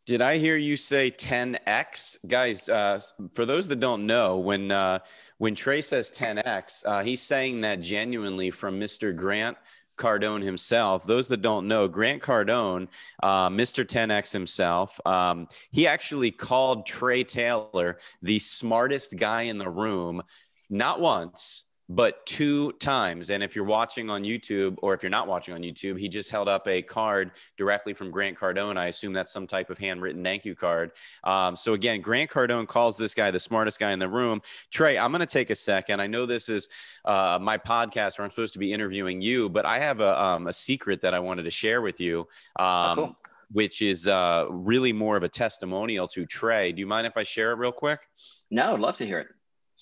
Did 0.05 0.21
I 0.21 0.39
hear 0.39 0.57
you 0.57 0.77
say 0.77 1.13
10x, 1.13 2.27
guys? 2.27 2.69
Uh, 2.69 3.01
for 3.33 3.47
those 3.47 3.69
that 3.69 3.79
don't 3.79 4.05
know, 4.05 4.39
when 4.39 4.73
uh, 4.73 4.99
when 5.39 5.55
Trey 5.55 5.81
says 5.81 6.11
10x, 6.11 6.83
uh, 6.85 7.03
he's 7.03 7.23
saying 7.23 7.61
that 7.61 7.81
genuinely 7.81 8.51
from 8.51 8.81
Mr. 8.81 9.15
Grant 9.15 9.57
Cardone 9.97 10.43
himself. 10.43 11.05
Those 11.05 11.29
that 11.29 11.43
don't 11.43 11.69
know, 11.69 11.89
Grant 11.89 12.23
Cardone, 12.23 12.89
uh, 13.23 13.49
Mr. 13.49 13.85
10x 13.85 14.33
himself, 14.33 15.01
um, 15.07 15.49
he 15.71 15.87
actually 15.87 16.31
called 16.31 16.87
Trey 16.87 17.25
Taylor 17.25 17.99
the 18.23 18.39
smartest 18.39 19.17
guy 19.17 19.43
in 19.43 19.59
the 19.59 19.71
room, 19.71 20.23
not 20.71 21.01
once, 21.01 21.67
but 21.95 22.25
two 22.25 22.73
times. 22.73 23.29
And 23.29 23.43
if 23.43 23.55
you're 23.55 23.67
watching 23.67 24.09
on 24.09 24.23
YouTube 24.23 24.77
or 24.83 24.95
if 24.95 25.03
you're 25.03 25.11
not 25.11 25.27
watching 25.27 25.55
on 25.55 25.61
YouTube, 25.61 25.99
he 25.99 26.09
just 26.09 26.31
held 26.31 26.49
up 26.49 26.67
a 26.67 26.81
card 26.81 27.33
directly 27.59 27.93
from 27.93 28.11
Grant 28.11 28.39
Cardone. 28.39 28.79
I 28.79 28.87
assume 28.87 29.13
that's 29.13 29.33
some 29.33 29.47
type 29.47 29.69
of 29.69 29.77
handwritten 29.77 30.25
thank 30.25 30.47
you 30.47 30.55
card. 30.55 30.93
Um, 31.25 31.55
so 31.55 31.75
again, 31.75 32.01
Grant 32.01 32.31
Cardone 32.31 32.67
calls 32.67 32.97
this 32.97 33.15
guy 33.15 33.31
the 33.31 33.39
smartest 33.39 33.79
guy 33.79 33.93
in 33.93 33.99
the 33.99 34.09
room. 34.09 34.41
Trey, 34.71 34.97
I'm 34.97 35.11
going 35.11 35.21
to 35.21 35.27
take 35.27 35.51
a 35.51 35.55
second. 35.55 36.01
I 36.01 36.07
know 36.07 36.25
this 36.25 36.49
is 36.49 36.69
uh, 37.05 37.39
my 37.41 37.59
podcast 37.59 38.19
where 38.19 38.25
I'm 38.25 38.31
supposed 38.31 38.55
to 38.55 38.59
be 38.59 38.73
interviewing 38.73 39.21
you, 39.21 39.51
but 39.51 39.67
I 39.67 39.79
have 39.79 40.01
a, 40.01 40.23
um, 40.23 40.47
a 40.47 40.53
secret 40.53 41.03
that 41.03 41.13
I 41.13 41.19
wanted 41.19 41.43
to 41.43 41.51
share 41.51 41.83
with 41.83 42.01
you. 42.01 42.21
Um, 42.57 42.67
oh, 42.67 42.95
cool. 42.95 43.17
Which 43.51 43.83
is 43.83 44.09
uh, 44.09 44.47
really 44.49 44.95
more 44.95 45.19
of 45.19 45.25
a 45.25 45.29
testimonial 45.29 46.09
to 46.09 46.25
Trey. 46.25 46.73
Do 46.73 46.81
you 46.81 46.87
mind 46.87 47.07
if 47.07 47.19
I 47.19 47.23
share 47.23 47.53
it 47.53 47.57
real 47.57 47.71
quick? 47.71 48.01
No, 48.51 48.73
I'd 48.73 48.81
love 48.81 48.97
to 48.97 49.05
hear 49.05 49.19
it. 49.19 49.27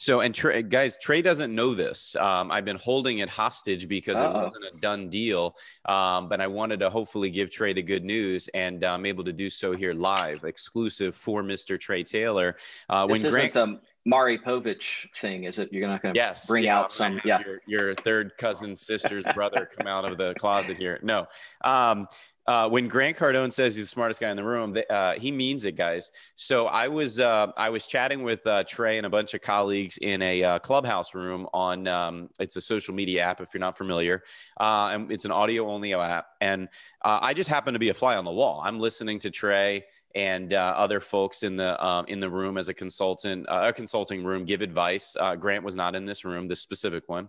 So, 0.00 0.20
and 0.20 0.34
Trey, 0.34 0.62
guys, 0.62 0.96
Trey 0.96 1.20
doesn't 1.20 1.54
know 1.54 1.74
this. 1.74 2.16
Um, 2.16 2.50
I've 2.50 2.64
been 2.64 2.78
holding 2.78 3.18
it 3.18 3.28
hostage 3.28 3.86
because 3.86 4.16
Uh-oh. 4.16 4.30
it 4.30 4.42
wasn't 4.44 4.64
a 4.64 4.80
done 4.80 5.10
deal. 5.10 5.54
Um, 5.84 6.26
but 6.26 6.40
I 6.40 6.46
wanted 6.46 6.80
to 6.80 6.88
hopefully 6.88 7.28
give 7.28 7.50
Trey 7.50 7.74
the 7.74 7.82
good 7.82 8.02
news, 8.02 8.48
and 8.54 8.82
I'm 8.82 9.04
able 9.04 9.24
to 9.24 9.32
do 9.34 9.50
so 9.50 9.72
here 9.72 9.92
live, 9.92 10.44
exclusive 10.44 11.14
for 11.14 11.42
Mr. 11.42 11.78
Trey 11.78 12.02
Taylor. 12.02 12.56
Uh, 12.88 13.06
this 13.08 13.24
when 13.24 13.30
Grant, 13.30 13.56
a 13.56 13.78
Maury 14.06 14.38
Povich 14.38 15.06
thing, 15.14 15.44
is 15.44 15.58
it? 15.58 15.70
You're 15.70 15.86
not 15.86 16.00
going 16.00 16.14
to 16.14 16.18
yes, 16.18 16.46
bring 16.46 16.64
yeah, 16.64 16.78
out 16.78 16.92
some, 16.94 17.20
yeah, 17.22 17.42
your, 17.44 17.60
your, 17.66 17.94
third 17.94 18.32
cousin, 18.38 18.74
sister's 18.74 19.24
brother 19.34 19.68
come 19.76 19.86
out 19.86 20.10
of 20.10 20.16
the 20.16 20.32
closet 20.34 20.78
here. 20.78 20.98
No, 21.02 21.26
um, 21.62 22.06
uh, 22.50 22.68
when 22.68 22.88
Grant 22.88 23.16
Cardone 23.16 23.52
says 23.52 23.76
he's 23.76 23.84
the 23.84 23.88
smartest 23.88 24.20
guy 24.20 24.28
in 24.28 24.36
the 24.36 24.42
room, 24.42 24.76
uh, 24.90 25.12
he 25.12 25.30
means 25.30 25.64
it, 25.64 25.76
guys. 25.76 26.10
So 26.34 26.66
I 26.66 26.88
was 26.88 27.20
uh, 27.20 27.52
I 27.56 27.70
was 27.70 27.86
chatting 27.86 28.24
with 28.24 28.44
uh, 28.44 28.64
Trey 28.64 28.96
and 28.96 29.06
a 29.06 29.08
bunch 29.08 29.34
of 29.34 29.40
colleagues 29.40 29.98
in 29.98 30.20
a 30.20 30.42
uh, 30.42 30.58
clubhouse 30.58 31.14
room 31.14 31.46
on 31.54 31.86
um, 31.86 32.28
it's 32.40 32.56
a 32.56 32.60
social 32.60 32.92
media 32.92 33.22
app 33.22 33.40
if 33.40 33.54
you're 33.54 33.60
not 33.60 33.78
familiar, 33.78 34.24
uh, 34.58 34.90
and 34.92 35.12
it's 35.12 35.24
an 35.24 35.30
audio 35.30 35.70
only 35.70 35.94
app. 35.94 36.26
And 36.40 36.68
I 37.02 37.34
just 37.34 37.48
happened 37.48 37.76
to 37.76 37.78
be 37.78 37.90
a 37.90 37.94
fly 37.94 38.16
on 38.16 38.24
the 38.24 38.32
wall. 38.32 38.60
I'm 38.64 38.80
listening 38.80 39.20
to 39.20 39.30
Trey 39.30 39.84
and 40.16 40.52
other 40.52 40.98
folks 40.98 41.44
in 41.44 41.56
the 41.56 41.80
um, 41.84 42.04
in 42.08 42.18
the 42.18 42.30
room 42.30 42.58
as 42.58 42.68
a 42.68 42.74
consultant, 42.74 43.46
a 43.48 43.72
consulting 43.72 44.24
room, 44.24 44.44
give 44.44 44.60
advice. 44.60 45.16
Grant 45.38 45.62
was 45.62 45.76
not 45.76 45.94
in 45.94 46.04
this 46.04 46.24
room, 46.24 46.48
this 46.48 46.60
specific 46.60 47.08
one, 47.08 47.28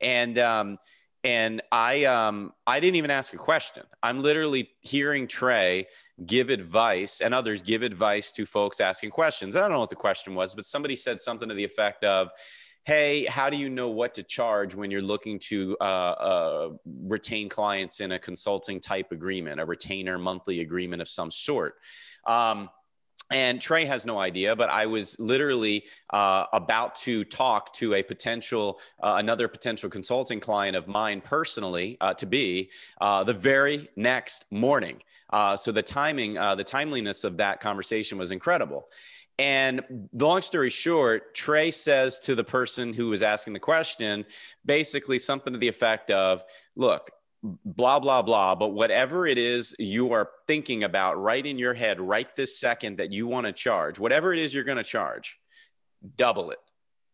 and. 0.00 0.38
Um, 0.38 0.78
and 1.24 1.62
I 1.70 2.04
um 2.04 2.52
I 2.66 2.80
didn't 2.80 2.96
even 2.96 3.10
ask 3.10 3.34
a 3.34 3.38
question. 3.38 3.84
I'm 4.02 4.22
literally 4.22 4.70
hearing 4.80 5.26
Trey 5.26 5.86
give 6.26 6.50
advice 6.50 7.20
and 7.20 7.34
others 7.34 7.62
give 7.62 7.82
advice 7.82 8.32
to 8.32 8.46
folks 8.46 8.80
asking 8.80 9.10
questions. 9.10 9.56
I 9.56 9.60
don't 9.60 9.70
know 9.70 9.80
what 9.80 9.90
the 9.90 9.96
question 9.96 10.34
was, 10.34 10.54
but 10.54 10.64
somebody 10.64 10.96
said 10.96 11.20
something 11.20 11.48
to 11.48 11.54
the 11.54 11.64
effect 11.64 12.04
of, 12.04 12.30
"Hey, 12.84 13.24
how 13.26 13.50
do 13.50 13.56
you 13.58 13.68
know 13.68 13.88
what 13.88 14.14
to 14.14 14.22
charge 14.22 14.74
when 14.74 14.90
you're 14.90 15.02
looking 15.02 15.38
to 15.50 15.76
uh, 15.80 15.84
uh, 15.84 16.70
retain 16.86 17.48
clients 17.48 18.00
in 18.00 18.12
a 18.12 18.18
consulting 18.18 18.80
type 18.80 19.12
agreement, 19.12 19.60
a 19.60 19.64
retainer 19.66 20.18
monthly 20.18 20.60
agreement 20.60 21.02
of 21.02 21.08
some 21.08 21.30
sort?" 21.30 21.74
Um, 22.26 22.70
and 23.30 23.60
Trey 23.60 23.84
has 23.84 24.04
no 24.04 24.18
idea, 24.18 24.56
but 24.56 24.70
I 24.70 24.86
was 24.86 25.18
literally 25.20 25.84
uh, 26.10 26.46
about 26.52 26.96
to 26.96 27.24
talk 27.24 27.72
to 27.74 27.94
a 27.94 28.02
potential, 28.02 28.80
uh, 29.02 29.16
another 29.18 29.46
potential 29.46 29.88
consulting 29.88 30.40
client 30.40 30.76
of 30.76 30.88
mine 30.88 31.20
personally 31.20 31.96
uh, 32.00 32.14
to 32.14 32.26
be 32.26 32.70
uh, 33.00 33.22
the 33.24 33.34
very 33.34 33.88
next 33.96 34.46
morning. 34.50 35.02
Uh, 35.30 35.56
so 35.56 35.70
the 35.70 35.82
timing, 35.82 36.36
uh, 36.38 36.54
the 36.56 36.64
timeliness 36.64 37.22
of 37.22 37.36
that 37.36 37.60
conversation 37.60 38.18
was 38.18 38.32
incredible. 38.32 38.88
And 39.38 40.08
long 40.12 40.42
story 40.42 40.68
short, 40.68 41.34
Trey 41.34 41.70
says 41.70 42.20
to 42.20 42.34
the 42.34 42.44
person 42.44 42.92
who 42.92 43.08
was 43.08 43.22
asking 43.22 43.54
the 43.54 43.60
question, 43.60 44.26
basically 44.66 45.18
something 45.18 45.52
to 45.52 45.58
the 45.58 45.68
effect 45.68 46.10
of, 46.10 46.44
look, 46.76 47.10
blah 47.42 47.98
blah 47.98 48.20
blah 48.20 48.54
but 48.54 48.68
whatever 48.68 49.26
it 49.26 49.38
is 49.38 49.74
you 49.78 50.12
are 50.12 50.28
thinking 50.46 50.84
about 50.84 51.20
right 51.20 51.46
in 51.46 51.58
your 51.58 51.72
head 51.72 51.98
right 51.98 52.36
this 52.36 52.60
second 52.60 52.98
that 52.98 53.12
you 53.12 53.26
want 53.26 53.46
to 53.46 53.52
charge 53.52 53.98
whatever 53.98 54.32
it 54.32 54.38
is 54.38 54.52
you're 54.52 54.64
going 54.64 54.76
to 54.76 54.84
charge 54.84 55.38
double 56.16 56.50
it 56.50 56.58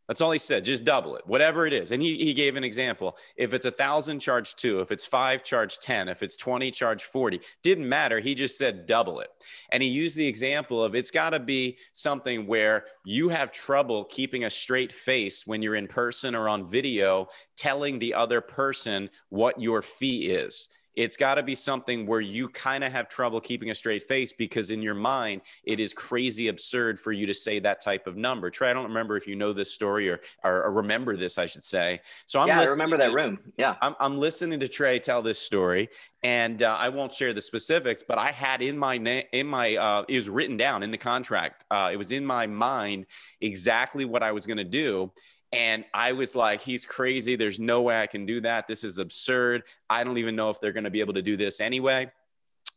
that's 0.08 0.20
all 0.20 0.30
he 0.30 0.38
said. 0.38 0.64
Just 0.64 0.84
double 0.84 1.16
it, 1.16 1.26
whatever 1.26 1.66
it 1.66 1.72
is. 1.72 1.90
And 1.90 2.00
he, 2.00 2.16
he 2.16 2.32
gave 2.32 2.56
an 2.56 2.62
example. 2.62 3.16
If 3.36 3.52
it's 3.52 3.66
a 3.66 3.70
thousand, 3.70 4.20
charge 4.20 4.54
two. 4.54 4.80
If 4.80 4.92
it's 4.92 5.04
five, 5.04 5.42
charge 5.42 5.78
10. 5.80 6.08
If 6.08 6.22
it's 6.22 6.36
20, 6.36 6.70
charge 6.70 7.02
40. 7.02 7.40
Didn't 7.62 7.88
matter. 7.88 8.20
He 8.20 8.34
just 8.34 8.56
said 8.56 8.86
double 8.86 9.20
it. 9.20 9.30
And 9.72 9.82
he 9.82 9.88
used 9.88 10.16
the 10.16 10.26
example 10.26 10.82
of 10.82 10.94
it's 10.94 11.10
got 11.10 11.30
to 11.30 11.40
be 11.40 11.78
something 11.92 12.46
where 12.46 12.84
you 13.04 13.28
have 13.28 13.50
trouble 13.50 14.04
keeping 14.04 14.44
a 14.44 14.50
straight 14.50 14.92
face 14.92 15.46
when 15.46 15.60
you're 15.60 15.74
in 15.74 15.88
person 15.88 16.34
or 16.34 16.48
on 16.48 16.68
video, 16.68 17.28
telling 17.56 17.98
the 17.98 18.14
other 18.14 18.40
person 18.40 19.10
what 19.30 19.60
your 19.60 19.82
fee 19.82 20.30
is 20.30 20.68
it's 20.96 21.16
got 21.16 21.34
to 21.36 21.42
be 21.42 21.54
something 21.54 22.06
where 22.06 22.20
you 22.20 22.48
kind 22.48 22.82
of 22.82 22.90
have 22.90 23.08
trouble 23.08 23.40
keeping 23.40 23.70
a 23.70 23.74
straight 23.74 24.02
face 24.02 24.32
because 24.32 24.70
in 24.70 24.82
your 24.82 24.94
mind 24.94 25.42
it 25.64 25.78
is 25.78 25.92
crazy 25.92 26.48
absurd 26.48 26.98
for 26.98 27.12
you 27.12 27.26
to 27.26 27.34
say 27.34 27.58
that 27.60 27.80
type 27.82 28.06
of 28.06 28.16
number. 28.16 28.50
Trey, 28.50 28.70
I 28.70 28.72
don't 28.72 28.88
remember 28.88 29.16
if 29.16 29.26
you 29.26 29.36
know 29.36 29.52
this 29.52 29.72
story 29.72 30.08
or 30.08 30.20
or, 30.42 30.72
remember 30.72 31.16
this, 31.16 31.38
I 31.38 31.46
should 31.46 31.64
say. 31.64 32.00
So 32.26 32.40
I'm 32.40 32.48
yeah, 32.48 32.60
I 32.60 32.64
remember 32.64 32.96
that 32.96 33.12
room. 33.12 33.38
Yeah, 33.56 33.76
I'm, 33.82 33.94
I'm 34.00 34.18
listening 34.18 34.58
to 34.60 34.68
Trey 34.68 34.98
tell 34.98 35.22
this 35.22 35.38
story, 35.38 35.88
and 36.22 36.62
uh, 36.62 36.76
I 36.78 36.88
won't 36.88 37.14
share 37.14 37.32
the 37.32 37.42
specifics, 37.42 38.02
but 38.06 38.18
I 38.18 38.30
had 38.30 38.62
in 38.62 38.76
my 38.78 38.98
na- 38.98 39.22
in 39.32 39.46
my 39.46 39.76
uh, 39.76 40.04
it 40.08 40.16
was 40.16 40.28
written 40.28 40.56
down 40.56 40.82
in 40.82 40.90
the 40.90 40.98
contract. 40.98 41.64
Uh, 41.70 41.90
it 41.92 41.96
was 41.96 42.10
in 42.10 42.24
my 42.24 42.46
mind 42.46 43.06
exactly 43.40 44.04
what 44.04 44.22
I 44.22 44.32
was 44.32 44.46
going 44.46 44.58
to 44.58 44.64
do. 44.64 45.12
And 45.52 45.84
I 45.94 46.12
was 46.12 46.34
like, 46.34 46.60
he's 46.60 46.84
crazy. 46.84 47.36
There's 47.36 47.60
no 47.60 47.82
way 47.82 48.00
I 48.00 48.06
can 48.06 48.26
do 48.26 48.40
that. 48.42 48.66
This 48.66 48.84
is 48.84 48.98
absurd. 48.98 49.62
I 49.88 50.04
don't 50.04 50.18
even 50.18 50.36
know 50.36 50.50
if 50.50 50.60
they're 50.60 50.72
going 50.72 50.84
to 50.84 50.90
be 50.90 51.00
able 51.00 51.14
to 51.14 51.22
do 51.22 51.36
this 51.36 51.60
anyway. 51.60 52.10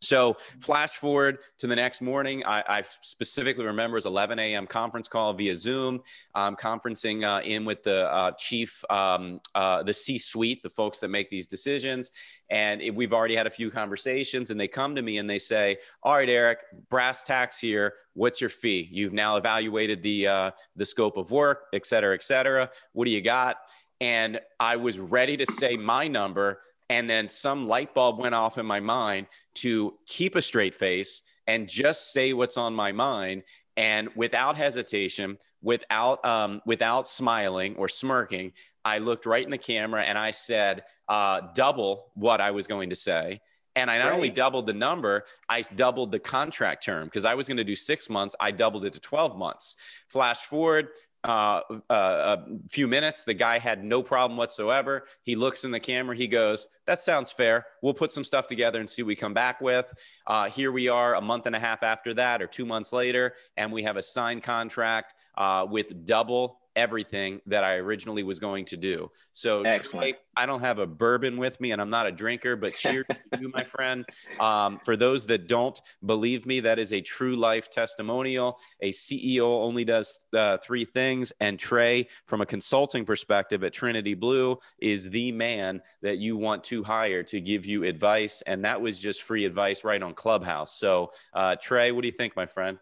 So 0.01 0.37
flash 0.61 0.91
forward 0.91 1.39
to 1.57 1.67
the 1.67 1.75
next 1.75 2.01
morning. 2.01 2.43
I, 2.45 2.63
I 2.67 2.83
specifically 3.01 3.65
remember 3.65 3.97
it 3.97 3.99
was 3.99 4.05
11 4.05 4.39
a.m. 4.39 4.65
conference 4.65 5.07
call 5.07 5.33
via 5.33 5.55
Zoom. 5.55 6.01
I'm 6.33 6.55
conferencing 6.55 7.23
uh, 7.23 7.41
in 7.43 7.65
with 7.65 7.83
the 7.83 8.11
uh, 8.11 8.31
chief, 8.37 8.83
um, 8.89 9.41
uh, 9.55 9.83
the 9.83 9.93
C-suite, 9.93 10.63
the 10.63 10.69
folks 10.69 10.99
that 10.99 11.09
make 11.09 11.29
these 11.29 11.47
decisions. 11.47 12.11
And 12.49 12.81
it, 12.81 12.95
we've 12.95 13.13
already 13.13 13.35
had 13.35 13.45
a 13.45 13.49
few 13.49 13.69
conversations, 13.69 14.51
and 14.51 14.59
they 14.59 14.67
come 14.67 14.95
to 14.95 15.01
me 15.01 15.17
and 15.17 15.29
they 15.29 15.37
say, 15.37 15.77
"All 16.01 16.15
right, 16.15 16.29
Eric, 16.29 16.63
brass 16.89 17.21
tacks 17.21 17.59
here. 17.59 17.93
What's 18.13 18.41
your 18.41 18.49
fee? 18.49 18.87
You've 18.91 19.13
now 19.13 19.37
evaluated 19.37 20.01
the 20.01 20.27
uh, 20.27 20.51
the 20.75 20.85
scope 20.85 21.17
of 21.17 21.29
work, 21.29 21.65
et 21.73 21.85
cetera, 21.85 22.15
et 22.15 22.23
cetera. 22.23 22.71
What 22.93 23.05
do 23.05 23.11
you 23.11 23.21
got?" 23.21 23.57
And 24.01 24.39
I 24.59 24.77
was 24.77 24.97
ready 24.97 25.37
to 25.37 25.45
say 25.45 25.75
my 25.75 26.07
number 26.07 26.61
and 26.89 27.09
then 27.09 27.27
some 27.27 27.67
light 27.67 27.93
bulb 27.93 28.19
went 28.19 28.35
off 28.35 28.57
in 28.57 28.65
my 28.65 28.79
mind 28.79 29.27
to 29.55 29.93
keep 30.05 30.35
a 30.35 30.41
straight 30.41 30.75
face 30.75 31.23
and 31.47 31.67
just 31.67 32.11
say 32.11 32.33
what's 32.33 32.57
on 32.57 32.73
my 32.73 32.91
mind. 32.91 33.43
And 33.77 34.09
without 34.15 34.55
hesitation, 34.55 35.37
without 35.61 36.23
um, 36.25 36.61
without 36.65 37.07
smiling 37.07 37.75
or 37.75 37.87
smirking, 37.87 38.53
I 38.83 38.97
looked 38.97 39.25
right 39.25 39.43
in 39.43 39.51
the 39.51 39.57
camera 39.57 40.03
and 40.03 40.17
I 40.17 40.31
said 40.31 40.83
uh, 41.07 41.41
double 41.53 42.07
what 42.15 42.41
I 42.41 42.51
was 42.51 42.67
going 42.67 42.89
to 42.89 42.95
say. 42.95 43.41
And 43.75 43.89
I 43.89 43.97
not 43.97 44.05
right. 44.05 44.15
only 44.15 44.29
doubled 44.29 44.65
the 44.65 44.73
number, 44.73 45.25
I 45.47 45.61
doubled 45.61 46.11
the 46.11 46.19
contract 46.19 46.83
term 46.83 47.05
because 47.05 47.23
I 47.23 47.35
was 47.35 47.47
going 47.47 47.57
to 47.57 47.63
do 47.63 47.75
six 47.75 48.09
months. 48.09 48.35
I 48.39 48.51
doubled 48.51 48.83
it 48.83 48.93
to 48.93 48.99
12 48.99 49.37
months. 49.37 49.75
Flash 50.07 50.39
forward, 50.39 50.89
uh, 51.23 51.61
uh, 51.89 52.37
a 52.39 52.45
few 52.69 52.87
minutes. 52.87 53.23
The 53.23 53.33
guy 53.33 53.59
had 53.59 53.83
no 53.83 54.01
problem 54.01 54.37
whatsoever. 54.37 55.05
He 55.23 55.35
looks 55.35 55.63
in 55.63 55.71
the 55.71 55.79
camera. 55.79 56.15
He 56.15 56.27
goes, 56.27 56.67
"That 56.85 57.01
sounds 57.01 57.31
fair. 57.31 57.65
We'll 57.81 57.93
put 57.93 58.11
some 58.11 58.23
stuff 58.23 58.47
together 58.47 58.79
and 58.79 58.89
see 58.89 59.03
what 59.03 59.07
we 59.07 59.15
come 59.15 59.33
back 59.33 59.59
with." 59.61 59.85
Uh, 60.25 60.49
here 60.49 60.71
we 60.71 60.87
are, 60.87 61.15
a 61.15 61.21
month 61.21 61.45
and 61.45 61.55
a 61.55 61.59
half 61.59 61.83
after 61.83 62.13
that, 62.15 62.41
or 62.41 62.47
two 62.47 62.65
months 62.65 62.93
later, 62.93 63.35
and 63.57 63.71
we 63.71 63.83
have 63.83 63.97
a 63.97 64.03
signed 64.03 64.43
contract 64.43 65.13
uh, 65.37 65.65
with 65.69 66.05
double 66.05 66.59
everything 66.75 67.41
that 67.45 67.63
I 67.63 67.75
originally 67.75 68.23
was 68.23 68.39
going 68.39 68.65
to 68.65 68.77
do. 68.77 69.11
So 69.33 69.63
Excellent. 69.63 70.15
I 70.37 70.45
don't 70.45 70.61
have 70.61 70.79
a 70.79 70.87
bourbon 70.87 71.37
with 71.37 71.59
me 71.59 71.71
and 71.71 71.81
I'm 71.81 71.89
not 71.89 72.07
a 72.07 72.11
drinker, 72.11 72.55
but 72.55 72.75
cheers 72.75 73.05
to 73.09 73.39
you, 73.39 73.49
my 73.53 73.63
friend. 73.63 74.05
Um, 74.39 74.79
for 74.85 74.95
those 74.95 75.25
that 75.27 75.47
don't 75.47 75.79
believe 76.05 76.45
me, 76.45 76.59
that 76.61 76.79
is 76.79 76.93
a 76.93 77.01
true 77.01 77.35
life 77.35 77.69
testimonial. 77.69 78.57
A 78.81 78.91
CEO 78.91 79.41
only 79.41 79.83
does 79.83 80.19
uh, 80.35 80.57
three 80.57 80.85
things. 80.85 81.33
And 81.39 81.59
Trey, 81.59 82.07
from 82.25 82.41
a 82.41 82.45
consulting 82.45 83.05
perspective 83.05 83.63
at 83.63 83.73
Trinity 83.73 84.13
Blue, 84.13 84.57
is 84.79 85.09
the 85.09 85.31
man 85.31 85.81
that 86.01 86.17
you 86.19 86.37
want 86.37 86.63
to 86.65 86.83
hire 86.83 87.23
to 87.23 87.41
give 87.41 87.65
you 87.65 87.83
advice. 87.83 88.41
And 88.47 88.63
that 88.65 88.79
was 88.79 89.01
just 89.01 89.23
free 89.23 89.45
advice 89.45 89.83
right 89.83 90.01
on 90.01 90.13
Clubhouse. 90.13 90.77
So, 90.77 91.11
uh, 91.33 91.55
Trey, 91.61 91.91
what 91.91 92.01
do 92.01 92.07
you 92.07 92.13
think, 92.13 92.35
my 92.35 92.45
friend? 92.45 92.77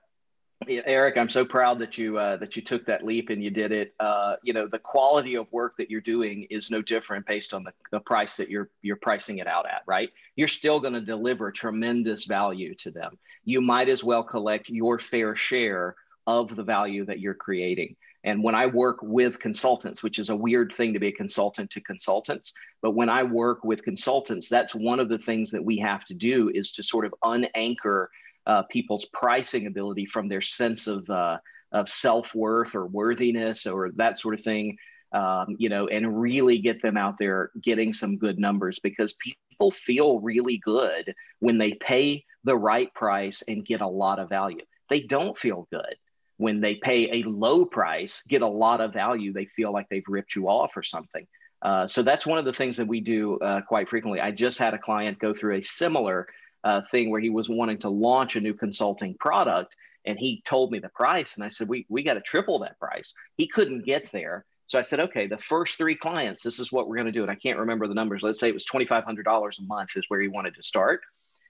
Eric, 0.68 1.18
I'm 1.18 1.30
so 1.30 1.46
proud 1.46 1.80
that 1.80 1.98
you 1.98 2.18
uh, 2.18 2.38
that 2.38 2.56
you 2.56 2.64
took 2.64 2.86
that 2.88 3.06
leap 3.06 3.30
and 3.30 3.44
you 3.44 3.52
did 3.52 3.72
it. 3.72 3.94
Uh, 4.00 4.38
you 4.44 4.54
know, 4.54 4.68
the 4.68 4.80
quality 4.80 5.36
of 5.36 5.52
work 5.52 5.78
that 5.78 5.92
you're 5.92 6.02
doing 6.02 6.48
is 6.50 6.72
no 6.72 6.82
different 6.82 7.28
based 7.28 7.54
on 7.54 7.64
the, 7.64 7.72
the 7.92 8.00
price 8.00 8.38
that 8.38 8.50
you're 8.50 8.70
you're 8.82 8.96
pricing 8.96 9.38
it 9.38 9.48
out 9.48 9.68
at, 9.68 9.84
right? 9.86 10.10
You're 10.36 10.48
still 10.48 10.80
going 10.80 10.94
to 10.94 11.02
deliver 11.02 11.52
tremendous 11.52 12.26
value 12.26 12.74
to 12.76 12.92
them. 12.92 13.20
You 13.46 13.62
might 13.62 13.88
as 13.88 14.04
well 14.04 14.24
collect 14.24 14.68
your 14.68 14.98
fair 14.98 15.36
share 15.36 15.96
of 16.26 16.56
the 16.56 16.64
value 16.64 17.06
that 17.06 17.20
you're 17.20 17.36
creating. 17.36 17.96
And 18.24 18.44
when 18.44 18.56
I 18.56 18.66
work 18.66 18.98
with 19.02 19.40
consultants, 19.40 20.04
which 20.04 20.20
is 20.20 20.30
a 20.30 20.36
weird 20.36 20.74
thing 20.74 20.92
to 20.94 21.00
be 21.00 21.08
a 21.08 21.14
consultant 21.14 21.70
to 21.72 21.82
consultants, 21.82 22.54
but 22.82 22.92
when 22.92 23.10
I 23.10 23.24
work 23.24 23.64
with 23.64 23.84
consultants, 23.84 24.50
that's 24.50 24.76
one 24.76 25.00
of 25.00 25.08
the 25.08 25.20
things 25.20 25.52
that 25.52 25.64
we 25.64 25.78
have 25.78 26.04
to 26.06 26.14
do 26.14 26.52
is 26.54 26.72
to 26.74 26.84
sort 26.84 27.06
of 27.06 27.14
unanchor 27.24 28.08
uh, 28.48 28.64
people's 28.64 29.06
pricing 29.14 29.68
ability 29.68 30.06
from 30.06 30.28
their 30.28 30.42
sense 30.42 30.88
of 30.88 31.08
uh, 31.10 31.38
of 31.72 31.90
self 31.90 32.34
worth 32.34 32.74
or 32.74 32.88
worthiness 32.88 33.68
or 33.68 33.92
that 33.92 34.20
sort 34.20 34.34
of 34.34 34.42
thing. 34.42 34.78
Um, 35.14 35.56
you 35.58 35.70
know, 35.70 35.88
and 35.88 36.20
really 36.20 36.58
get 36.58 36.82
them 36.82 36.98
out 36.98 37.16
there 37.18 37.52
getting 37.64 37.94
some 37.94 38.18
good 38.18 38.38
numbers 38.38 38.78
because 38.80 39.14
people 39.14 39.72
feel 39.72 40.20
really 40.20 40.58
good 40.58 41.14
when 41.40 41.58
they 41.58 41.76
pay 41.76 42.26
the 42.44 42.58
right 42.58 42.94
price 42.94 43.42
and 43.48 43.66
get 43.66 43.80
a 43.80 43.88
lot 43.88 44.20
of 44.20 44.28
value. 44.28 44.66
They 44.90 45.00
don't 45.00 45.38
feel 45.38 45.66
good 45.72 45.96
when 46.38 46.60
they 46.60 46.76
pay 46.76 47.22
a 47.22 47.24
low 47.24 47.66
price, 47.66 48.22
get 48.28 48.42
a 48.42 48.48
lot 48.48 48.82
of 48.82 48.94
value. 48.94 49.34
They 49.34 49.46
feel 49.46 49.72
like 49.72 49.88
they've 49.90 50.04
ripped 50.08 50.36
you 50.36 50.50
off 50.50 50.72
or 50.76 50.84
something. 50.84 51.26
Uh, 51.62 51.88
so 51.88 52.04
that's 52.04 52.26
one 52.26 52.38
of 52.38 52.46
the 52.46 52.54
things 52.54 52.78
that 52.78 52.88
we 52.88 53.02
do 53.02 53.40
uh, 53.40 53.62
quite 53.62 53.90
frequently. 53.90 54.22
I 54.22 54.32
just 54.32 54.60
had 54.60 54.74
a 54.74 54.78
client 54.78 55.20
go 55.20 55.34
through 55.34 55.56
a 55.56 55.62
similar 55.64 56.28
uh, 56.64 56.82
thing 56.92 57.10
where 57.10 57.22
he 57.22 57.30
was 57.30 57.50
wanting 57.50 57.80
to 57.80 57.90
launch 57.90 58.36
a 58.36 58.42
new 58.42 58.54
consulting 58.54 59.16
product 59.16 59.76
and 60.06 60.18
he 60.18 60.42
told 60.46 60.72
me 60.72 60.80
the 60.80 60.90
price 60.90 61.36
and 61.36 61.44
i 61.44 61.50
said 61.50 61.68
we, 61.68 61.86
we 61.90 62.04
got 62.04 62.16
to 62.16 62.22
triple 62.22 62.60
that 62.60 62.80
price. 62.80 63.14
He 63.36 63.48
couldn't 63.48 63.86
get 63.86 64.12
there. 64.12 64.46
So 64.66 64.80
i 64.80 64.82
said 64.82 65.00
okay 65.00 65.28
the 65.28 65.38
first 65.38 65.78
three 65.78 65.96
clients 65.96 66.44
this 66.44 66.60
is 66.60 66.72
what 66.72 66.88
we're 66.88 66.96
going 66.96 67.08
to 67.08 67.12
do 67.12 67.22
and 67.22 67.32
i 67.32 67.36
can't 67.36 67.60
remember 67.60 67.88
the 67.88 67.94
numbers. 67.94 68.24
Let's 68.24 68.40
say 68.40 68.50
it 68.50 68.54
was 68.54 68.66
$2500 68.66 69.60
a 69.60 69.64
month 69.64 69.90
is 69.96 70.06
where 70.08 70.22
he 70.22 70.28
wanted 70.28 70.56
to 70.56 70.64
start. 70.64 71.02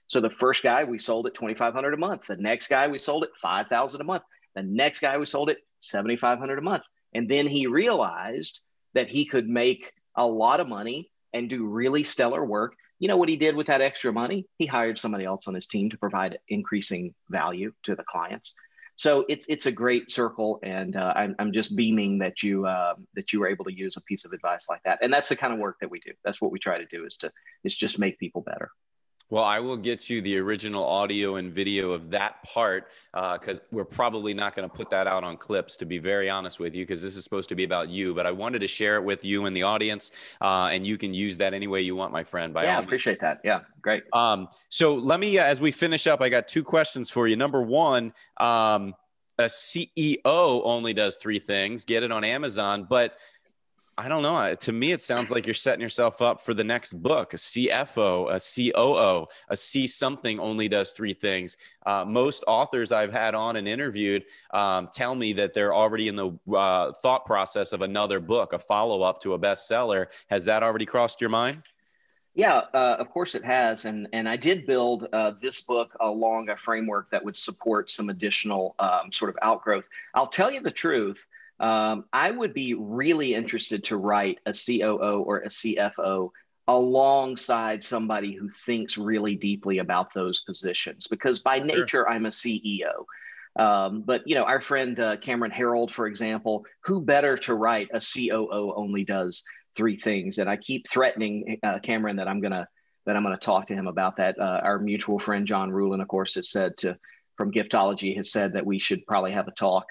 So 0.08 0.20
the 0.20 0.30
first 0.30 0.62
guy 0.62 0.84
we 0.84 0.98
sold 0.98 1.26
at 1.26 1.34
2500 1.34 1.94
a 1.94 1.96
month. 1.96 2.26
The 2.26 2.36
next 2.36 2.68
guy 2.68 2.88
we 2.88 2.98
sold 2.98 3.24
at 3.24 3.30
5000 3.40 4.00
a 4.00 4.04
month. 4.04 4.22
The 4.54 4.62
next 4.62 5.00
guy 5.00 5.18
we 5.18 5.26
sold 5.26 5.50
at 5.50 5.58
7500 5.80 6.58
a 6.58 6.62
month. 6.62 6.84
And 7.12 7.28
then 7.28 7.46
he 7.46 7.66
realized 7.66 8.60
that 8.94 9.08
he 9.08 9.26
could 9.26 9.48
make 9.48 9.92
a 10.16 10.26
lot 10.26 10.60
of 10.60 10.68
money 10.68 11.10
and 11.32 11.48
do 11.48 11.66
really 11.66 12.04
stellar 12.04 12.44
work 12.44 12.74
you 12.98 13.08
know 13.08 13.16
what 13.16 13.28
he 13.28 13.36
did 13.36 13.54
with 13.54 13.68
that 13.68 13.80
extra 13.80 14.12
money? 14.12 14.46
He 14.58 14.66
hired 14.66 14.98
somebody 14.98 15.24
else 15.24 15.46
on 15.46 15.54
his 15.54 15.66
team 15.66 15.90
to 15.90 15.98
provide 15.98 16.38
increasing 16.48 17.14
value 17.28 17.72
to 17.84 17.94
the 17.94 18.04
clients. 18.04 18.54
So 18.96 19.24
it's 19.28 19.46
it's 19.48 19.66
a 19.66 19.72
great 19.72 20.10
circle, 20.10 20.58
and 20.64 20.96
uh, 20.96 21.12
I'm, 21.14 21.36
I'm 21.38 21.52
just 21.52 21.76
beaming 21.76 22.18
that 22.18 22.42
you 22.42 22.66
uh, 22.66 22.94
that 23.14 23.32
you 23.32 23.38
were 23.38 23.46
able 23.46 23.64
to 23.66 23.72
use 23.72 23.96
a 23.96 24.00
piece 24.00 24.24
of 24.24 24.32
advice 24.32 24.66
like 24.68 24.82
that. 24.84 24.98
And 25.02 25.12
that's 25.12 25.28
the 25.28 25.36
kind 25.36 25.52
of 25.52 25.60
work 25.60 25.76
that 25.80 25.90
we 25.90 26.00
do. 26.00 26.12
That's 26.24 26.40
what 26.40 26.50
we 26.50 26.58
try 26.58 26.78
to 26.78 26.86
do 26.86 27.06
is 27.06 27.16
to 27.18 27.30
is 27.62 27.76
just 27.76 28.00
make 28.00 28.18
people 28.18 28.42
better. 28.42 28.70
Well, 29.30 29.44
I 29.44 29.60
will 29.60 29.76
get 29.76 30.08
you 30.08 30.22
the 30.22 30.38
original 30.38 30.84
audio 30.84 31.36
and 31.36 31.52
video 31.52 31.90
of 31.90 32.10
that 32.10 32.42
part 32.44 32.88
because 33.12 33.58
uh, 33.58 33.62
we're 33.70 33.84
probably 33.84 34.32
not 34.32 34.56
going 34.56 34.68
to 34.68 34.74
put 34.74 34.88
that 34.90 35.06
out 35.06 35.22
on 35.22 35.36
clips, 35.36 35.76
to 35.78 35.84
be 35.84 35.98
very 35.98 36.30
honest 36.30 36.58
with 36.58 36.74
you, 36.74 36.84
because 36.84 37.02
this 37.02 37.14
is 37.14 37.24
supposed 37.24 37.50
to 37.50 37.54
be 37.54 37.64
about 37.64 37.90
you. 37.90 38.14
But 38.14 38.26
I 38.26 38.32
wanted 38.32 38.60
to 38.60 38.66
share 38.66 38.96
it 38.96 39.04
with 39.04 39.26
you 39.26 39.44
and 39.44 39.54
the 39.54 39.64
audience, 39.64 40.12
uh, 40.40 40.70
and 40.72 40.86
you 40.86 40.96
can 40.96 41.12
use 41.12 41.36
that 41.38 41.52
any 41.52 41.66
way 41.66 41.82
you 41.82 41.94
want, 41.94 42.10
my 42.10 42.24
friend. 42.24 42.54
By 42.54 42.64
yeah, 42.64 42.78
appreciate 42.78 43.20
that. 43.20 43.40
Yeah, 43.44 43.60
great. 43.82 44.04
Um, 44.14 44.48
so 44.70 44.94
let 44.94 45.20
me, 45.20 45.38
uh, 45.38 45.44
as 45.44 45.60
we 45.60 45.72
finish 45.72 46.06
up, 46.06 46.22
I 46.22 46.30
got 46.30 46.48
two 46.48 46.64
questions 46.64 47.10
for 47.10 47.28
you. 47.28 47.36
Number 47.36 47.60
one, 47.60 48.14
um, 48.38 48.94
a 49.38 49.44
CEO 49.44 50.16
only 50.24 50.94
does 50.94 51.18
three 51.18 51.38
things. 51.38 51.84
Get 51.84 52.02
it 52.02 52.10
on 52.10 52.24
Amazon, 52.24 52.86
but 52.88 53.18
I 53.98 54.08
don't 54.08 54.22
know. 54.22 54.54
To 54.54 54.72
me, 54.72 54.92
it 54.92 55.02
sounds 55.02 55.32
like 55.32 55.44
you're 55.44 55.54
setting 55.54 55.80
yourself 55.80 56.22
up 56.22 56.40
for 56.40 56.54
the 56.54 56.62
next 56.62 56.92
book. 56.92 57.34
A 57.34 57.36
CFO, 57.36 58.32
a 58.32 58.38
COO, 58.38 59.26
a 59.48 59.56
C 59.56 59.88
something 59.88 60.38
only 60.38 60.68
does 60.68 60.92
three 60.92 61.12
things. 61.12 61.56
Uh, 61.84 62.04
most 62.04 62.44
authors 62.46 62.92
I've 62.92 63.12
had 63.12 63.34
on 63.34 63.56
and 63.56 63.66
interviewed 63.66 64.22
um, 64.54 64.88
tell 64.94 65.16
me 65.16 65.32
that 65.32 65.52
they're 65.52 65.74
already 65.74 66.06
in 66.06 66.14
the 66.14 66.30
uh, 66.54 66.92
thought 66.92 67.26
process 67.26 67.72
of 67.72 67.82
another 67.82 68.20
book, 68.20 68.52
a 68.52 68.58
follow 68.60 69.02
up 69.02 69.20
to 69.22 69.34
a 69.34 69.38
bestseller. 69.38 70.06
Has 70.28 70.44
that 70.44 70.62
already 70.62 70.86
crossed 70.86 71.20
your 71.20 71.30
mind? 71.30 71.64
Yeah, 72.36 72.58
uh, 72.72 72.94
of 73.00 73.10
course 73.10 73.34
it 73.34 73.44
has, 73.44 73.84
and 73.84 74.06
and 74.12 74.28
I 74.28 74.36
did 74.36 74.64
build 74.64 75.08
uh, 75.12 75.32
this 75.40 75.60
book 75.62 75.96
along 75.98 76.50
a 76.50 76.56
framework 76.56 77.10
that 77.10 77.24
would 77.24 77.36
support 77.36 77.90
some 77.90 78.10
additional 78.10 78.76
um, 78.78 79.10
sort 79.12 79.30
of 79.30 79.38
outgrowth. 79.42 79.88
I'll 80.14 80.28
tell 80.28 80.52
you 80.52 80.60
the 80.60 80.70
truth. 80.70 81.26
Um, 81.60 82.04
I 82.12 82.30
would 82.30 82.54
be 82.54 82.74
really 82.74 83.34
interested 83.34 83.84
to 83.84 83.96
write 83.96 84.38
a 84.46 84.52
COO 84.52 85.22
or 85.26 85.38
a 85.38 85.48
CFO 85.48 86.30
alongside 86.68 87.82
somebody 87.82 88.34
who 88.34 88.48
thinks 88.48 88.98
really 88.98 89.34
deeply 89.34 89.78
about 89.78 90.12
those 90.12 90.42
positions 90.42 91.06
because 91.08 91.38
by 91.38 91.58
nature 91.58 91.88
sure. 91.88 92.08
I'm 92.08 92.26
a 92.26 92.30
CEO. 92.30 93.06
Um, 93.56 94.02
but 94.02 94.22
you 94.26 94.34
know, 94.34 94.44
our 94.44 94.60
friend 94.60 95.00
uh, 95.00 95.16
Cameron 95.16 95.50
Herold, 95.50 95.90
for 95.90 96.06
example, 96.06 96.64
who 96.84 97.00
better 97.00 97.36
to 97.38 97.54
write 97.54 97.88
a 97.92 98.00
COO 98.00 98.72
only 98.76 99.04
does 99.04 99.44
three 99.74 99.98
things? 99.98 100.38
And 100.38 100.48
I 100.48 100.56
keep 100.56 100.88
threatening 100.88 101.58
uh, 101.62 101.80
Cameron 101.80 102.16
that 102.16 102.28
I'm 102.28 102.40
gonna 102.40 102.68
that 103.06 103.16
I'm 103.16 103.24
gonna 103.24 103.38
talk 103.38 103.66
to 103.68 103.74
him 103.74 103.88
about 103.88 104.18
that. 104.18 104.38
Uh, 104.38 104.60
our 104.62 104.78
mutual 104.78 105.18
friend 105.18 105.46
John 105.46 105.70
Ruhlin, 105.70 106.02
of 106.02 106.08
course, 106.08 106.34
has 106.34 106.50
said 106.50 106.76
to 106.78 106.98
from 107.36 107.50
Giftology 107.50 108.16
has 108.16 108.30
said 108.30 108.52
that 108.52 108.66
we 108.66 108.78
should 108.78 109.06
probably 109.06 109.32
have 109.32 109.48
a 109.48 109.52
talk. 109.52 109.86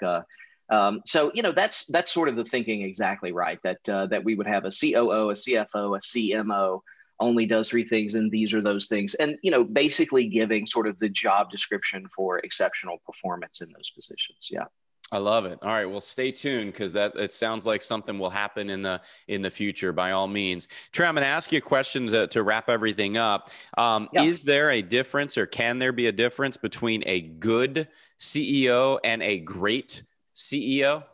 Um, 0.70 1.00
so 1.06 1.30
you 1.34 1.42
know 1.42 1.52
that's 1.52 1.86
that's 1.86 2.12
sort 2.12 2.28
of 2.28 2.36
the 2.36 2.44
thinking 2.44 2.82
exactly 2.82 3.32
right 3.32 3.58
that 3.62 3.88
uh, 3.88 4.06
that 4.06 4.24
we 4.24 4.34
would 4.34 4.46
have 4.46 4.64
a 4.64 4.70
COO, 4.70 5.30
a 5.30 5.34
CFO, 5.34 5.96
a 5.96 6.00
CMO 6.00 6.80
only 7.20 7.46
does 7.46 7.68
three 7.68 7.84
things 7.84 8.14
and 8.14 8.30
these 8.30 8.54
are 8.54 8.62
those 8.62 8.86
things 8.86 9.14
and 9.14 9.36
you 9.42 9.50
know 9.50 9.64
basically 9.64 10.28
giving 10.28 10.66
sort 10.66 10.86
of 10.86 10.98
the 11.00 11.08
job 11.08 11.50
description 11.50 12.06
for 12.14 12.38
exceptional 12.38 12.98
performance 13.04 13.60
in 13.60 13.68
those 13.72 13.90
positions 13.90 14.48
yeah 14.52 14.64
I 15.10 15.16
love 15.16 15.46
it. 15.46 15.58
All 15.62 15.70
right, 15.70 15.86
well, 15.86 16.02
stay 16.02 16.30
tuned 16.30 16.72
because 16.72 16.92
that 16.92 17.16
it 17.16 17.32
sounds 17.32 17.64
like 17.64 17.80
something 17.80 18.18
will 18.18 18.28
happen 18.28 18.68
in 18.68 18.82
the 18.82 19.00
in 19.26 19.40
the 19.40 19.50
future. 19.50 19.90
By 19.90 20.10
all 20.10 20.28
means, 20.28 20.68
Trey, 20.92 21.06
I'm 21.06 21.14
going 21.14 21.24
to 21.24 21.28
ask 21.28 21.50
you 21.50 21.58
a 21.58 21.62
question 21.62 22.08
to, 22.08 22.26
to 22.26 22.42
wrap 22.42 22.68
everything 22.68 23.16
up. 23.16 23.48
Um, 23.78 24.10
yeah. 24.12 24.24
Is 24.24 24.42
there 24.42 24.70
a 24.70 24.82
difference, 24.82 25.38
or 25.38 25.46
can 25.46 25.78
there 25.78 25.92
be 25.92 26.08
a 26.08 26.12
difference 26.12 26.58
between 26.58 27.02
a 27.06 27.22
good 27.22 27.88
CEO 28.18 28.98
and 29.02 29.22
a 29.22 29.38
great 29.38 30.02
CEO? 30.38 31.04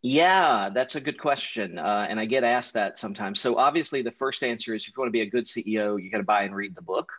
Yeah, 0.00 0.70
that's 0.72 0.96
a 0.96 1.00
good 1.00 1.18
question. 1.18 1.78
Uh, 1.78 2.06
and 2.08 2.20
I 2.20 2.26
get 2.26 2.44
asked 2.44 2.74
that 2.74 2.98
sometimes. 2.98 3.40
So, 3.40 3.56
obviously, 3.56 4.02
the 4.02 4.12
first 4.12 4.42
answer 4.42 4.74
is 4.74 4.82
if 4.82 4.88
you 4.88 4.94
want 5.00 5.08
to 5.08 5.12
be 5.12 5.22
a 5.22 5.26
good 5.26 5.44
CEO, 5.44 6.00
you 6.02 6.10
got 6.10 6.18
to 6.18 6.24
buy 6.24 6.44
and 6.44 6.54
read 6.54 6.74
the 6.74 6.82
book. 6.82 7.10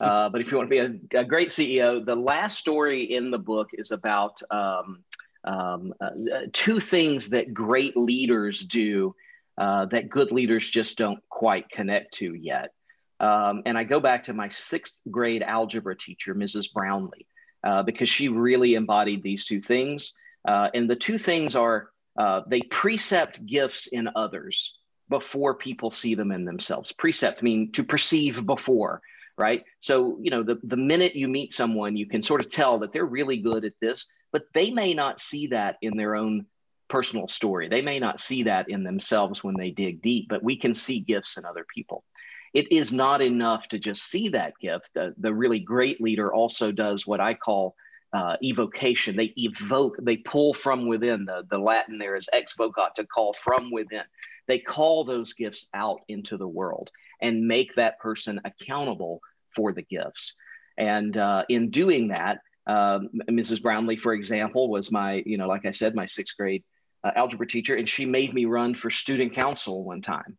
Uh, 0.00 0.28
but 0.28 0.40
if 0.40 0.50
you 0.50 0.56
want 0.56 0.68
to 0.68 0.70
be 0.70 0.78
a, 1.14 1.20
a, 1.20 1.24
great 1.24 1.50
CEO, 1.50 2.04
the 2.04 2.16
last 2.16 2.58
story 2.58 3.04
in 3.04 3.30
the 3.30 3.38
book 3.38 3.68
is 3.74 3.92
about 3.92 4.42
um, 4.50 5.04
um, 5.44 5.94
uh, 6.00 6.10
two 6.52 6.80
things 6.80 7.30
that 7.30 7.54
great 7.54 7.96
leaders 7.96 8.60
do 8.60 9.14
uh, 9.58 9.84
that 9.86 10.08
good 10.08 10.32
leaders 10.32 10.68
just 10.68 10.98
don't 10.98 11.20
quite 11.28 11.68
connect 11.68 12.14
to 12.14 12.34
yet. 12.34 12.72
Um, 13.20 13.62
and 13.66 13.78
I 13.78 13.84
go 13.84 14.00
back 14.00 14.24
to 14.24 14.32
my 14.32 14.48
sixth 14.48 15.02
grade 15.08 15.42
algebra 15.42 15.96
teacher, 15.96 16.34
Mrs. 16.34 16.72
Brownlee, 16.72 17.26
uh, 17.62 17.82
because 17.84 18.08
she 18.08 18.28
really 18.28 18.74
embodied 18.74 19.22
these 19.22 19.46
two 19.46 19.60
things. 19.60 20.14
Uh, 20.46 20.68
and 20.74 20.88
the 20.88 20.96
two 20.96 21.18
things 21.18 21.54
are 21.54 21.90
uh, 22.18 22.42
they 22.46 22.60
precept 22.62 23.44
gifts 23.46 23.86
in 23.86 24.08
others 24.14 24.78
before 25.08 25.54
people 25.54 25.90
see 25.90 26.14
them 26.14 26.32
in 26.32 26.44
themselves. 26.44 26.92
Precept 26.92 27.42
mean 27.42 27.72
to 27.72 27.84
perceive 27.84 28.44
before, 28.44 29.00
right? 29.38 29.64
So, 29.80 30.18
you 30.20 30.30
know, 30.30 30.42
the, 30.42 30.58
the 30.62 30.76
minute 30.76 31.14
you 31.14 31.28
meet 31.28 31.54
someone, 31.54 31.96
you 31.96 32.06
can 32.06 32.22
sort 32.22 32.40
of 32.40 32.50
tell 32.50 32.78
that 32.80 32.92
they're 32.92 33.04
really 33.04 33.38
good 33.38 33.64
at 33.64 33.74
this, 33.80 34.06
but 34.32 34.44
they 34.54 34.70
may 34.70 34.94
not 34.94 35.20
see 35.20 35.48
that 35.48 35.76
in 35.82 35.96
their 35.96 36.14
own 36.14 36.46
personal 36.88 37.28
story. 37.28 37.68
They 37.68 37.82
may 37.82 37.98
not 37.98 38.20
see 38.20 38.42
that 38.44 38.68
in 38.68 38.84
themselves 38.84 39.42
when 39.42 39.56
they 39.56 39.70
dig 39.70 40.02
deep, 40.02 40.28
but 40.28 40.42
we 40.42 40.56
can 40.56 40.74
see 40.74 41.00
gifts 41.00 41.38
in 41.38 41.44
other 41.44 41.64
people. 41.74 42.04
It 42.52 42.70
is 42.70 42.92
not 42.92 43.22
enough 43.22 43.68
to 43.68 43.78
just 43.78 44.02
see 44.02 44.28
that 44.30 44.52
gift. 44.60 44.90
The, 44.94 45.14
the 45.16 45.32
really 45.32 45.60
great 45.60 46.02
leader 46.02 46.32
also 46.32 46.70
does 46.70 47.06
what 47.06 47.20
I 47.20 47.32
call 47.32 47.74
uh, 48.12 48.36
evocation. 48.42 49.16
They 49.16 49.32
evoke, 49.36 49.96
they 50.00 50.18
pull 50.18 50.54
from 50.54 50.86
within. 50.86 51.24
The, 51.24 51.44
the 51.50 51.58
Latin 51.58 51.98
there 51.98 52.16
is 52.16 52.28
ex 52.32 52.54
vocat, 52.54 52.94
to 52.94 53.06
call 53.06 53.32
from 53.32 53.70
within. 53.70 54.02
They 54.48 54.58
call 54.58 55.04
those 55.04 55.32
gifts 55.32 55.68
out 55.72 56.00
into 56.08 56.36
the 56.36 56.48
world 56.48 56.90
and 57.20 57.46
make 57.46 57.74
that 57.76 58.00
person 58.00 58.40
accountable 58.44 59.20
for 59.54 59.72
the 59.72 59.82
gifts. 59.82 60.34
And 60.76 61.16
uh, 61.16 61.44
in 61.48 61.70
doing 61.70 62.08
that, 62.08 62.40
um, 62.66 63.08
Mrs. 63.30 63.62
Brownlee, 63.62 63.96
for 63.96 64.14
example, 64.14 64.68
was 64.68 64.90
my, 64.90 65.22
you 65.26 65.36
know, 65.36 65.48
like 65.48 65.66
I 65.66 65.70
said, 65.70 65.94
my 65.94 66.06
sixth 66.06 66.36
grade 66.36 66.64
uh, 67.04 67.10
algebra 67.14 67.46
teacher, 67.46 67.74
and 67.74 67.88
she 67.88 68.04
made 68.04 68.32
me 68.32 68.44
run 68.44 68.74
for 68.74 68.90
student 68.90 69.34
council 69.34 69.84
one 69.84 70.02
time, 70.02 70.38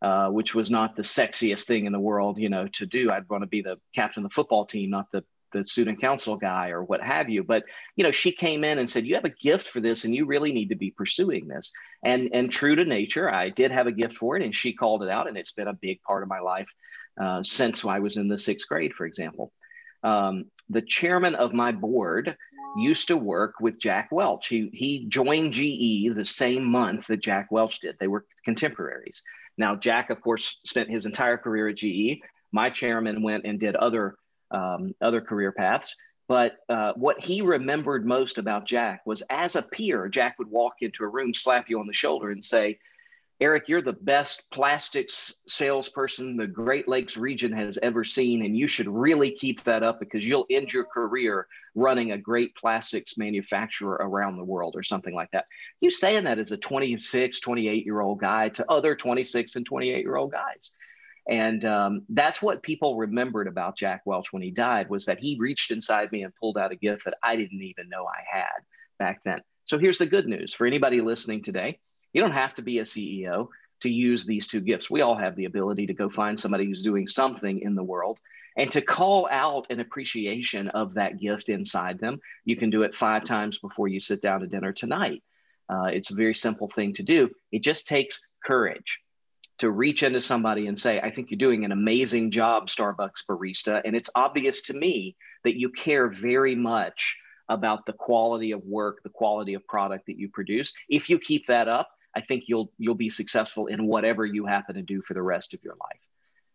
uh, 0.00 0.28
which 0.28 0.54
was 0.54 0.70
not 0.70 0.94
the 0.94 1.02
sexiest 1.02 1.64
thing 1.64 1.86
in 1.86 1.92
the 1.92 2.00
world, 2.00 2.38
you 2.38 2.48
know, 2.48 2.68
to 2.74 2.86
do. 2.86 3.10
I'd 3.10 3.28
want 3.28 3.42
to 3.42 3.48
be 3.48 3.62
the 3.62 3.78
captain 3.94 4.24
of 4.24 4.30
the 4.30 4.34
football 4.34 4.66
team, 4.66 4.90
not 4.90 5.10
the 5.10 5.24
the 5.54 5.64
student 5.64 6.00
council 6.00 6.36
guy 6.36 6.68
or 6.68 6.84
what 6.84 7.02
have 7.02 7.30
you 7.30 7.42
but 7.42 7.64
you 7.96 8.04
know 8.04 8.10
she 8.10 8.30
came 8.30 8.64
in 8.64 8.78
and 8.78 8.90
said 8.90 9.06
you 9.06 9.14
have 9.14 9.24
a 9.24 9.30
gift 9.30 9.68
for 9.68 9.80
this 9.80 10.04
and 10.04 10.14
you 10.14 10.26
really 10.26 10.52
need 10.52 10.68
to 10.68 10.74
be 10.74 10.90
pursuing 10.90 11.48
this 11.48 11.72
and 12.04 12.28
and 12.34 12.52
true 12.52 12.76
to 12.76 12.84
nature 12.84 13.30
i 13.30 13.48
did 13.48 13.70
have 13.70 13.86
a 13.86 13.92
gift 13.92 14.16
for 14.16 14.36
it 14.36 14.42
and 14.42 14.54
she 14.54 14.72
called 14.72 15.02
it 15.02 15.08
out 15.08 15.28
and 15.28 15.38
it's 15.38 15.52
been 15.52 15.68
a 15.68 15.78
big 15.80 16.02
part 16.02 16.22
of 16.22 16.28
my 16.28 16.40
life 16.40 16.68
uh, 17.22 17.42
since 17.42 17.84
i 17.86 17.98
was 17.98 18.18
in 18.18 18.28
the 18.28 18.36
sixth 18.36 18.68
grade 18.68 18.92
for 18.92 19.06
example 19.06 19.52
um, 20.02 20.44
the 20.68 20.82
chairman 20.82 21.34
of 21.34 21.54
my 21.54 21.72
board 21.72 22.36
used 22.76 23.08
to 23.08 23.16
work 23.16 23.54
with 23.60 23.78
Jack 23.78 24.10
Welch. 24.10 24.48
He, 24.48 24.68
he 24.72 25.06
joined 25.06 25.52
GE 25.52 26.14
the 26.14 26.24
same 26.24 26.64
month 26.64 27.06
that 27.06 27.22
Jack 27.22 27.50
Welch 27.50 27.80
did. 27.80 27.96
They 27.98 28.08
were 28.08 28.26
contemporaries. 28.44 29.22
Now, 29.56 29.76
Jack, 29.76 30.10
of 30.10 30.20
course, 30.20 30.58
spent 30.66 30.90
his 30.90 31.06
entire 31.06 31.38
career 31.38 31.68
at 31.68 31.76
GE. 31.76 32.20
My 32.52 32.70
chairman 32.70 33.22
went 33.22 33.44
and 33.44 33.58
did 33.60 33.76
other, 33.76 34.16
um, 34.54 34.94
other 35.00 35.20
career 35.20 35.52
paths. 35.52 35.94
But 36.26 36.56
uh, 36.70 36.94
what 36.94 37.20
he 37.20 37.42
remembered 37.42 38.06
most 38.06 38.38
about 38.38 38.66
Jack 38.66 39.02
was 39.04 39.22
as 39.28 39.56
a 39.56 39.62
peer, 39.62 40.08
Jack 40.08 40.38
would 40.38 40.50
walk 40.50 40.76
into 40.80 41.04
a 41.04 41.08
room, 41.08 41.34
slap 41.34 41.68
you 41.68 41.78
on 41.80 41.86
the 41.86 41.92
shoulder, 41.92 42.30
and 42.30 42.42
say, 42.42 42.78
Eric, 43.40 43.68
you're 43.68 43.82
the 43.82 43.92
best 43.92 44.48
plastics 44.50 45.34
salesperson 45.48 46.36
the 46.36 46.46
Great 46.46 46.88
Lakes 46.88 47.16
region 47.16 47.52
has 47.52 47.78
ever 47.82 48.04
seen, 48.04 48.44
and 48.44 48.56
you 48.56 48.68
should 48.68 48.88
really 48.88 49.32
keep 49.32 49.62
that 49.64 49.82
up 49.82 49.98
because 49.98 50.24
you'll 50.24 50.46
end 50.48 50.72
your 50.72 50.84
career 50.84 51.46
running 51.74 52.12
a 52.12 52.18
great 52.18 52.54
plastics 52.54 53.18
manufacturer 53.18 53.98
around 54.00 54.36
the 54.36 54.44
world 54.44 54.76
or 54.76 54.84
something 54.84 55.14
like 55.14 55.32
that. 55.32 55.46
You 55.80 55.90
saying 55.90 56.24
that 56.24 56.38
as 56.38 56.52
a 56.52 56.56
26, 56.56 57.40
28 57.40 57.84
year 57.84 58.00
old 58.00 58.20
guy 58.20 58.50
to 58.50 58.70
other 58.70 58.94
26 58.94 59.56
and 59.56 59.66
28 59.66 60.02
year 60.02 60.16
old 60.16 60.30
guys. 60.30 60.70
And 61.26 61.64
um, 61.64 62.02
that's 62.08 62.42
what 62.42 62.62
people 62.62 62.98
remembered 62.98 63.48
about 63.48 63.76
Jack 63.76 64.02
Welch 64.04 64.32
when 64.32 64.42
he 64.42 64.50
died 64.50 64.90
was 64.90 65.06
that 65.06 65.18
he 65.18 65.36
reached 65.38 65.70
inside 65.70 66.12
me 66.12 66.22
and 66.22 66.34
pulled 66.34 66.58
out 66.58 66.72
a 66.72 66.76
gift 66.76 67.06
that 67.06 67.16
I 67.22 67.36
didn't 67.36 67.62
even 67.62 67.88
know 67.88 68.06
I 68.06 68.22
had 68.30 68.62
back 68.98 69.22
then. 69.24 69.40
So 69.64 69.78
here's 69.78 69.98
the 69.98 70.06
good 70.06 70.26
news 70.26 70.52
for 70.52 70.66
anybody 70.66 71.00
listening 71.00 71.42
today 71.42 71.78
you 72.12 72.20
don't 72.20 72.32
have 72.32 72.54
to 72.54 72.62
be 72.62 72.78
a 72.78 72.82
CEO 72.82 73.48
to 73.80 73.90
use 73.90 74.24
these 74.24 74.46
two 74.46 74.60
gifts. 74.60 74.88
We 74.88 75.00
all 75.00 75.16
have 75.16 75.34
the 75.34 75.46
ability 75.46 75.88
to 75.88 75.94
go 75.94 76.08
find 76.08 76.38
somebody 76.38 76.64
who's 76.64 76.82
doing 76.82 77.08
something 77.08 77.60
in 77.60 77.74
the 77.74 77.82
world 77.82 78.20
and 78.56 78.70
to 78.70 78.80
call 78.80 79.28
out 79.30 79.66
an 79.70 79.80
appreciation 79.80 80.68
of 80.68 80.94
that 80.94 81.18
gift 81.18 81.48
inside 81.48 81.98
them. 81.98 82.20
You 82.44 82.56
can 82.56 82.70
do 82.70 82.82
it 82.82 82.96
five 82.96 83.24
times 83.24 83.58
before 83.58 83.88
you 83.88 83.98
sit 83.98 84.22
down 84.22 84.40
to 84.40 84.46
dinner 84.46 84.72
tonight. 84.72 85.22
Uh, 85.68 85.86
it's 85.86 86.12
a 86.12 86.14
very 86.14 86.34
simple 86.34 86.68
thing 86.68 86.94
to 86.94 87.02
do. 87.02 87.30
It 87.50 87.64
just 87.64 87.88
takes 87.88 88.28
courage 88.44 89.00
to 89.58 89.70
reach 89.70 90.02
into 90.02 90.20
somebody 90.20 90.66
and 90.66 90.78
say, 90.78 91.00
I 91.00 91.10
think 91.10 91.30
you're 91.30 91.38
doing 91.38 91.64
an 91.64 91.72
amazing 91.72 92.30
job, 92.30 92.68
Starbucks 92.68 93.24
barista. 93.28 93.80
And 93.84 93.94
it's 93.94 94.10
obvious 94.14 94.62
to 94.62 94.74
me 94.74 95.16
that 95.44 95.58
you 95.58 95.70
care 95.70 96.08
very 96.08 96.54
much 96.54 97.18
about 97.48 97.86
the 97.86 97.92
quality 97.92 98.52
of 98.52 98.64
work, 98.64 99.02
the 99.02 99.10
quality 99.10 99.54
of 99.54 99.66
product 99.66 100.06
that 100.06 100.18
you 100.18 100.28
produce. 100.28 100.74
If 100.88 101.08
you 101.08 101.18
keep 101.18 101.46
that 101.46 101.68
up, 101.68 101.90
I 102.16 102.20
think 102.20 102.44
you'll 102.46 102.72
you'll 102.78 102.94
be 102.94 103.10
successful 103.10 103.66
in 103.66 103.86
whatever 103.86 104.24
you 104.24 104.46
happen 104.46 104.76
to 104.76 104.82
do 104.82 105.02
for 105.02 105.14
the 105.14 105.22
rest 105.22 105.52
of 105.52 105.62
your 105.62 105.74
life. 105.74 106.00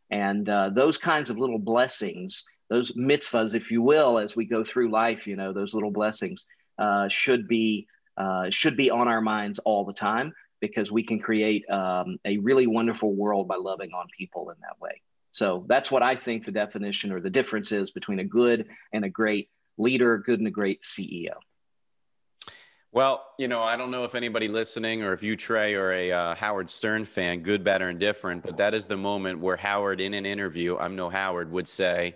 And 0.10 0.50
uh, 0.50 0.70
those 0.70 0.98
kinds 0.98 1.30
of 1.30 1.38
little 1.38 1.60
blessings, 1.60 2.46
those 2.70 2.94
mitzvahs, 2.94 3.54
if 3.54 3.70
you 3.70 3.82
will, 3.82 4.18
as 4.18 4.36
we 4.36 4.46
go 4.46 4.64
through 4.64 4.90
life, 4.90 5.28
you 5.28 5.36
know, 5.36 5.54
those 5.54 5.74
little 5.74 5.92
blessings 5.92 6.48
uh, 6.80 7.08
should 7.10 7.48
be 7.48 7.88
uh, 8.18 8.50
should 8.50 8.76
be 8.76 8.90
on 8.90 9.08
our 9.08 9.22
minds 9.22 9.60
all 9.60 9.86
the 9.86 9.94
time 9.94 10.34
because 10.60 10.92
we 10.92 11.04
can 11.04 11.20
create 11.20 11.70
um, 11.70 12.18
a 12.26 12.38
really 12.38 12.68
wonderful 12.68 13.14
world 13.16 13.48
by 13.48 13.56
loving 13.56 13.92
on 13.94 14.08
people 14.18 14.50
in 14.50 14.58
that 14.62 14.80
way. 14.80 15.02
So 15.32 15.66
that's 15.68 15.92
what 15.92 16.04
I 16.04 16.16
think 16.16 16.46
the 16.46 16.52
definition 16.52 17.12
or 17.12 17.20
the 17.20 17.30
difference 17.30 17.72
is 17.72 17.92
between 17.92 18.20
a 18.20 18.24
good 18.24 18.68
and 18.92 19.06
a 19.06 19.10
great 19.10 19.50
leader, 19.78 20.18
good 20.18 20.40
and 20.40 20.48
a 20.48 20.52
great 20.52 20.82
CEO. 20.82 21.36
Well, 22.92 23.24
you 23.38 23.48
know, 23.48 23.62
I 23.62 23.78
don't 23.78 23.92
know 23.92 24.04
if 24.04 24.16
anybody 24.16 24.48
listening 24.48 25.04
or 25.04 25.14
if 25.14 25.22
you, 25.22 25.36
Trey, 25.36 25.76
are 25.76 25.92
a 25.92 26.12
uh, 26.12 26.36
Howard 26.36 26.72
Stern 26.72 27.06
fan, 27.06 27.42
good, 27.42 27.64
bad, 27.64 27.84
or 27.84 27.90
indifferent, 27.90 28.42
but 28.44 28.58
that 28.58 28.74
is 28.74 28.88
the 28.88 28.98
moment 28.98 29.40
where 29.40 29.56
Howard, 29.56 30.02
in 30.02 30.16
an 30.16 30.26
interview, 30.26 30.76
I'm 30.76 30.96
no 30.96 31.10
Howard, 31.10 31.52
would 31.52 31.68
say, 31.68 32.16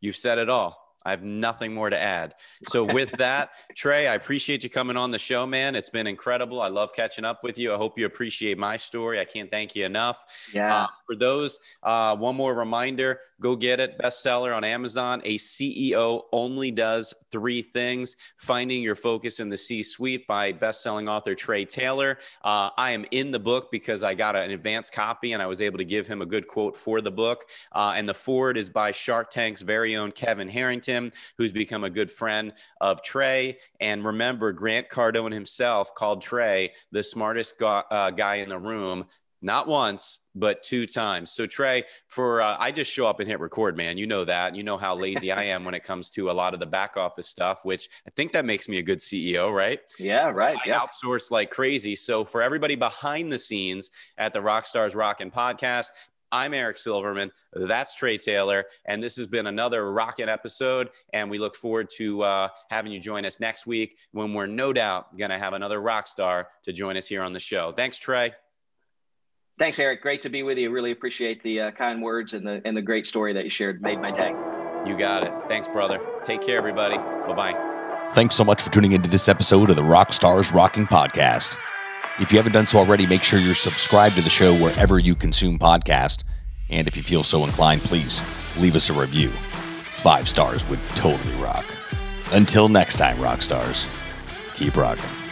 You've 0.00 0.16
said 0.16 0.38
it 0.38 0.48
all. 0.48 0.85
I 1.06 1.10
have 1.10 1.22
nothing 1.22 1.72
more 1.72 1.88
to 1.88 1.96
add. 1.96 2.34
So, 2.64 2.84
with 2.84 3.12
that, 3.12 3.50
Trey, 3.76 4.08
I 4.08 4.14
appreciate 4.14 4.64
you 4.64 4.70
coming 4.70 4.96
on 4.96 5.12
the 5.12 5.20
show, 5.20 5.46
man. 5.46 5.76
It's 5.76 5.88
been 5.88 6.08
incredible. 6.08 6.60
I 6.60 6.66
love 6.66 6.92
catching 6.92 7.24
up 7.24 7.44
with 7.44 7.58
you. 7.58 7.72
I 7.72 7.76
hope 7.76 7.96
you 7.96 8.06
appreciate 8.06 8.58
my 8.58 8.76
story. 8.76 9.20
I 9.20 9.24
can't 9.24 9.48
thank 9.48 9.76
you 9.76 9.84
enough. 9.84 10.24
Yeah. 10.52 10.82
Uh, 10.82 10.86
for 11.06 11.14
those, 11.14 11.60
uh, 11.84 12.16
one 12.16 12.34
more 12.34 12.54
reminder 12.54 13.20
go 13.40 13.56
get 13.56 13.80
it. 13.80 13.98
Bestseller 13.98 14.56
on 14.56 14.64
Amazon. 14.64 15.20
A 15.24 15.36
CEO 15.36 16.22
only 16.32 16.70
does 16.70 17.14
three 17.30 17.62
things 17.62 18.16
Finding 18.36 18.82
Your 18.82 18.94
Focus 18.94 19.40
in 19.40 19.48
the 19.48 19.56
C 19.56 19.82
Suite 19.82 20.26
by 20.26 20.52
bestselling 20.52 21.08
author 21.08 21.34
Trey 21.34 21.64
Taylor. 21.64 22.18
Uh, 22.42 22.70
I 22.76 22.92
am 22.92 23.04
in 23.10 23.30
the 23.30 23.38
book 23.38 23.68
because 23.70 24.02
I 24.02 24.14
got 24.14 24.36
an 24.36 24.50
advance 24.50 24.90
copy 24.90 25.32
and 25.32 25.42
I 25.42 25.46
was 25.46 25.60
able 25.60 25.78
to 25.78 25.84
give 25.84 26.06
him 26.06 26.22
a 26.22 26.26
good 26.26 26.46
quote 26.46 26.76
for 26.76 27.00
the 27.00 27.10
book. 27.10 27.44
Uh, 27.72 27.94
and 27.96 28.08
the 28.08 28.14
foreword 28.14 28.56
is 28.56 28.70
by 28.70 28.92
Shark 28.92 29.30
Tank's 29.30 29.62
very 29.62 29.96
own 29.96 30.12
Kevin 30.12 30.48
Harrington, 30.48 31.12
who's 31.36 31.52
become 31.52 31.84
a 31.84 31.90
good 31.90 32.10
friend 32.10 32.52
of 32.80 33.02
Trey. 33.02 33.58
And 33.80 34.04
remember, 34.04 34.52
Grant 34.52 34.88
Cardone 34.88 35.32
himself 35.32 35.94
called 35.94 36.22
Trey 36.22 36.72
the 36.92 37.02
smartest 37.02 37.58
go- 37.58 37.82
uh, 37.90 38.10
guy 38.10 38.36
in 38.36 38.48
the 38.48 38.58
room 38.58 39.06
not 39.46 39.68
once 39.68 40.18
but 40.34 40.60
two 40.64 40.84
times 40.84 41.30
so 41.30 41.46
trey 41.46 41.84
for 42.08 42.42
uh, 42.42 42.56
i 42.58 42.72
just 42.72 42.92
show 42.92 43.06
up 43.06 43.20
and 43.20 43.28
hit 43.28 43.38
record 43.38 43.76
man 43.76 43.96
you 43.96 44.06
know 44.06 44.24
that 44.24 44.56
you 44.56 44.64
know 44.64 44.76
how 44.76 44.94
lazy 44.94 45.30
i 45.30 45.44
am 45.44 45.64
when 45.64 45.72
it 45.72 45.84
comes 45.84 46.10
to 46.10 46.28
a 46.30 46.32
lot 46.32 46.52
of 46.52 46.58
the 46.58 46.66
back 46.66 46.96
office 46.96 47.28
stuff 47.28 47.60
which 47.62 47.88
i 48.06 48.10
think 48.10 48.32
that 48.32 48.44
makes 48.44 48.68
me 48.68 48.78
a 48.78 48.82
good 48.82 48.98
ceo 48.98 49.54
right 49.54 49.80
yeah 50.00 50.28
right 50.28 50.58
I 50.64 50.68
yeah 50.68 50.80
outsource 50.80 51.30
like 51.30 51.50
crazy 51.50 51.94
so 51.94 52.24
for 52.24 52.42
everybody 52.42 52.74
behind 52.74 53.32
the 53.32 53.38
scenes 53.38 53.90
at 54.18 54.32
the 54.32 54.40
rockstars 54.40 54.94
rockin 54.94 55.30
podcast 55.30 55.90
I'm 56.32 56.54
Eric 56.54 56.76
Silverman. 56.76 57.30
That's 57.52 57.94
Trey 57.94 58.18
Taylor. 58.18 58.64
And 58.84 59.00
this 59.00 59.16
has 59.16 59.28
been 59.28 59.46
another 59.46 59.92
rockin' 59.92 60.28
episode. 60.28 60.90
And 61.12 61.30
we 61.30 61.38
look 61.38 61.54
forward 61.54 61.88
to 61.98 62.24
uh, 62.24 62.48
having 62.68 62.90
you 62.90 62.98
join 62.98 63.24
us 63.24 63.38
next 63.38 63.64
week 63.64 63.96
when 64.10 64.34
we're 64.34 64.48
no 64.48 64.72
doubt 64.72 65.16
going 65.16 65.30
to 65.30 65.38
have 65.38 65.52
another 65.52 65.80
rock 65.80 66.08
star 66.08 66.48
to 66.64 66.72
join 66.72 66.96
us 66.96 67.06
here 67.06 67.22
on 67.22 67.32
the 67.32 67.40
show. 67.40 67.72
Thanks, 67.72 67.98
Trey. 67.98 68.34
Thanks, 69.58 69.78
Eric. 69.78 70.02
Great 70.02 70.22
to 70.22 70.28
be 70.28 70.42
with 70.42 70.58
you. 70.58 70.70
Really 70.70 70.90
appreciate 70.90 71.42
the 71.42 71.60
uh, 71.60 71.70
kind 71.70 72.02
words 72.02 72.34
and 72.34 72.46
the 72.46 72.60
and 72.64 72.76
the 72.76 72.82
great 72.82 73.06
story 73.06 73.32
that 73.32 73.44
you 73.44 73.50
shared. 73.50 73.80
Made 73.80 74.00
my 74.00 74.10
day. 74.10 74.34
You 74.84 74.96
got 74.96 75.24
it. 75.24 75.32
Thanks, 75.48 75.66
brother. 75.66 75.98
Take 76.24 76.42
care, 76.42 76.58
everybody. 76.58 76.96
Bye 76.96 77.34
bye. 77.34 78.08
Thanks 78.12 78.34
so 78.34 78.44
much 78.44 78.62
for 78.62 78.70
tuning 78.70 78.92
into 78.92 79.10
this 79.10 79.28
episode 79.28 79.70
of 79.70 79.76
the 79.76 79.82
Rock 79.82 80.12
Stars 80.12 80.52
Rocking 80.52 80.84
Podcast. 80.84 81.58
If 82.20 82.30
you 82.32 82.38
haven't 82.38 82.52
done 82.52 82.66
so 82.66 82.78
already, 82.78 83.06
make 83.06 83.22
sure 83.22 83.38
you're 83.38 83.54
subscribed 83.54 84.14
to 84.16 84.22
the 84.22 84.30
show 84.30 84.54
wherever 84.54 84.98
you 84.98 85.14
consume 85.14 85.58
podcast. 85.58 86.24
And 86.70 86.86
if 86.86 86.96
you 86.96 87.02
feel 87.02 87.22
so 87.22 87.44
inclined, 87.44 87.82
please 87.82 88.22
leave 88.58 88.76
us 88.76 88.90
a 88.90 88.92
review. 88.92 89.30
Five 89.92 90.28
stars 90.28 90.66
would 90.68 90.80
totally 90.90 91.34
rock. 91.36 91.64
Until 92.32 92.68
next 92.68 92.96
time, 92.96 93.20
rock 93.20 93.42
stars, 93.42 93.86
keep 94.54 94.76
rocking. 94.76 95.25